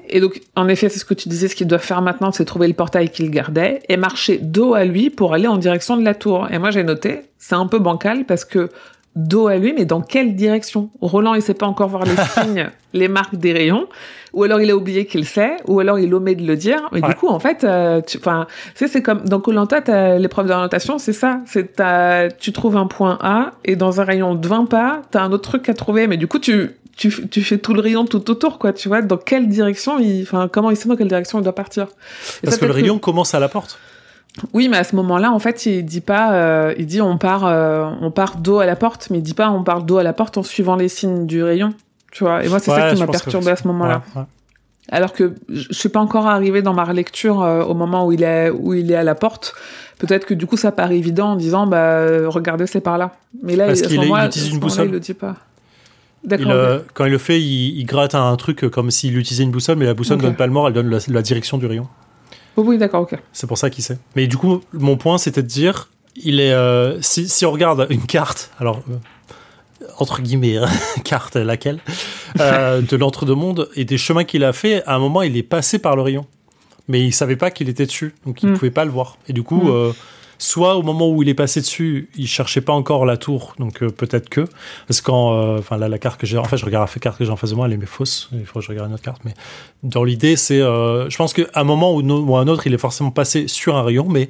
[0.08, 1.48] Et donc, en effet, c'est ce que tu disais.
[1.48, 4.86] Ce qu'il doit faire maintenant, c'est trouver le portail qu'il gardait et marcher dos à
[4.86, 6.48] lui pour aller en direction de la tour.
[6.52, 8.70] Et moi, j'ai noté, c'est un peu bancal parce que
[9.16, 10.90] dos à lui, mais dans quelle direction?
[11.02, 13.88] Roland, il sait pas encore voir les signes, les marques des rayons
[14.36, 16.90] ou alors il a oublié qu'il sait, ou alors il omet de le dire.
[16.94, 20.48] Et du coup, en fait, euh, tu, enfin, tu sais, c'est comme dans Colanta, l'épreuve
[20.48, 21.40] d'orientation, c'est ça.
[21.46, 21.82] C'est
[22.38, 25.50] tu trouves un point A et dans un rayon de 20 pas, t'as un autre
[25.50, 28.58] truc à trouver, mais du coup, tu tu, tu fais tout le rayon tout autour,
[28.58, 28.72] quoi.
[28.72, 31.56] Tu vois, dans quelle direction, il, enfin, comment il sait dans quelle direction il doit
[31.56, 31.88] partir.
[32.44, 33.80] Parce que le rayon commence à la porte.
[34.54, 37.46] Oui, mais à ce moment-là, en fait, il dit pas, euh, il dit on part,
[37.46, 40.04] euh, on part dos à la porte, mais il dit pas on part dos à
[40.04, 41.74] la porte en suivant les signes du rayon
[42.16, 42.46] tu vois.
[42.46, 44.02] Et moi, c'est ça qui m'a perturbé à ce moment-là.
[44.90, 48.22] Alors que je suis pas encore arrivé dans ma relecture euh, au moment où il
[48.22, 49.56] est où il est à la porte.
[49.98, 53.14] Peut-être que du coup ça paraît évident en disant bah regardez c'est par là.
[53.42, 54.86] Mais là Parce il, utilise une boussole.
[54.86, 55.38] il le dit pas.
[56.24, 56.52] D'accord.
[56.52, 59.86] Euh, quand il le fait, il, gratte un truc comme s'il utilisait une boussole, mais
[59.86, 61.88] la boussole ne donne pas le mort, elle donne la, direction du rayon.
[62.58, 63.18] Oui, d'accord, ok.
[63.34, 63.98] C'est pour ça qu'il sait.
[64.16, 67.88] Mais du coup, mon point, c'était de dire, il est, euh, si, si, on regarde
[67.90, 68.82] une carte, alors
[69.98, 70.70] entre guillemets, hein,
[71.04, 71.80] carte laquelle,
[72.40, 75.80] euh, de l'entre-deux-mondes et des chemins qu'il a fait, à un moment, il est passé
[75.80, 76.26] par le rayon.
[76.88, 78.58] Mais il savait pas qu'il était dessus, donc il ne hmm.
[78.58, 79.18] pouvait pas le voir.
[79.28, 79.94] Et du coup, hmm.
[80.36, 83.56] Euh, soit au moment où il est passé dessus, il cherchait pas encore la tour,
[83.60, 84.48] donc euh, peut-être que.
[84.88, 87.18] Parce que quand, enfin là, la carte que j'ai, en fait, je regarde la carte
[87.18, 88.96] que j'ai en face de moi, elle est fausse, il faut que je regarde une
[88.96, 89.22] autre carte.
[89.26, 89.34] Mais
[89.84, 93.12] dans l'idée, c'est, je pense qu'à un moment ou, ou, un autre, il est forcément
[93.12, 94.30] passé sur un rayon, mais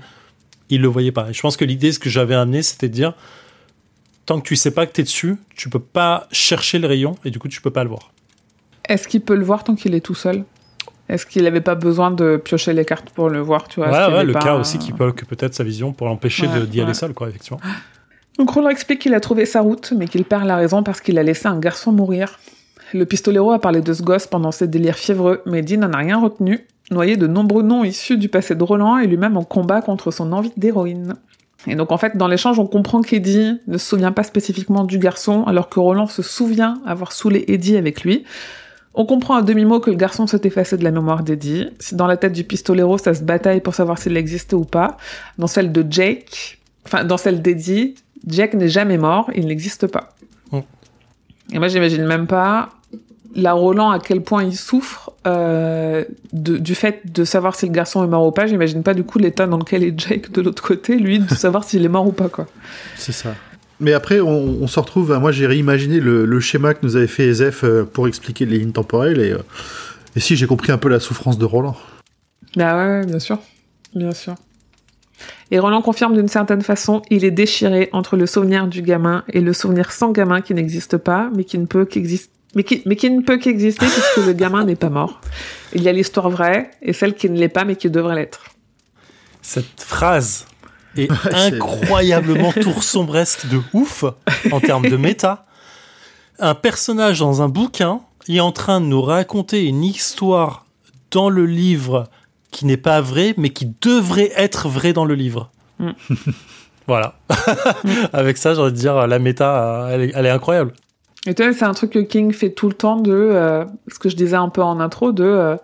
[0.70, 1.30] il le voyait pas.
[1.30, 3.14] Et je pense que l'idée, ce que j'avais amené, c'était de dire,
[4.26, 7.16] tant que tu sais pas que tu es dessus, tu peux pas chercher le rayon
[7.24, 8.12] et du coup tu peux pas le voir.
[8.88, 10.44] Est-ce qu'il peut le voir tant qu'il est tout seul?
[11.08, 14.16] Est-ce qu'il n'avait pas besoin de piocher les cartes pour le voir, tu vois Ouais,
[14.16, 17.30] ouais le cas aussi qui bloque peut-être sa vision pour l'empêcher d'y aller seul, quoi,
[17.30, 17.60] effectivement.
[18.38, 21.18] Donc Roland explique qu'il a trouvé sa route, mais qu'il perd la raison parce qu'il
[21.18, 22.40] a laissé un garçon mourir.
[22.94, 25.98] Le pistolero a parlé de ce gosse pendant ses délires fiévreux, mais Dean n'en a
[25.98, 29.82] rien retenu, noyé de nombreux noms issus du passé de Roland et lui-même en combat
[29.82, 31.16] contre son envie d'héroïne.
[31.68, 35.00] Et donc en fait, dans l'échange, on comprend qu'Eddie ne se souvient pas spécifiquement du
[35.00, 38.24] garçon, alors que Roland se souvient avoir saoulé Eddie avec lui.
[38.98, 41.68] On comprend à demi-mot que le garçon s'est effacé de la mémoire d'Eddie.
[41.92, 44.98] Dans la tête du pistolero, ça se bataille pour savoir s'il existait ou pas.
[45.38, 47.96] Dans celle de Jake, enfin dans celle d'Eddie,
[48.26, 50.16] Jake n'est jamais mort, il n'existe pas.
[50.52, 50.60] Mm.
[51.54, 52.70] Et moi, j'imagine même pas
[53.36, 58.04] la Roland à quel point il souffre euh, du fait de savoir si le garçon
[58.04, 58.48] est mort ou pas.
[58.48, 61.66] J'imagine pas du coup l'état dans lequel est Jake de l'autre côté, lui, de savoir
[61.66, 62.48] s'il est mort ou pas, quoi.
[62.96, 63.36] C'est ça.
[63.80, 65.18] Mais après, on, se retrouve.
[65.20, 68.72] Moi, j'ai réimaginé le, schéma que nous avait fait EZF euh, pour expliquer les lignes
[68.72, 69.40] temporelles et, euh,
[70.16, 71.76] et si j'ai compris un peu la souffrance de Roland.
[72.56, 73.40] Bah ouais, bien sûr,
[73.94, 74.36] bien sûr.
[75.52, 79.42] Et Roland confirme d'une certaine façon, il est déchiré entre le souvenir du gamin et
[79.42, 82.32] le souvenir sans gamin qui n'existe pas, mais qui ne peut qu'exister.
[82.56, 85.20] Mais qui, mais qui ne peut qu'exister puisque le gamin n'est pas mort.
[85.74, 88.46] Il y a l'histoire vraie et celle qui ne l'est pas mais qui devrait l'être.
[89.42, 90.46] Cette phrase
[90.98, 94.04] est incroyablement tour sombresque de ouf
[94.52, 95.46] en termes de méta.
[96.40, 100.66] Un personnage dans un bouquin est en train de nous raconter une histoire
[101.12, 102.10] dans le livre
[102.52, 105.52] qui n'est pas vrai, mais qui devrait être vrai dans le livre.
[105.80, 105.92] Mm.
[106.88, 107.16] voilà.
[108.14, 110.74] Avec ça, j'ai envie de dire, la méta, elle est, incroyable.
[111.28, 114.00] Et tu vois, c'est un truc que King fait tout le temps de, euh, ce
[114.00, 115.58] que je disais un peu en intro, de, euh,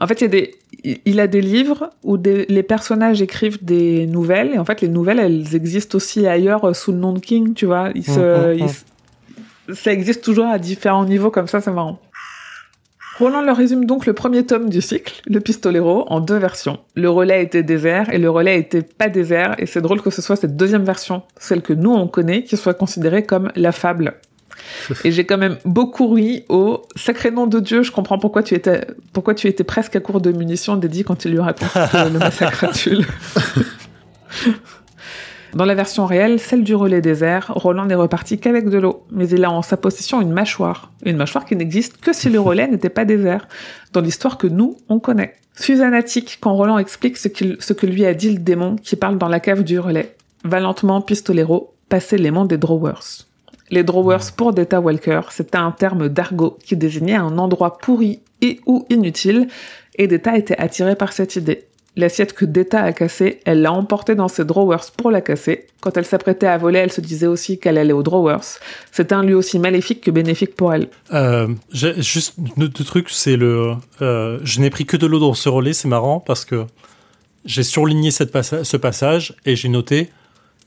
[0.00, 0.54] en fait, il y a des,
[0.84, 5.18] il a des livres où les personnages écrivent des nouvelles, et en fait, les nouvelles,
[5.18, 7.90] elles existent aussi ailleurs euh, sous le nom de King, tu vois.
[7.94, 11.98] se, mm, mm, ça existe toujours à différents niveaux, comme ça, c'est marrant.
[13.18, 16.80] Roland leur résume donc le premier tome du cycle, le pistolero, en deux versions.
[16.96, 20.20] Le relais était désert et le relais était pas désert, et c'est drôle que ce
[20.20, 24.14] soit cette deuxième version, celle que nous on connaît, qui soit considérée comme la fable.
[25.04, 28.54] Et j'ai quand même beaucoup ri au sacré nom de Dieu, je comprends pourquoi tu
[28.54, 31.74] étais, pourquoi tu étais presque à court de munitions, Dédi, quand il lui raconte
[32.12, 33.04] le massacre à Tulle.
[35.54, 39.28] Dans la version réelle, celle du relais désert, Roland n'est reparti qu'avec de l'eau, mais
[39.28, 40.90] il a en sa possession une mâchoire.
[41.04, 43.46] Une mâchoire qui n'existe que si le relais n'était pas désert,
[43.92, 45.34] dans l'histoire que nous, on connaît.
[45.56, 49.38] Susanatique quand Roland explique ce, que lui a dit le démon qui parle dans la
[49.38, 50.16] cave du relais.
[50.42, 53.24] Valentement pistolero, passer les des drawers.
[53.74, 58.60] Les drawers pour Data Walker, c'était un terme d'argot qui désignait un endroit pourri et
[58.66, 59.48] ou inutile,
[59.96, 61.64] et Data était attiré par cette idée.
[61.96, 65.66] L'assiette que Deta a cassée, elle l'a emportée dans ses drawers pour la casser.
[65.80, 68.44] Quand elle s'apprêtait à voler, elle se disait aussi qu'elle allait aux drawers.
[68.92, 70.86] C'était un lieu aussi maléfique que bénéfique pour elle.
[71.12, 73.72] Euh, juste deux trucs, c'est le.
[74.00, 76.64] Euh, je n'ai pris que de l'eau dans ce relais, c'est marrant parce que
[77.44, 80.10] j'ai surligné cette ce passage et j'ai noté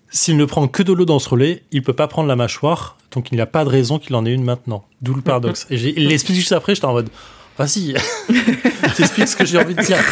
[0.10, 2.98] s'il ne prend que de l'eau dans ce relais, il peut pas prendre la mâchoire,
[3.12, 4.86] donc il n'y a pas de raison qu'il en ait une maintenant.
[5.02, 5.68] D'où le paradoxe.
[5.70, 7.10] et il l'explique juste après, j'étais en mode
[7.58, 7.96] Vas-y,
[8.96, 9.98] t'expliques ce que j'ai envie de dire.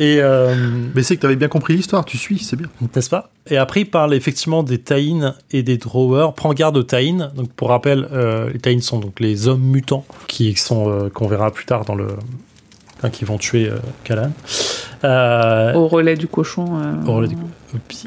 [0.00, 0.54] Et euh,
[0.94, 2.68] Mais c'est que tu avais bien compris l'histoire, tu suis, c'est bien.
[2.96, 3.30] N'est-ce pas?
[3.50, 6.32] Et après, il parle effectivement des Taïns et des Drawers.
[6.34, 7.30] Prends garde aux Taïns.
[7.36, 11.28] Donc, pour rappel, euh, les Taïns sont donc les hommes mutants qui sont euh, qu'on
[11.28, 12.08] verra plus tard dans le.
[13.08, 13.70] Qui vont tuer
[14.04, 14.32] Kalan.
[15.74, 16.66] au relais du cochon.
[17.06, 17.36] au relais du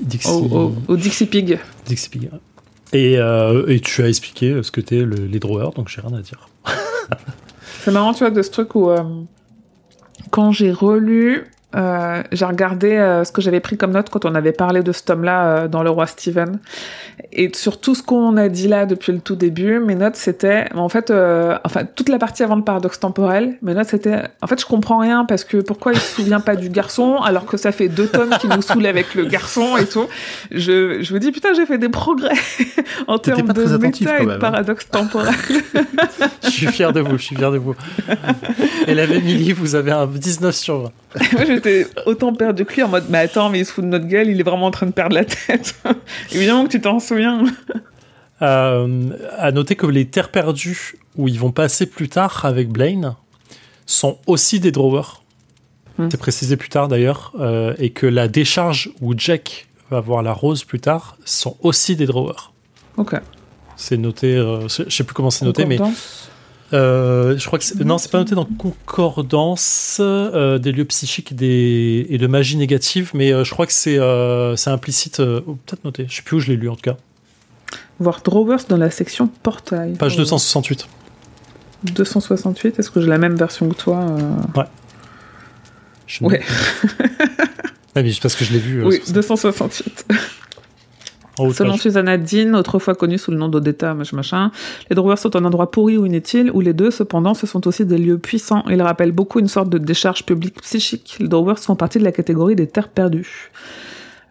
[0.03, 0.30] Dixie...
[0.30, 1.60] Au, au, Dixie Pig.
[1.86, 2.30] Dixie Pig.
[2.91, 6.49] Et, et, tu as expliqué ce que t'es les drawers, donc j'ai rien à dire.
[7.84, 9.03] C'est marrant, tu vois, de ce truc où, euh,
[10.30, 11.45] quand j'ai relu
[11.76, 14.91] euh, j'ai regardé euh, ce que j'avais pris comme note quand on avait parlé de
[14.91, 16.60] ce tome-là euh, dans Le Roi Steven.
[17.32, 20.68] Et sur tout ce qu'on a dit là depuis le tout début, mes notes c'était,
[20.74, 21.12] en fait,
[21.64, 25.00] enfin toute la partie avant le paradoxe temporel, mes notes c'était, en fait je comprends
[25.00, 28.08] rien parce que pourquoi il se souvient pas du garçon alors que ça fait deux
[28.08, 30.08] tomes qui nous saoule avec le garçon et tout.
[30.52, 32.36] Je, je me dis putain j'ai fait des progrès
[33.08, 34.38] en termes de méta et de hein.
[34.40, 35.34] paradoxe temporel.
[36.44, 37.76] je suis fier de vous, je suis fier de vous.
[38.88, 40.91] Et la Émilie, vous avez un 19 sur 20.
[41.64, 44.06] J'étais autant perdu que lui en mode, mais attends, mais il se fout de notre
[44.06, 45.76] gueule, il est vraiment en train de perdre la tête.
[46.31, 47.44] Évidemment que tu t'en souviens.
[48.41, 53.15] Euh, à noter que les terres perdues où ils vont passer plus tard avec Blaine
[53.85, 55.23] sont aussi des drawers.
[55.98, 56.10] Hmm.
[56.10, 57.31] C'est précisé plus tard d'ailleurs.
[57.40, 61.95] Euh, et que la décharge où Jack va voir la rose plus tard sont aussi
[61.95, 62.52] des drawers.
[62.98, 63.15] Ok.
[63.76, 65.77] C'est noté, euh, je sais plus comment c'est noté, mais
[66.74, 71.36] euh, je crois que non, c'est pas noté dans concordance euh, des lieux psychiques et,
[71.36, 74.00] des, et de magie négative, mais euh, je crois que c'est
[74.58, 76.06] c'est implicite, peut-être noté.
[76.10, 76.98] Je sais plus où je l'ai lu en tout cas.
[78.00, 79.94] Voir Drawers dans la section portail.
[79.94, 80.88] Page 268.
[81.84, 84.06] 268, est-ce que j'ai la même version que toi
[84.56, 84.64] Ouais.
[86.22, 86.41] Ouais.
[87.95, 88.86] mais parce que je l'ai vu.
[88.86, 90.06] oui, 268.
[91.38, 94.52] Selon Susanna Dean, autrefois connue sous le nom d'Odetta, machin,
[94.90, 97.86] les drawers sont un endroit pourri ou inutile, ou les deux, cependant, ce sont aussi
[97.86, 98.64] des lieux puissants.
[98.70, 101.18] Ils rappellent beaucoup une sorte de décharge publique psychique.
[101.20, 103.52] Les drawers font partie de la catégorie des terres perdues.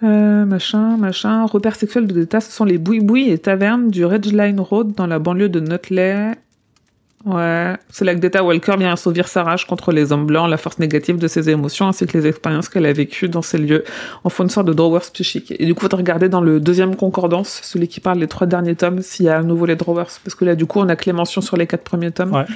[0.04, 1.44] Euh, machin, machin.
[1.46, 5.48] Repères sexuels d'Odetta, ce sont les bouis-bouis et tavernes du Ridgeline Road dans la banlieue
[5.48, 6.32] de Nutley,
[7.24, 10.56] Ouais, c'est là que Data Walker vient assouvir sa rage contre les hommes blancs, la
[10.56, 13.84] force négative de ses émotions, ainsi que les expériences qu'elle a vécues dans ces lieux,
[14.24, 15.54] en font une sorte de drawers psychique.
[15.56, 18.74] Et du coup, faut regarder dans le deuxième concordance, celui qui parle des trois derniers
[18.74, 20.96] tomes, s'il y a à nouveau les drawers, parce que là, du coup, on a
[20.96, 22.32] que les mentions sur les quatre premiers tomes.
[22.32, 22.46] Ouais.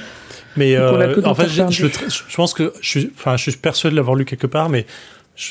[0.57, 3.97] Mais euh, en fait, je, je, pense que je suis, enfin, je suis persuadé de
[3.97, 4.87] l'avoir lu quelque part, mais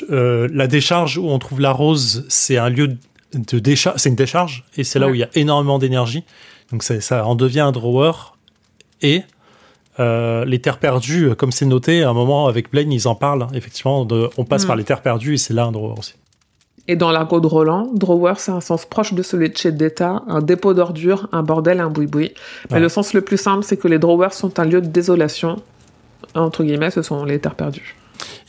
[0.10, 2.98] euh, la décharge où on trouve la rose, c'est un lieu
[3.34, 6.24] de décharge, c'est une décharge, et c'est là où il y a énormément d'énergie.
[6.72, 8.35] Donc ça en devient un drawer
[9.02, 9.24] et
[10.00, 13.48] euh, les terres perdues, comme c'est noté, à un moment avec Blaine, ils en parlent.
[13.54, 14.06] Effectivement,
[14.38, 14.68] on passe mm.
[14.68, 16.16] par les terres perdues et c'est là un drawer aussi.
[16.88, 20.22] Et dans l'argot de Roland, drawer, c'est un sens proche de celui de chez Deta,
[20.28, 22.34] un dépôt d'ordures, un bordel, un boui-boui.
[22.70, 25.62] Mais le sens le plus simple, c'est que les drawers sont un lieu de désolation.
[26.36, 27.96] Entre guillemets, ce sont les terres perdues.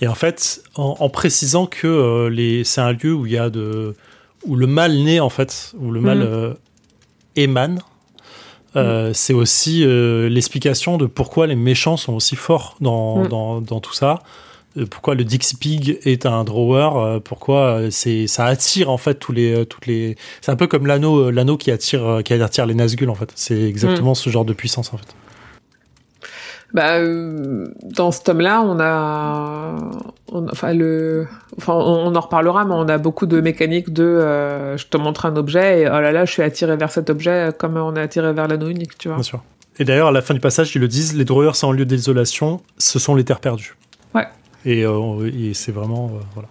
[0.03, 3.95] Et en fait, en, précisant que euh, c'est un lieu où il y a de,
[4.45, 6.23] où le mal naît en fait, où le mal mm.
[6.23, 6.55] euh,
[7.37, 7.81] émane,
[8.77, 13.29] euh, c'est aussi euh, l'explication de pourquoi les méchants sont aussi forts dans, mm.
[13.29, 14.21] dans, dans tout ça.
[14.77, 19.33] Euh, pourquoi le Dixie Pig est un drawer, pourquoi c'est ça attire en fait tous
[19.33, 23.09] les toutes les c'est un peu comme l'anneau l'anneau qui attire qui attire les Nazgûl
[23.09, 23.33] en fait.
[23.35, 24.17] C'est exactement mm.
[24.17, 25.15] ce genre de puissance en fait.
[26.75, 29.77] Bah, euh, dans ce tome-là, on a,
[30.33, 31.27] enfin le,
[31.57, 35.27] enfin on, en reparlera, mais on a beaucoup de mécaniques de, euh, je te montre
[35.27, 38.01] un objet et oh là là, je suis attiré vers cet objet comme on est
[38.01, 39.17] attiré vers l'anneau unique, tu vois.
[39.17, 39.43] Bien sûr.
[39.79, 41.85] Et d'ailleurs, à la fin du passage, ils le disent, les drawers sont en lieu
[41.85, 43.77] désolation, ce sont les terres perdues.
[44.15, 44.27] Ouais.
[44.65, 46.49] Et, euh, et c'est vraiment, voilà,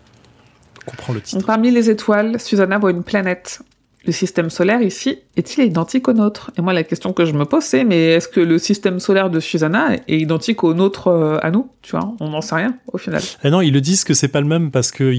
[0.87, 1.45] on comprend le titre.
[1.45, 3.61] parmi les étoiles, Susanna voit une planète
[4.05, 6.51] le système solaire ici est-il identique au nôtre?
[6.57, 9.29] Et moi, la question que je me pose, c'est mais est-ce que le système solaire
[9.29, 11.69] de Susanna est identique au nôtre euh, à nous?
[11.81, 13.21] Tu vois, on n'en sait rien au final.
[13.21, 15.13] Et eh non, ils le disent que c'est pas le même parce que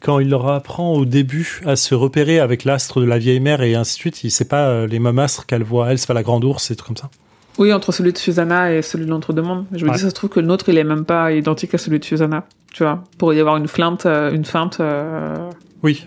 [0.00, 3.62] quand il leur apprend au début à se repérer avec l'astre de la vieille mère
[3.62, 6.08] et ainsi de suite, il sait pas euh, les mêmes astres qu'elle voit elle, c'est
[6.08, 7.10] pas la grande ours et tout comme ça.
[7.58, 9.66] Oui, entre celui de Susanna et celui de l'entre-deux-mondes.
[9.72, 11.78] Je me dis, ça se trouve que le nôtre, il est même pas identique à
[11.78, 12.44] celui de Susanna.
[12.72, 14.80] Tu vois, pour y avoir une flinte, euh, une feinte.
[15.82, 16.06] Oui,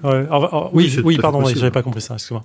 [0.74, 2.44] oui, oui, pardon, j'avais pas compris ça, excuse-moi.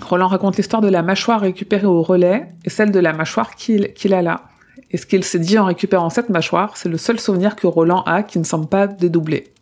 [0.00, 4.14] Roland raconte l'histoire de la mâchoire récupérée au relais et celle de la mâchoire qu'il
[4.14, 4.42] a là.
[4.90, 8.02] Et ce qu'il s'est dit en récupérant cette mâchoire, c'est le seul souvenir que Roland
[8.02, 9.52] a qui ne semble pas dédoublé.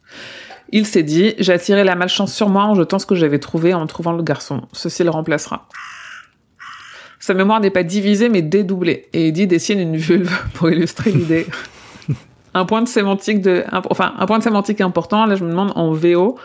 [0.71, 3.75] Il s'est dit, j'ai attiré la malchance sur moi en jetant ce que j'avais trouvé
[3.75, 4.63] en trouvant le garçon.
[4.73, 5.69] Ceci le remplacera.
[7.21, 9.09] Sa mémoire n'est pas divisée mais dédoublée.
[9.13, 11.47] Et Eddie dessine une vulve pour illustrer l'idée.
[12.55, 15.27] un point de sémantique de, enfin, un point de sémantique important.
[15.27, 16.39] Là, je me demande en VO,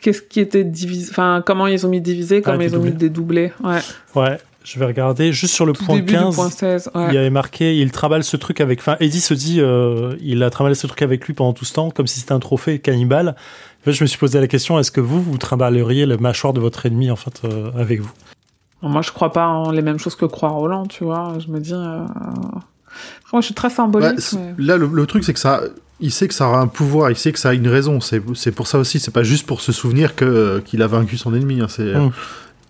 [0.00, 2.92] qu'est-ce qui était divisé, enfin, comment ils ont mis divisé, comment ah, ils ont mis
[2.92, 3.52] dédoublé.
[3.62, 3.80] Ouais.
[4.14, 4.38] Ouais.
[4.64, 6.34] Je vais regarder juste sur le point 15.
[6.34, 7.08] Point 16, ouais.
[7.08, 8.78] Il y avait marqué, il travaille ce truc avec.
[8.78, 11.74] Enfin, Eddie se dit, euh, il a travaillé ce truc avec lui pendant tout ce
[11.74, 13.36] temps, comme si c'était un trophée cannibale.
[13.82, 16.54] En fait, je me suis posé la question est-ce que vous, vous trimballeriez le mâchoire
[16.54, 18.12] de votre ennemi, en fait, euh, avec vous?
[18.80, 21.34] Moi, je crois pas en les mêmes choses que croit Roland, tu vois.
[21.38, 21.74] Je me dis.
[21.74, 21.98] Euh...
[23.32, 24.20] Moi, je suis très symbolique.
[24.58, 25.62] Là, le, truc, c'est que ça,
[26.00, 28.00] il sait que ça aura un pouvoir, il sait que ça a une raison.
[28.00, 31.34] C'est pour ça aussi, c'est pas juste pour se souvenir que qu'il a vaincu son
[31.34, 31.60] ennemi.
[31.60, 31.68] Hein.
[31.68, 31.92] c'est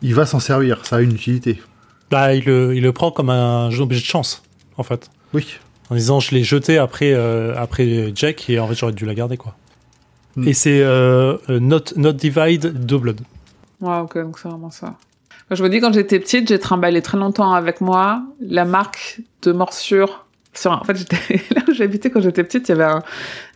[0.02, 1.62] il va s'en servir, ça a une utilité.
[2.10, 4.42] Bah, il le, il le prend comme un objet de chance,
[4.76, 5.10] en fait.
[5.32, 5.58] Oui.
[5.90, 9.14] En disant, je l'ai jeté après, euh, après Jack et en fait j'aurais dû la
[9.14, 9.56] garder, quoi.
[10.36, 10.46] Hum.
[10.48, 13.20] Et c'est euh, Not, Not Divide Doubled.
[13.80, 14.94] Ouais, ok, donc c'est vraiment ça.
[15.50, 19.52] Je me dis, quand j'étais petite, j'ai trimballé très longtemps avec moi la marque de
[19.52, 20.24] morsure
[20.66, 20.94] en fait,
[21.54, 23.00] là où j'habitais quand j'étais petite, il y avait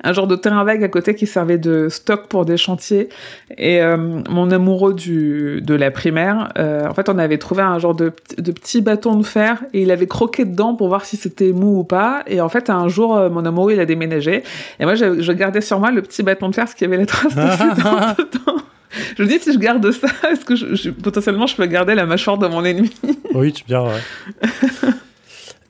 [0.02, 3.09] un, genre de terrain vague à côté qui servait de stock pour des chantiers.
[3.56, 7.78] Et euh, mon amoureux du, de la primaire, euh, en fait, on avait trouvé un
[7.78, 11.16] genre de, de petit bâton de fer et il avait croqué dedans pour voir si
[11.16, 12.23] c'était mou ou pas.
[12.27, 14.43] Et en fait, un jour, euh, mon amoureux, il a déménagé.
[14.81, 16.98] Et moi, je, je gardais sur moi le petit bâton de fer, ce qui avait
[16.98, 18.56] les traces dessus dans
[19.19, 22.06] Je me dis, si je garde ça, est-ce que je, potentiellement je peux garder la
[22.06, 22.90] mâchoire de mon ennemi
[23.35, 24.93] Oui, tu bien, ouais.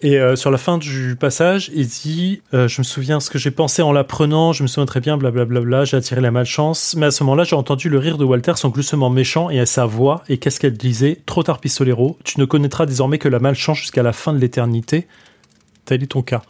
[0.01, 3.39] Et euh, sur la fin du passage, il dit euh, Je me souviens ce que
[3.39, 6.95] j'ai pensé en l'apprenant, je me souviens très bien, blablabla, j'ai attiré la malchance.
[6.97, 9.67] Mais à ce moment-là, j'ai entendu le rire de Walter, son gloussement méchant, et à
[9.67, 11.19] sa voix, et qu'est-ce qu'elle disait?
[11.27, 15.09] Trop tard, pistolero, tu ne connaîtras désormais que la malchance jusqu'à la fin de l'éternité.
[15.85, 16.43] Tel est ton cas.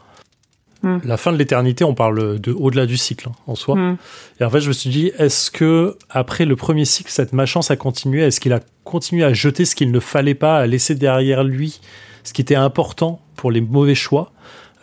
[0.83, 0.99] Hmm.
[1.05, 3.75] La fin de l'éternité, on parle de au-delà du cycle hein, en soi.
[3.75, 3.97] Hmm.
[4.41, 7.71] Et en fait, je me suis dit, est-ce que après le premier cycle, cette malchance
[7.71, 8.23] a continué?
[8.23, 11.81] Est-ce qu'il a continué à jeter ce qu'il ne fallait pas, à laisser derrière lui
[12.25, 14.33] ce qui était important pour les mauvais choix,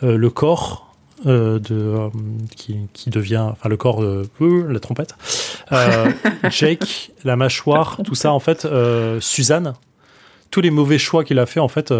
[0.02, 0.94] le corps
[1.24, 2.10] de
[2.56, 4.28] qui, qui, devient enfin le corps de
[4.68, 5.14] la trompette
[6.50, 8.66] Jake la mâchoire tout ça en fait
[9.20, 9.74] Suzanne
[10.50, 11.92] tous les mauvais choix qu'il a fait en fait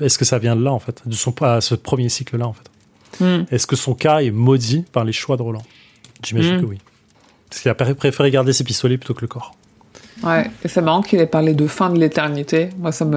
[0.00, 2.46] est-ce que ça vient de là en fait de son à ce premier cycle là
[2.46, 2.70] en fait?
[3.20, 3.44] Hmm.
[3.50, 5.62] Est-ce que son cas est maudit par les choix de Roland?
[6.24, 6.60] J'imagine hmm.
[6.60, 6.78] que oui.
[7.48, 9.54] Parce qu'il a préféré garder ses pistolets plutôt que le corps.
[10.22, 12.70] Ouais, et c'est marrant qu'il ait parlé de fin de l'éternité.
[12.78, 13.16] Moi, ça me.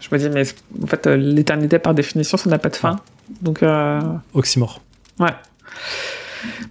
[0.00, 0.44] Je me dis, mais
[0.82, 2.96] en fait, euh, l'éternité, par définition, ça n'a pas de fin.
[3.42, 3.62] Donc.
[3.62, 4.00] Euh...
[4.32, 4.80] Oxymore.
[5.20, 5.34] Ouais.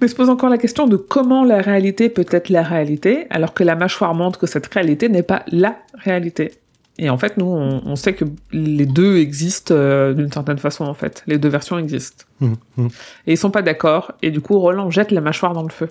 [0.02, 3.54] Mais se pose encore la question de comment la réalité peut être la réalité, alors
[3.54, 6.52] que la mâchoire montre que cette réalité n'est pas la réalité.
[7.00, 10.94] Et en fait, nous, on, sait que les deux existent euh, d'une certaine façon, en
[10.94, 11.24] fait.
[11.26, 12.26] Les deux versions existent.
[12.44, 12.88] Mmh, mmh.
[13.28, 14.14] Et ils sont pas d'accord.
[14.22, 15.90] Et du coup, Roland jette la mâchoire dans le feu.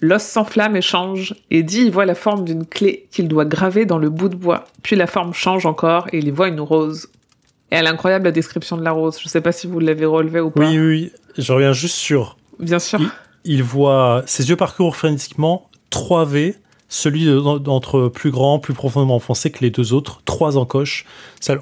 [0.00, 1.34] L'os s'enflamme et change.
[1.50, 4.36] Et dit, il voit la forme d'une clé qu'il doit graver dans le bout de
[4.36, 4.64] bois.
[4.82, 7.08] Puis la forme change encore et il y voit une rose.
[7.70, 9.18] Et elle est incroyable, la description de la rose.
[9.22, 10.60] Je sais pas si vous l'avez relevé ou pas.
[10.60, 12.36] Oui, oui, Je reviens juste sur.
[12.58, 13.00] Bien sûr.
[13.44, 16.56] Il, voit ses yeux parcourent frénétiquement 3 V
[16.92, 21.06] celui d'entre plus grand, plus profondément enfoncé que les deux autres, trois encoches.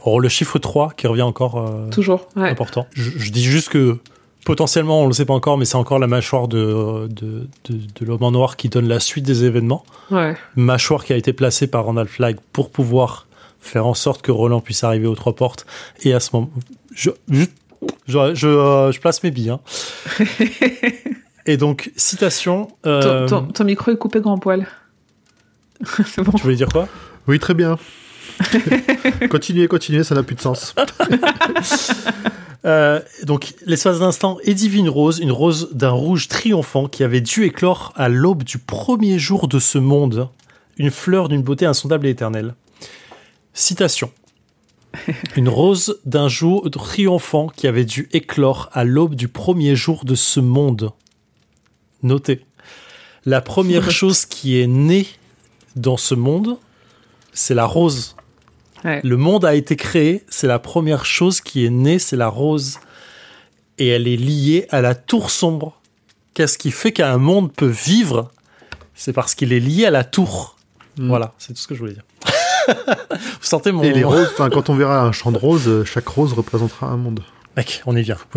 [0.04, 2.86] Oh, le chiffre 3 qui revient encore euh, Toujours, important.
[2.92, 3.98] Je, dis juste que
[4.44, 7.46] potentiellement, on le sait pas encore, mais c'est encore la mâchoire de, de,
[8.00, 9.84] l'homme en noir qui donne la suite des événements.
[10.56, 13.28] Mâchoire qui a été placée par Ronald Flag pour pouvoir
[13.60, 15.64] faire en sorte que Roland puisse arriver aux trois portes.
[16.02, 16.50] Et à ce moment,
[16.92, 17.10] je,
[18.08, 19.50] je, euh, place mes billes.
[19.50, 19.60] Hein.
[21.46, 22.68] Et donc, citation.
[22.86, 24.66] Euh, ton, micro est coupé grand poil.
[26.14, 26.88] Tu voulais dire quoi?
[27.26, 27.78] Oui, très bien.
[29.30, 30.74] continuez, continuez, ça n'a plus de sens.
[32.66, 37.22] Euh, donc, l'espace d'instant, Eddie vit une rose, une rose d'un rouge triomphant qui avait
[37.22, 40.28] dû éclore à l'aube du premier jour de ce monde,
[40.76, 42.54] une fleur d'une beauté insondable et éternelle.
[43.54, 44.10] Citation.
[45.36, 50.14] Une rose d'un jour triomphant qui avait dû éclore à l'aube du premier jour de
[50.14, 50.92] ce monde.
[52.02, 52.44] Notez.
[53.24, 55.06] La première chose qui est née
[55.76, 56.58] dans ce monde,
[57.32, 58.16] c'est la rose.
[58.84, 62.78] Le monde a été créé, c'est la première chose qui est née, c'est la rose.
[63.78, 65.78] Et elle est liée à la tour sombre.
[66.34, 68.30] Qu'est-ce qui fait qu'un monde peut vivre?
[68.94, 70.56] C'est parce qu'il est lié à la tour.
[70.96, 71.08] Hmm.
[71.08, 72.04] Voilà, c'est tout ce que je voulais dire.
[73.10, 73.82] Vous sentez mon...
[73.82, 77.20] Et les roses, quand on verra un champ de roses, chaque rose représentera un monde.
[77.56, 78.16] Mec, on y vient.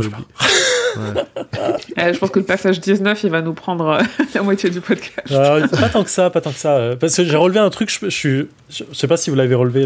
[1.99, 4.01] Euh, je pense que le passage 19, il va nous prendre euh,
[4.35, 5.31] la moitié du podcast.
[5.31, 6.95] Euh, pas tant que ça, pas tant que ça.
[6.99, 9.85] Parce que j'ai relevé un truc, je, je, je, sais pas si vous l'avez relevé,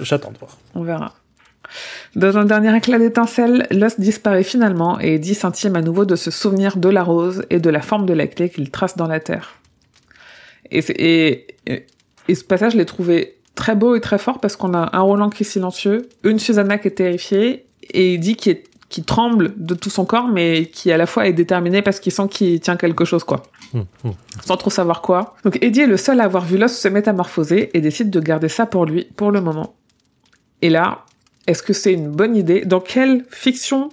[0.00, 0.58] j'attends de voir.
[0.74, 1.14] On verra.
[2.14, 6.30] Dans un dernier éclat d'étincelle, l'os disparaît finalement et Eddie s'intime à nouveau de se
[6.30, 9.20] souvenir de la rose et de la forme de la clé qu'il trace dans la
[9.20, 9.54] terre.
[10.70, 11.46] Et, et,
[12.28, 15.00] et ce passage, je l'ai trouvé très beau et très fort parce qu'on a un
[15.00, 19.54] Roland qui est silencieux, une Susanna qui est terrifiée et Eddie qui est qui tremble
[19.56, 22.60] de tout son corps, mais qui à la fois est déterminé parce qu'il sent qu'il
[22.60, 23.42] tient quelque chose, quoi.
[23.74, 24.14] Hum, hum.
[24.44, 25.34] Sans trop savoir quoi.
[25.44, 28.48] Donc Eddie est le seul à avoir vu l'os se métamorphoser et décide de garder
[28.48, 29.74] ça pour lui, pour le moment.
[30.62, 31.04] Et là,
[31.46, 32.64] est-ce que c'est une bonne idée?
[32.64, 33.90] Dans quelle fiction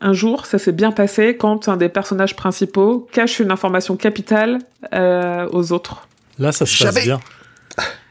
[0.00, 4.58] un jour ça s'est bien passé quand un des personnages principaux cache une information capitale
[4.94, 6.08] euh, aux autres?
[6.38, 7.20] Là, ça se passe bien.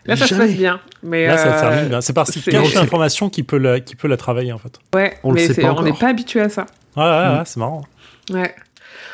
[0.06, 0.80] Là, ça se passe bien.
[1.04, 2.02] Mais Là, ça euh, bien.
[2.02, 4.80] C'est parce qu'il cache l'information qui peut la, qui peut la travailler, en fait.
[4.96, 6.66] Ouais, on mais on n'est pas habitué à ça.
[6.98, 7.84] Ouais, ouais, ouais c'est marrant.
[8.32, 8.54] Ouais.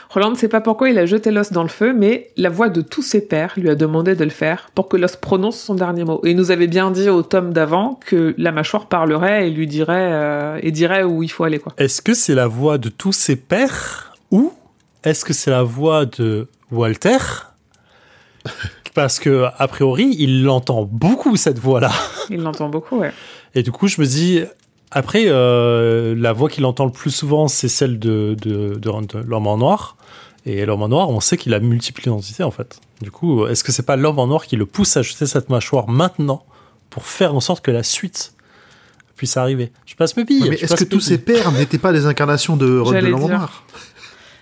[0.10, 2.70] Roland ne sait pas pourquoi il a jeté l'os dans le feu, mais la voix
[2.70, 5.76] de tous ses pères lui a demandé de le faire pour que l'os prononce son
[5.76, 6.22] dernier mot.
[6.24, 9.68] Et il nous avait bien dit au tome d'avant que la mâchoire parlerait et lui
[9.68, 11.74] dirait euh, et dirait où il faut aller quoi.
[11.78, 14.54] Est-ce que c'est la voix de tous ses pères ou
[15.04, 17.18] est-ce que c'est la voix de Walter
[18.98, 21.92] parce que a priori, il l'entend beaucoup cette voix-là.
[22.32, 23.14] Il l'entend beaucoup, ouais.
[23.54, 24.42] Et du coup, je me dis,
[24.90, 28.82] après, euh, la voix qu'il entend le plus souvent, c'est celle de, de,
[29.24, 29.98] l'homme en noir.
[30.48, 32.80] Et l'homme en noir, on sait qu'il a multiples identités en fait.
[33.00, 35.50] Du coup, est-ce que c'est pas l'homme en noir qui le pousse à jeter cette
[35.50, 36.44] mâchoire maintenant
[36.90, 38.34] pour faire en sorte que la suite
[39.16, 39.72] puisse arriver?
[39.86, 40.50] Je passe mes billes.
[40.50, 43.64] mais est-ce que tous ses pères n'étaient pas des incarnations de, de l'homme en noir?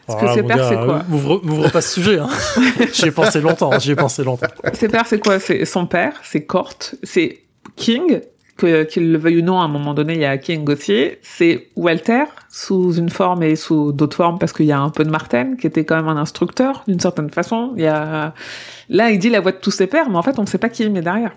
[0.08, 2.20] Parce que ses pères, c'est quoi M'ouvre pas ce sujet.
[2.20, 2.30] Hein.
[2.94, 3.72] j'y ai pensé longtemps.
[3.80, 4.48] J'y ai pensé longtemps.
[4.74, 5.40] Ses pères, c'est quoi?
[5.40, 7.40] C'est son père, c'est Cort, c'est
[7.76, 8.22] King,
[8.58, 11.10] qu'il le veuille ou non, à un moment donné, il y a King aussi.
[11.22, 15.04] C'est Walter, sous une forme et sous d'autres formes, parce qu'il y a un peu
[15.04, 17.74] de Martin, qui était quand même un instructeur, d'une certaine façon.
[17.76, 18.34] Il y a...
[18.90, 20.58] Là, il dit la voix de tous ses pères, mais en fait, on ne sait
[20.58, 21.32] pas qui il met derrière.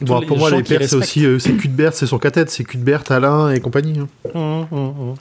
[0.00, 3.04] Bon, pour moi, les pères, c'est aussi euh, c'est Cuthbert, c'est son cathète, c'est Cuthbert,
[3.10, 3.98] Alain et compagnie.
[4.00, 4.08] Hein.
[4.34, 5.14] Hum, hum, hum.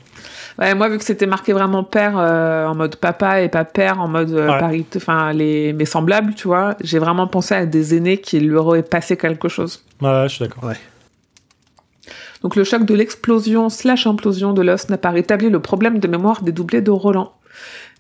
[0.59, 3.99] Ouais, moi, vu que c'était marqué vraiment père euh, en mode papa et pas père
[3.99, 4.59] en mode euh,
[4.95, 8.83] enfin les mes semblables, tu vois, j'ai vraiment pensé à des aînés qui lui auraient
[8.83, 9.83] passé quelque chose.
[10.01, 10.65] Ouais, je suis d'accord.
[10.65, 10.77] Ouais.
[12.43, 16.07] Donc le choc de l'explosion slash implosion de l'os n'a pas rétabli le problème de
[16.07, 17.33] mémoire des doublés de Roland.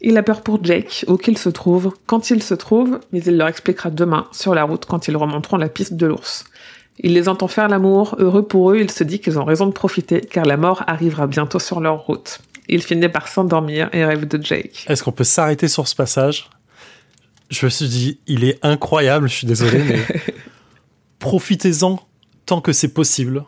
[0.01, 3.37] Il a peur pour Jake, où qu'il se trouve, quand il se trouve, mais il
[3.37, 6.43] leur expliquera demain, sur la route, quand ils remonteront la piste de l'ours.
[6.99, 9.71] Il les entend faire l'amour, heureux pour eux, il se dit qu'ils ont raison de
[9.71, 12.39] profiter, car la mort arrivera bientôt sur leur route.
[12.69, 14.85] Il finit par s'endormir et rêve de Jake.
[14.87, 16.49] Est-ce qu'on peut s'arrêter sur ce passage?
[17.49, 19.99] Je me suis dit, il est incroyable, je suis désolé, mais
[21.19, 21.99] profitez-en
[22.45, 23.43] tant que c'est possible,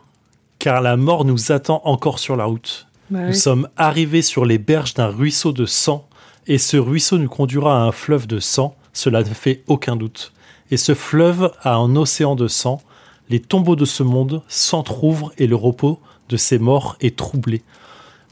[0.58, 2.86] car la mort nous attend encore sur la route.
[3.10, 6.08] Bah nous sommes arrivés sur les berges d'un ruisseau de sang,
[6.46, 10.32] et ce ruisseau nous conduira à un fleuve de sang, cela ne fait aucun doute.
[10.70, 12.80] Et ce fleuve a un océan de sang,
[13.28, 17.62] les tombeaux de ce monde s'entr'ouvrent et le repos de ces morts est troublé.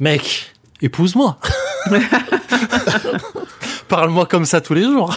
[0.00, 1.38] Mec, épouse-moi.
[3.88, 5.14] Parle-moi comme ça tous les jours.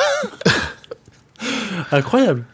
[1.92, 2.46] Incroyable.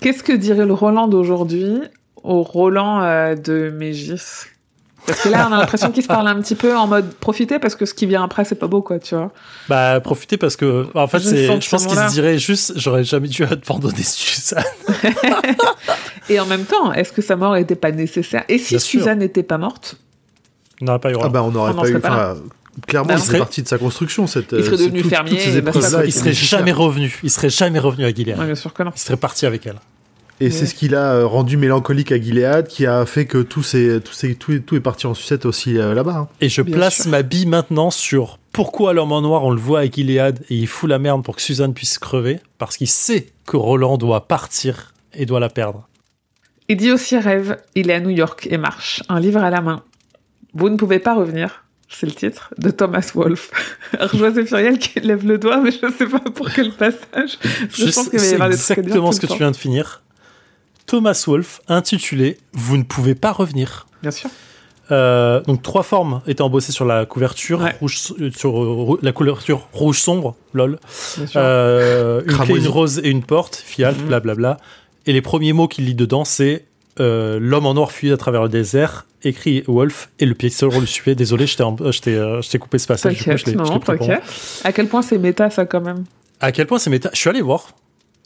[0.00, 1.80] Qu'est-ce que dirait le Roland d'aujourd'hui
[2.22, 4.46] au Roland euh, de Mégis?
[5.06, 7.58] Parce que là, on a l'impression qu'ils se parlent un petit peu en mode profiter
[7.58, 9.32] parce que ce qui vient après, c'est pas beau, quoi, tu vois.
[9.68, 13.44] Bah, profiter parce que, en fait, je pense qu'ils se diraient juste, j'aurais jamais dû
[13.44, 14.64] abandonner Suzanne.
[16.28, 18.44] Et en même temps, est-ce que sa mort n'était pas nécessaire?
[18.48, 19.96] Et si Suzanne n'était pas morte?
[20.80, 21.16] On n'aurait pas eu.
[21.20, 22.00] Ah bah, on n'aurait pas eu.
[22.86, 24.26] Clairement, c'est partie de sa construction.
[24.26, 25.38] Cette, il serait devenu fermier.
[26.06, 27.18] il serait jamais revenu.
[27.22, 28.36] Il serait jamais revenu à Gilead.
[28.38, 28.92] bien sûr que non.
[28.94, 29.78] Il serait parti avec elle.
[30.40, 33.60] Et c'est ce qui l'a euh, rendu mélancolique à Gilead, qui a fait que tout,
[33.74, 36.16] est, tout, est, tout, est, tout est parti en sucette aussi euh, là-bas.
[36.16, 36.28] Hein.
[36.40, 39.86] Et je place ma bille maintenant sur pourquoi l'homme en noir, on le voit à
[39.86, 43.58] Gilead et il fout la merde pour que Suzanne puisse crever, parce qu'il sait que
[43.58, 45.86] Roland doit partir et doit la perdre.
[46.68, 49.60] Il dit aussi rêve, il est à New York et marche, un livre à la
[49.60, 49.82] main.
[50.54, 53.50] Vous ne pouvez pas revenir, c'est le titre, de Thomas Wolfe.
[54.14, 57.38] José Furiel qui lève le doigt, mais je ne sais pas pour quel passage.
[57.70, 60.02] Je, je pense qu'il va y avoir des exactement ce que tu viens de finir.
[60.90, 63.86] Thomas Wolfe intitulé Vous ne pouvez pas revenir.
[64.02, 64.28] Bien sûr.
[64.90, 69.68] Euh, donc trois formes étaient embossées sur la couverture, rouge, euh, sur euh, la couverture
[69.72, 70.80] rouge sombre, lol.
[71.36, 74.08] Euh, une clé, une rose et une porte, fiat, mhm.
[74.08, 74.56] blablabla.
[75.06, 76.64] Et les premiers mots qu'il lit dedans, c'est
[76.98, 81.14] l'homme en noir fuit à travers le désert, écrit Wolf, et le lui suivait.
[81.14, 81.56] Désolé, je
[82.50, 83.16] t'ai coupé ce passage.
[83.16, 83.30] Du coup,
[84.64, 86.02] À quel point c'est méta ça quand même?
[86.40, 87.10] À quel point c'est méta?
[87.12, 87.74] Je suis allé voir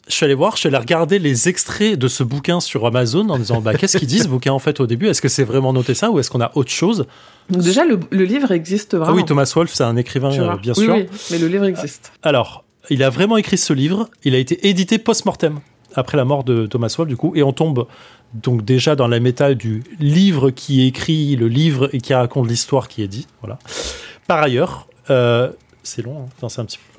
[0.07, 3.27] je suis allé voir, je suis allé regarder les extraits de ce bouquin sur Amazon
[3.29, 5.07] en disant bah, qu'est-ce qu'ils disent ce bouquin en fait au début?
[5.07, 7.07] Est-ce que c'est vraiment noté ça ou est-ce qu'on a autre chose?
[7.49, 9.11] Donc déjà le, livre existe vraiment.
[9.11, 10.93] Ah oui, Thomas Wolfe, c'est un écrivain euh, bien sûr.
[10.93, 12.11] Oui, mais le livre existe.
[12.21, 14.09] Alors, il a vraiment écrit ce livre.
[14.23, 15.59] Il a été édité post-mortem
[15.95, 17.87] après la mort de Thomas Wolfe du coup, et on tombe
[18.33, 22.47] donc déjà dans la méta du livre qui est écrit, le livre et qui raconte
[22.47, 23.27] l'histoire qui est dit.
[23.41, 23.57] Voilà.
[24.27, 25.51] Par ailleurs, euh,
[25.83, 26.94] c'est long, hein c'est un petit peu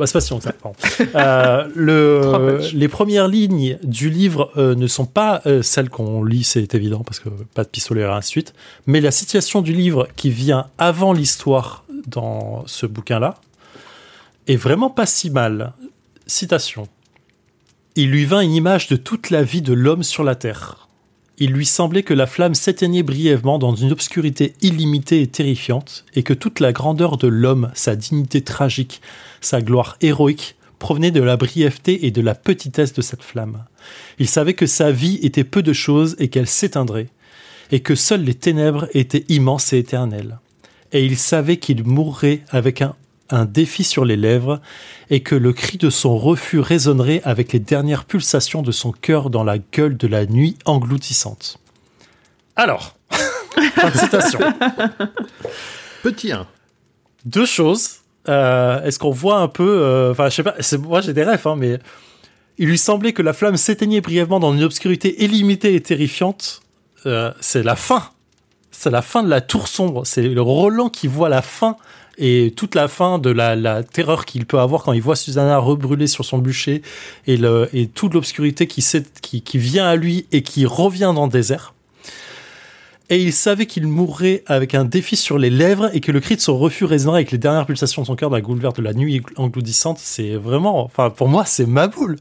[0.00, 0.32] bah, c'est pas si
[1.14, 6.42] euh, le, les premières lignes du livre euh, ne sont pas euh, celles qu'on lit,
[6.42, 8.54] c'est évident, parce que pas de pistolet et ainsi de suite.
[8.86, 13.34] Mais la situation du livre qui vient avant l'histoire dans ce bouquin-là
[14.46, 15.74] est vraiment pas si mal.
[16.26, 16.88] Citation.
[17.94, 20.88] Il lui vint une image de toute la vie de l'homme sur la terre.
[21.42, 26.22] Il lui semblait que la flamme s'éteignait brièvement dans une obscurité illimitée et terrifiante, et
[26.22, 29.00] que toute la grandeur de l'homme, sa dignité tragique,
[29.40, 33.64] sa gloire héroïque provenait de la brièveté et de la petitesse de cette flamme.
[34.18, 37.08] Il savait que sa vie était peu de choses et qu'elle s'éteindrait,
[37.72, 40.38] et que seules les ténèbres étaient immenses et éternelles.
[40.92, 42.96] Et il savait qu'il mourrait avec un,
[43.30, 44.60] un défi sur les lèvres,
[45.10, 49.30] et que le cri de son refus résonnerait avec les dernières pulsations de son cœur
[49.30, 51.58] dans la gueule de la nuit engloutissante.
[52.56, 52.96] Alors,
[53.94, 54.38] citation.
[56.02, 56.46] Petit 1.
[57.24, 58.00] Deux choses.
[58.28, 61.46] Euh, est-ce qu'on voit un peu, euh, enfin, je sais pas, moi j'ai des rêves,
[61.46, 61.78] hein, mais
[62.58, 66.60] il lui semblait que la flamme s'éteignait brièvement dans une obscurité illimitée et terrifiante.
[67.06, 68.10] Euh, c'est la fin.
[68.70, 70.04] C'est la fin de la tour sombre.
[70.04, 71.76] C'est le Roland qui voit la fin
[72.20, 76.06] et toute la fin de la, terreur qu'il peut avoir quand il voit Susanna rebrûler
[76.06, 76.82] sur son bûcher
[77.26, 78.86] et, le, et toute l'obscurité qui,
[79.22, 81.74] qui, qui vient à lui et qui revient dans le désert
[83.10, 86.36] et il savait qu'il mourrait avec un défi sur les lèvres et que le cri
[86.36, 88.76] de son refus résonnerait avec les dernières pulsations de son cœur dans la goule verte
[88.76, 89.98] de la nuit engloutissante.
[89.98, 92.16] C'est vraiment, enfin, pour moi, c'est ma boule.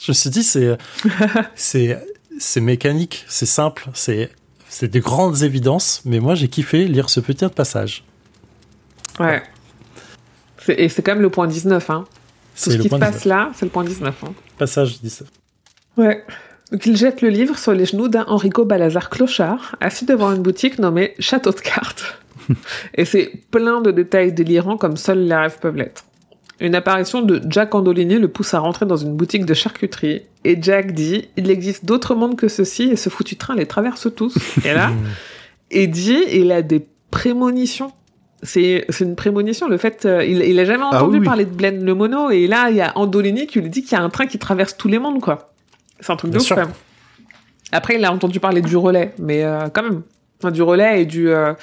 [0.00, 0.78] Je me suis dit, c'est,
[1.54, 2.02] c'est,
[2.38, 4.30] c'est mécanique, c'est simple, c'est,
[4.70, 8.02] c'est des grandes évidences, mais moi, j'ai kiffé lire ce petit passage.
[9.20, 9.42] Ouais.
[10.68, 12.04] Et c'est quand même le point 19, hein.
[12.62, 14.24] Tout ce qui se passe là, c'est le point 19.
[14.24, 14.32] Hein.
[14.58, 15.28] Passage 19.
[15.96, 16.24] Ouais.
[16.70, 20.42] Donc il jette le livre sur les genoux d'un Enrico Balazar clochard, assis devant une
[20.42, 22.18] boutique nommée Château de cartes.
[22.94, 26.04] et c'est plein de détails délirants comme seuls les rêves peuvent l'être.
[26.60, 30.22] une apparition de Jack Andolini le pousse à rentrer dans une boutique de charcuterie.
[30.44, 34.08] Et Jack dit Il existe d'autres mondes que ceci et ce foutu train les traverse
[34.14, 34.34] tous.
[34.64, 34.92] Et là,
[35.70, 37.92] Eddie, il a des prémonitions.
[38.42, 39.68] C'est une prémonition.
[39.68, 42.30] Le fait, euh, il, il a jamais ah entendu parler de Glenn le mono.
[42.30, 44.38] Et là, il y a Andolini qui lui dit qu'il y a un train qui
[44.38, 45.52] traverse tous les mondes, quoi.
[46.00, 46.72] C'est un truc de ouf, quand même.
[47.70, 50.02] Après, il a entendu parler du relais, mais euh, quand même.
[50.40, 51.54] Enfin, du relais et du, euh,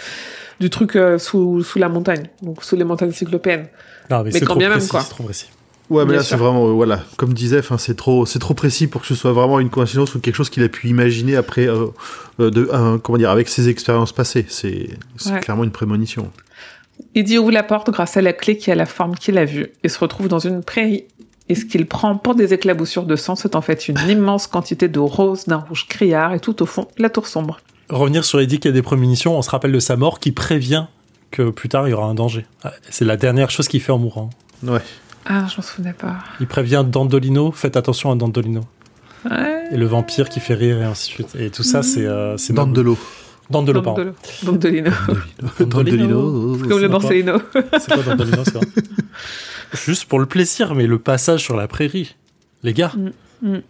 [0.62, 2.30] du truc sous, sous la montagne.
[2.42, 3.68] Donc, sous les montagnes cyclopéennes.
[4.10, 5.04] Non, mais, mais quand bien même, quoi.
[5.04, 5.50] Trop précis.
[5.90, 9.02] Ouais, mais là, c'est vraiment, euh, voilà, comme disait, c'est trop, c'est trop précis pour
[9.02, 11.88] que ce soit vraiment une coïncidence ou quelque chose qu'il a pu imaginer après, euh,
[12.40, 14.46] euh, de, comment dire, avec ses expériences passées.
[14.50, 14.90] C'est,
[15.42, 16.32] clairement une prémonition.
[17.16, 19.72] Il ouvre la porte grâce à la clé qui a la forme qu'il a vue
[19.84, 21.06] et se retrouve dans une prairie.
[21.48, 24.88] Et ce qu'il prend pour des éclaboussures de sang, c'est en fait une immense quantité
[24.88, 27.60] de roses d'un rouge criard et tout au fond, la tour sombre.
[27.90, 30.86] Revenir sur Eddie qui a des prémonitions, on se rappelle de sa mort qui prévient
[31.32, 32.46] que plus tard il y aura un danger.
[32.90, 34.30] C'est la dernière chose qu'il fait en mourant.
[34.62, 34.82] Ouais.
[35.26, 36.18] Ah, je m'en souvenais pas.
[36.40, 38.62] Il prévient Dandolino, faites attention à Dandolino.
[39.30, 39.64] Ouais.
[39.72, 41.36] Et le vampire qui fait rire et ainsi de suite.
[41.36, 42.06] Et tout ça, c'est.
[42.06, 42.98] Euh, Dandolo.
[43.50, 44.14] Dandolo, pardon.
[44.44, 44.92] Dandolino.
[45.60, 46.58] Dandolino.
[46.68, 47.42] Comme le Marcelino.
[47.80, 48.60] C'est quoi Dandolino, c'est
[49.86, 52.16] Juste pour le plaisir, mais le passage sur la prairie.
[52.64, 53.10] Les gars, mm.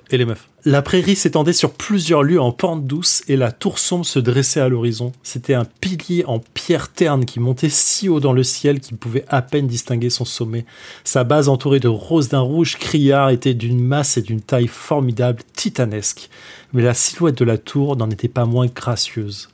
[0.09, 0.47] Et les meufs.
[0.65, 4.59] La prairie s'étendait sur plusieurs lieues en pente douce et la tour sombre se dressait
[4.59, 5.11] à l'horizon.
[5.21, 9.25] C'était un pilier en pierre terne qui montait si haut dans le ciel qu'il pouvait
[9.27, 10.65] à peine distinguer son sommet.
[11.03, 15.43] Sa base entourée de roses d'un rouge criard était d'une masse et d'une taille formidable,
[15.53, 16.29] titanesque.
[16.73, 19.49] Mais la silhouette de la tour n'en était pas moins gracieuse.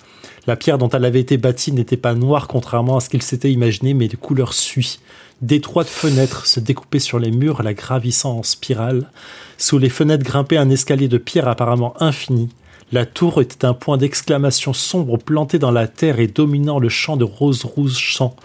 [0.47, 3.51] La pierre dont elle avait été bâtie n'était pas noire contrairement à ce qu'il s'était
[3.51, 4.99] imaginé, mais de couleur suie.
[5.41, 9.09] D'étroites fenêtres se découpaient sur les murs, la gravissant en spirale.
[9.57, 12.49] Sous les fenêtres grimpait un escalier de pierre apparemment infini.
[12.91, 17.17] La tour était un point d'exclamation sombre planté dans la terre et dominant le champ
[17.17, 18.35] de rose rouge sang.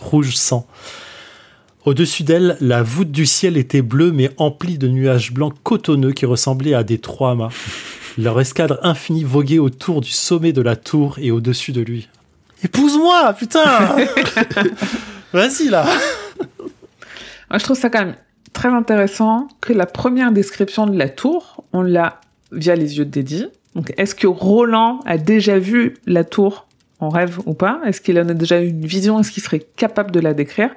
[0.00, 0.66] Rouge sang.
[1.84, 6.26] Au-dessus d'elle, la voûte du ciel était bleue mais emplie de nuages blancs cotonneux qui
[6.26, 7.50] ressemblaient à des trois-mâts.
[8.18, 12.08] Leur escadre infinie voguait autour du sommet de la tour et au-dessus de lui.
[12.64, 13.64] Épouse-moi, putain
[15.32, 15.84] Vas-y là
[17.50, 18.16] Moi, je trouve ça quand même
[18.54, 22.20] très intéressant que la première description de la tour, on l'a
[22.52, 23.46] via les yeux de Dédi.
[23.74, 26.66] Donc, est-ce que Roland a déjà vu la tour
[27.00, 27.82] en rêve ou pas?
[27.84, 29.20] Est-ce qu'il en a déjà eu une vision?
[29.20, 30.70] Est-ce qu'il serait capable de la décrire?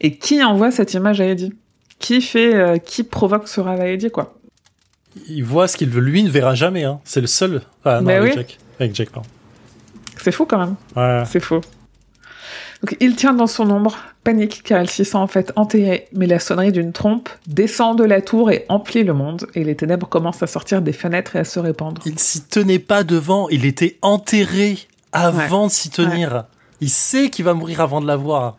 [0.00, 1.52] Et qui envoie cette image à Eddie?
[1.98, 4.34] Qui fait, euh, qui provoque ce rêve à Eddie, quoi?
[5.28, 6.00] Il voit ce qu'il veut.
[6.00, 6.84] Lui ne verra jamais.
[6.84, 7.00] Hein.
[7.04, 7.62] C'est le seul.
[7.84, 8.58] Ah non, avec Jack.
[8.78, 9.28] Avec Jack, pardon.
[10.22, 11.26] C'est faux quand même.
[11.26, 11.60] C'est faux.
[12.82, 16.26] Donc, il tient dans son ombre, panique car elle s'y sent en fait enterrée, mais
[16.26, 20.08] la sonnerie d'une trompe descend de la tour et emplit le monde, et les ténèbres
[20.08, 22.02] commencent à sortir des fenêtres et à se répandre.
[22.04, 24.78] Il s'y tenait pas devant, il était enterré
[25.12, 26.44] avant de s'y tenir.
[26.80, 28.56] Il sait qu'il va mourir avant de la voir.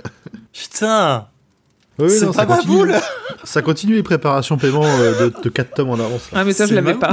[0.52, 1.26] Putain
[2.08, 2.94] c'est pas ma boule
[3.44, 6.28] Ça continue les préparations paiement euh, de, de 4 tomes en avance.
[6.34, 7.12] Ah mais ça je l'avais pas.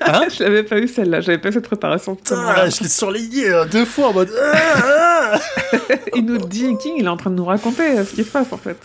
[0.00, 2.16] Hein je l'avais pas eu celle-là, j'avais pas cette préparation.
[2.30, 4.30] Ah, je l'ai surligné euh, deux fois en mode...
[6.14, 8.30] il nous dit, King, il est en train de nous raconter euh, ce qui se
[8.30, 8.78] passe en fait.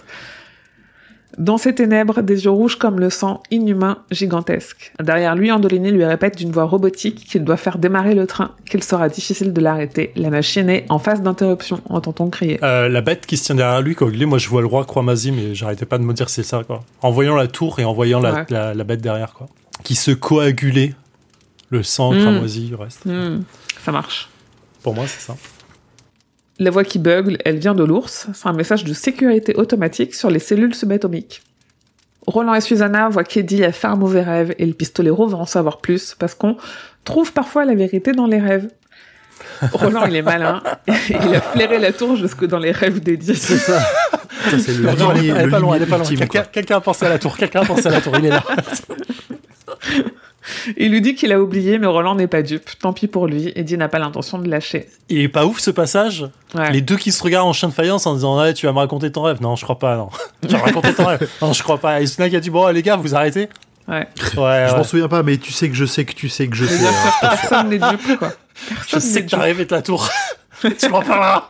[1.37, 4.91] Dans ses ténèbres, des yeux rouges comme le sang, inhumain, gigantesque.
[5.01, 8.83] Derrière lui, Andolini lui répète d'une voix robotique qu'il doit faire démarrer le train, qu'il
[8.83, 10.11] sera difficile de l'arrêter.
[10.15, 12.59] La machine est en phase d'interruption, entend-on crier.
[12.63, 15.31] Euh, la bête qui se tient derrière lui, Cogli, moi je vois le roi Croix-Mazie,
[15.31, 16.83] mais j'arrêtais pas de me dire c'est ça, quoi.
[17.01, 19.47] En voyant la tour et en voyant la, bête derrière, quoi.
[19.83, 20.93] Qui se coagulait,
[21.69, 22.19] le sang mmh.
[22.19, 23.05] cramoisi, du reste.
[23.05, 23.43] Hmm.
[23.83, 24.29] Ça marche.
[24.83, 25.35] Pour moi, c'est ça.
[26.61, 28.27] La voix qui bugle, elle vient de l'ours.
[28.35, 31.41] C'est un message de sécurité automatique sur les cellules subatomiques.
[32.27, 35.47] Roland et Susanna voient qu'Eddie a fait un mauvais rêve et le pistolero va en
[35.47, 36.57] savoir plus parce qu'on
[37.03, 38.69] trouve parfois la vérité dans les rêves.
[39.73, 40.61] Roland, il est malin.
[41.09, 43.35] il a flairé la tour jusque dans les rêves d'Eddie.
[43.35, 43.79] C'est ça.
[43.79, 46.07] ça c'est le non, elle, est pas loin, elle est pas loin.
[46.51, 47.37] Quelqu'un a pensé à la tour.
[47.37, 48.13] Quelqu'un a pensé à la tour.
[48.19, 48.43] Il est là.
[50.77, 52.69] Il lui dit qu'il a oublié, mais Roland n'est pas dupe.
[52.79, 53.51] Tant pis pour lui.
[53.55, 54.87] Eddie n'a pas l'intention de lâcher.
[55.09, 56.25] Il est pas ouf ce passage
[56.71, 58.79] Les deux qui se regardent en chien de faïence en disant ouais, Tu vas me
[58.79, 59.41] raconter ton rêve.
[59.41, 60.09] Non, je crois pas, non.
[60.41, 61.29] tu vas me raconter ton rêve.
[61.41, 62.01] Non, je crois pas.
[62.01, 63.49] Et qui a dit Bon, les gars, vous arrêtez
[63.87, 64.07] Ouais.
[64.37, 66.55] ouais je m'en souviens pas, mais tu sais que je sais que tu sais que
[66.55, 66.85] je sais.
[67.19, 68.31] Personne n'est dupe, quoi.
[68.87, 70.07] je sais que t'as rêvé la tour.
[70.79, 71.49] tu m'en parleras.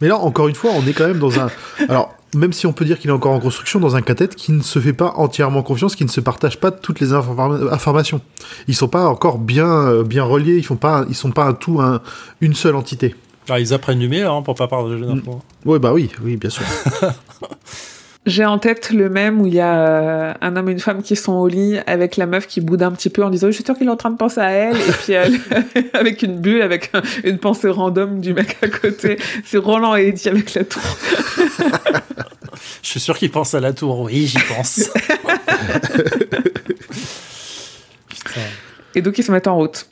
[0.00, 1.50] mais là, encore une fois, on est quand même dans un.
[1.88, 4.52] Alors, même si on peut dire qu'il est encore en construction, dans un cathète qui
[4.52, 8.20] ne se fait pas entièrement confiance, qui ne se partage pas toutes les informations.
[8.68, 11.54] Ils sont pas encore bien, euh, bien reliés, ils font pas, ils sont pas un
[11.54, 12.00] tout, un,
[12.40, 13.14] une seule entité.
[13.48, 15.42] Ah, ils apprennent du meilleur hein, pour pas partager d'infos.
[15.64, 16.64] Oui, bah oui, oui, bien sûr.
[18.24, 21.02] J'ai en tête le même où il y a euh, un homme et une femme
[21.02, 23.52] qui sont au lit avec la meuf qui boude un petit peu en disant je
[23.52, 25.40] suis sûr qu'il est en train de penser à elle et puis elle
[25.92, 26.92] avec une bulle avec
[27.24, 29.18] une pensée random du mec à côté.
[29.44, 30.82] C'est Roland et Eddie avec la tour.
[32.82, 34.02] je suis sûr qu'il pense à la tour.
[34.02, 34.82] Oui, j'y pense.
[38.94, 39.88] et donc ils se mettent en route.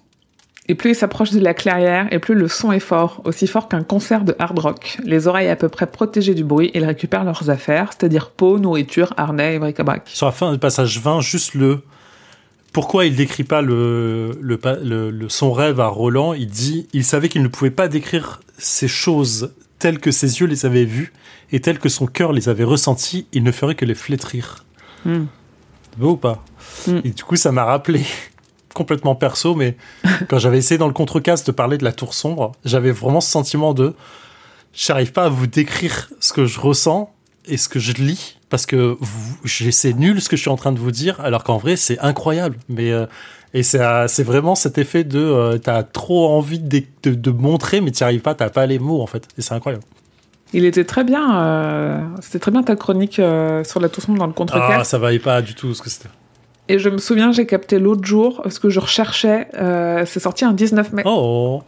[0.70, 3.66] Et plus il s'approche de la clairière, et plus le son est fort, aussi fort
[3.66, 4.98] qu'un concert de hard rock.
[5.02, 9.12] Les oreilles à peu près protégées du bruit, ils récupèrent leurs affaires, c'est-à-dire peau, nourriture,
[9.16, 10.02] harnais et bric-à-brac.
[10.04, 11.80] Sur la fin du passage 20, juste le...
[12.72, 16.34] Pourquoi il décrit pas le, le, son rêve à Roland?
[16.34, 20.46] Il dit il savait qu'il ne pouvait pas décrire ces choses telles que ses yeux
[20.46, 21.12] les avaient vues
[21.50, 24.64] et telles que son cœur les avait ressenties, il ne ferait que les flétrir.
[25.04, 25.24] Hmm.
[25.96, 26.44] Beau ou pas?
[26.86, 27.00] Hmm.
[27.02, 28.04] Et du coup, ça m'a rappelé
[28.74, 29.76] complètement perso, mais
[30.28, 33.30] quand j'avais essayé dans le contrecast de parler de la tour sombre, j'avais vraiment ce
[33.30, 33.94] sentiment de
[34.72, 37.12] j'arrive pas à vous décrire ce que je ressens
[37.46, 38.98] et ce que je lis parce que
[39.46, 41.98] c'est nul ce que je suis en train de vous dire alors qu'en vrai c'est
[42.00, 42.56] incroyable.
[42.68, 43.06] Mais euh,
[43.54, 48.04] et c'est vraiment cet effet de euh, t'as trop envie de, de, montrer mais tu
[48.04, 49.26] arrives pas t'as pas les mots en fait.
[49.38, 49.84] Et c'est incroyable.
[50.52, 54.26] Il était très bien euh, c'était très bien ta chronique sur la tour sombre dans
[54.26, 54.72] le contrecast.
[54.80, 56.08] ah ça valait pas du tout ce que c'était
[56.70, 60.44] et je me souviens, j'ai capté l'autre jour, ce que je recherchais, euh, c'est sorti
[60.44, 61.02] un 19 mai.
[61.04, 61.64] Oh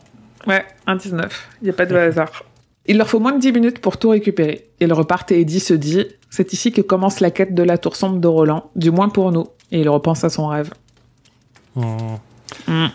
[0.47, 1.49] Ouais, un 19.
[1.61, 2.45] Il n'y a pas de hasard.
[2.87, 4.69] Il leur faut moins de 10 minutes pour tout récupérer.
[4.79, 7.97] Ils repartent et Eddie se dit C'est ici que commence la quête de la tour
[7.97, 9.49] sombre de Roland, du moins pour nous.
[9.73, 10.71] Et il repense à son rêve.
[11.75, 11.83] Oh.
[12.69, 12.87] Mm.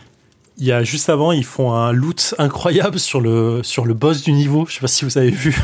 [0.59, 4.23] Il y a juste avant, ils font un loot incroyable sur le, sur le boss
[4.23, 4.65] du niveau.
[4.65, 5.57] Je sais pas si vous avez vu.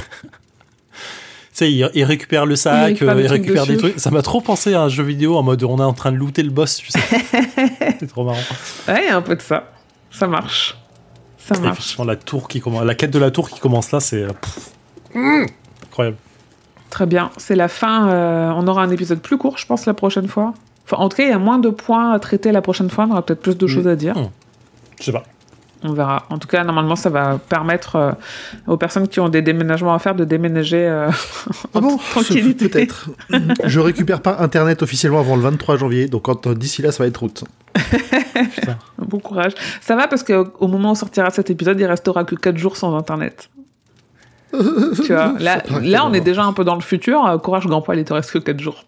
[1.65, 3.99] Sais, il, récupère le sac, il récupère, euh, des trucs.
[3.99, 6.17] Ça m'a trop pensé à un jeu vidéo en mode on est en train de
[6.17, 6.99] looter le boss, tu sais.
[7.99, 8.37] c'est trop marrant.
[8.87, 9.71] Ouais, un peu de ça.
[10.11, 10.77] Ça marche.
[11.37, 11.97] Ça marche.
[11.99, 14.23] La tour qui commence, la quête de la tour qui commence là, c'est
[15.15, 15.45] euh,
[15.83, 16.17] incroyable.
[16.89, 17.31] Très bien.
[17.37, 18.09] C'est la fin.
[18.09, 20.53] Euh, on aura un épisode plus court, je pense, la prochaine fois.
[20.85, 23.05] Enfin, en tout cas, il y a moins de points à traiter la prochaine fois.
[23.07, 24.17] On aura peut-être plus de choses à dire.
[24.17, 24.29] Hmm.
[24.99, 25.23] Je sais pas.
[25.83, 26.25] On verra.
[26.29, 28.11] En tout cas, normalement, ça va permettre euh,
[28.67, 31.09] aux personnes qui ont des déménagements à faire de déménager euh,
[31.73, 32.69] ah bon, tranquillité.
[32.69, 33.09] Peut-être.
[33.65, 37.17] Je récupère pas Internet officiellement avant le 23 janvier, donc d'ici là, ça va être
[37.17, 37.43] route.
[38.97, 39.53] bon courage.
[39.81, 42.95] Ça va parce qu'au moment où sortira cet épisode, il restera que 4 jours sans
[42.95, 43.49] Internet.
[44.51, 47.25] tu vois, là, là on est déjà un peu dans le futur.
[47.25, 48.85] Euh, courage, grand poil, il te reste que 4 jours.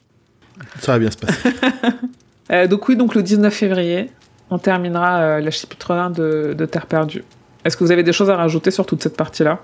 [0.80, 2.68] Ça va bien se passer.
[2.70, 4.12] donc oui, donc le 19 février,
[4.50, 7.24] on terminera euh, la chapitre 1 de, Terre perdue.
[7.64, 9.60] Est-ce que vous avez des choses à rajouter sur toute cette partie-là?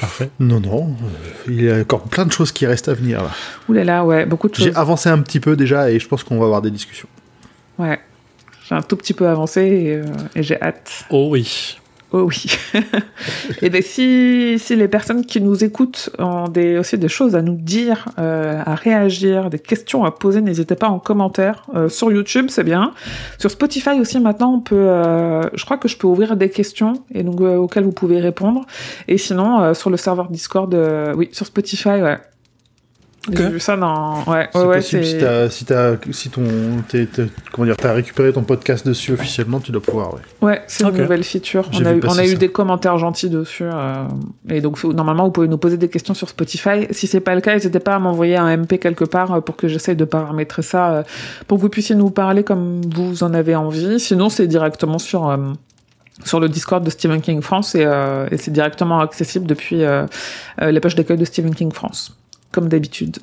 [0.00, 0.30] Parfait.
[0.38, 0.94] Non, non.
[1.48, 3.30] Il y a encore plein de choses qui restent à venir là.
[3.68, 4.66] Ouh là là, ouais, beaucoup de choses.
[4.66, 7.08] J'ai avancé un petit peu déjà et je pense qu'on va avoir des discussions.
[7.78, 7.98] Ouais.
[8.68, 10.04] J'ai un tout petit peu avancé et, euh,
[10.34, 11.04] et j'ai hâte.
[11.10, 11.78] Oh oui.
[12.12, 12.46] Oh oui.
[13.62, 17.42] et bien si, si les personnes qui nous écoutent ont des, aussi des choses à
[17.42, 21.64] nous dire, euh, à réagir, des questions à poser, n'hésitez pas en commentaire.
[21.74, 22.92] Euh, sur YouTube, c'est bien.
[23.38, 26.94] Sur Spotify aussi, maintenant, on peut, euh, je crois que je peux ouvrir des questions
[27.12, 28.64] et donc auxquelles vous pouvez répondre.
[29.08, 30.74] Et sinon, sur le serveur Discord,
[31.16, 32.18] oui, sur Spotify, ouais.
[33.32, 34.22] J'ai vu ça dans.
[34.24, 36.42] Ouais, ouais, ouais Si, as, si, as, si ton.
[37.52, 40.20] comment dire, as récupéré ton podcast dessus officiellement, tu dois pouvoir, ouais.
[40.42, 41.68] Ouais, c'est une nouvelle feature.
[41.72, 43.64] On a, eu, on a eu des commentaires gentils dessus.
[43.64, 44.04] Euh,
[44.48, 46.86] et donc, normalement, vous pouvez nous poser des questions sur Spotify.
[46.90, 49.56] Si c'est pas le cas, n'hésitez pas à m'envoyer un MP quelque part euh, pour
[49.56, 51.02] que j'essaye de paramétrer ça, euh,
[51.46, 53.98] pour que vous puissiez nous parler comme vous en avez envie.
[53.98, 55.36] Sinon, c'est directement sur
[56.24, 57.82] sur le Discord de Stephen King France et,
[58.30, 62.16] et c'est directement accessible depuis la page d'accueil de Stephen King France
[62.52, 63.18] comme d'habitude.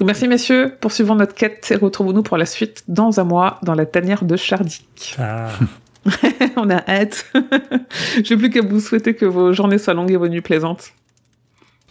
[0.00, 3.86] merci messieurs, poursuivons notre quête et retrouvons-nous pour la suite dans un mois dans la
[3.86, 5.16] tanière de Chardic.
[5.18, 5.50] Ah.
[6.56, 7.30] On a hâte.
[8.24, 10.92] Je n'ai plus qu'à vous souhaiter que vos journées soient longues et vos nuits plaisantes.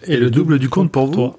[0.04, 1.36] Et, le double, du compte pour vous.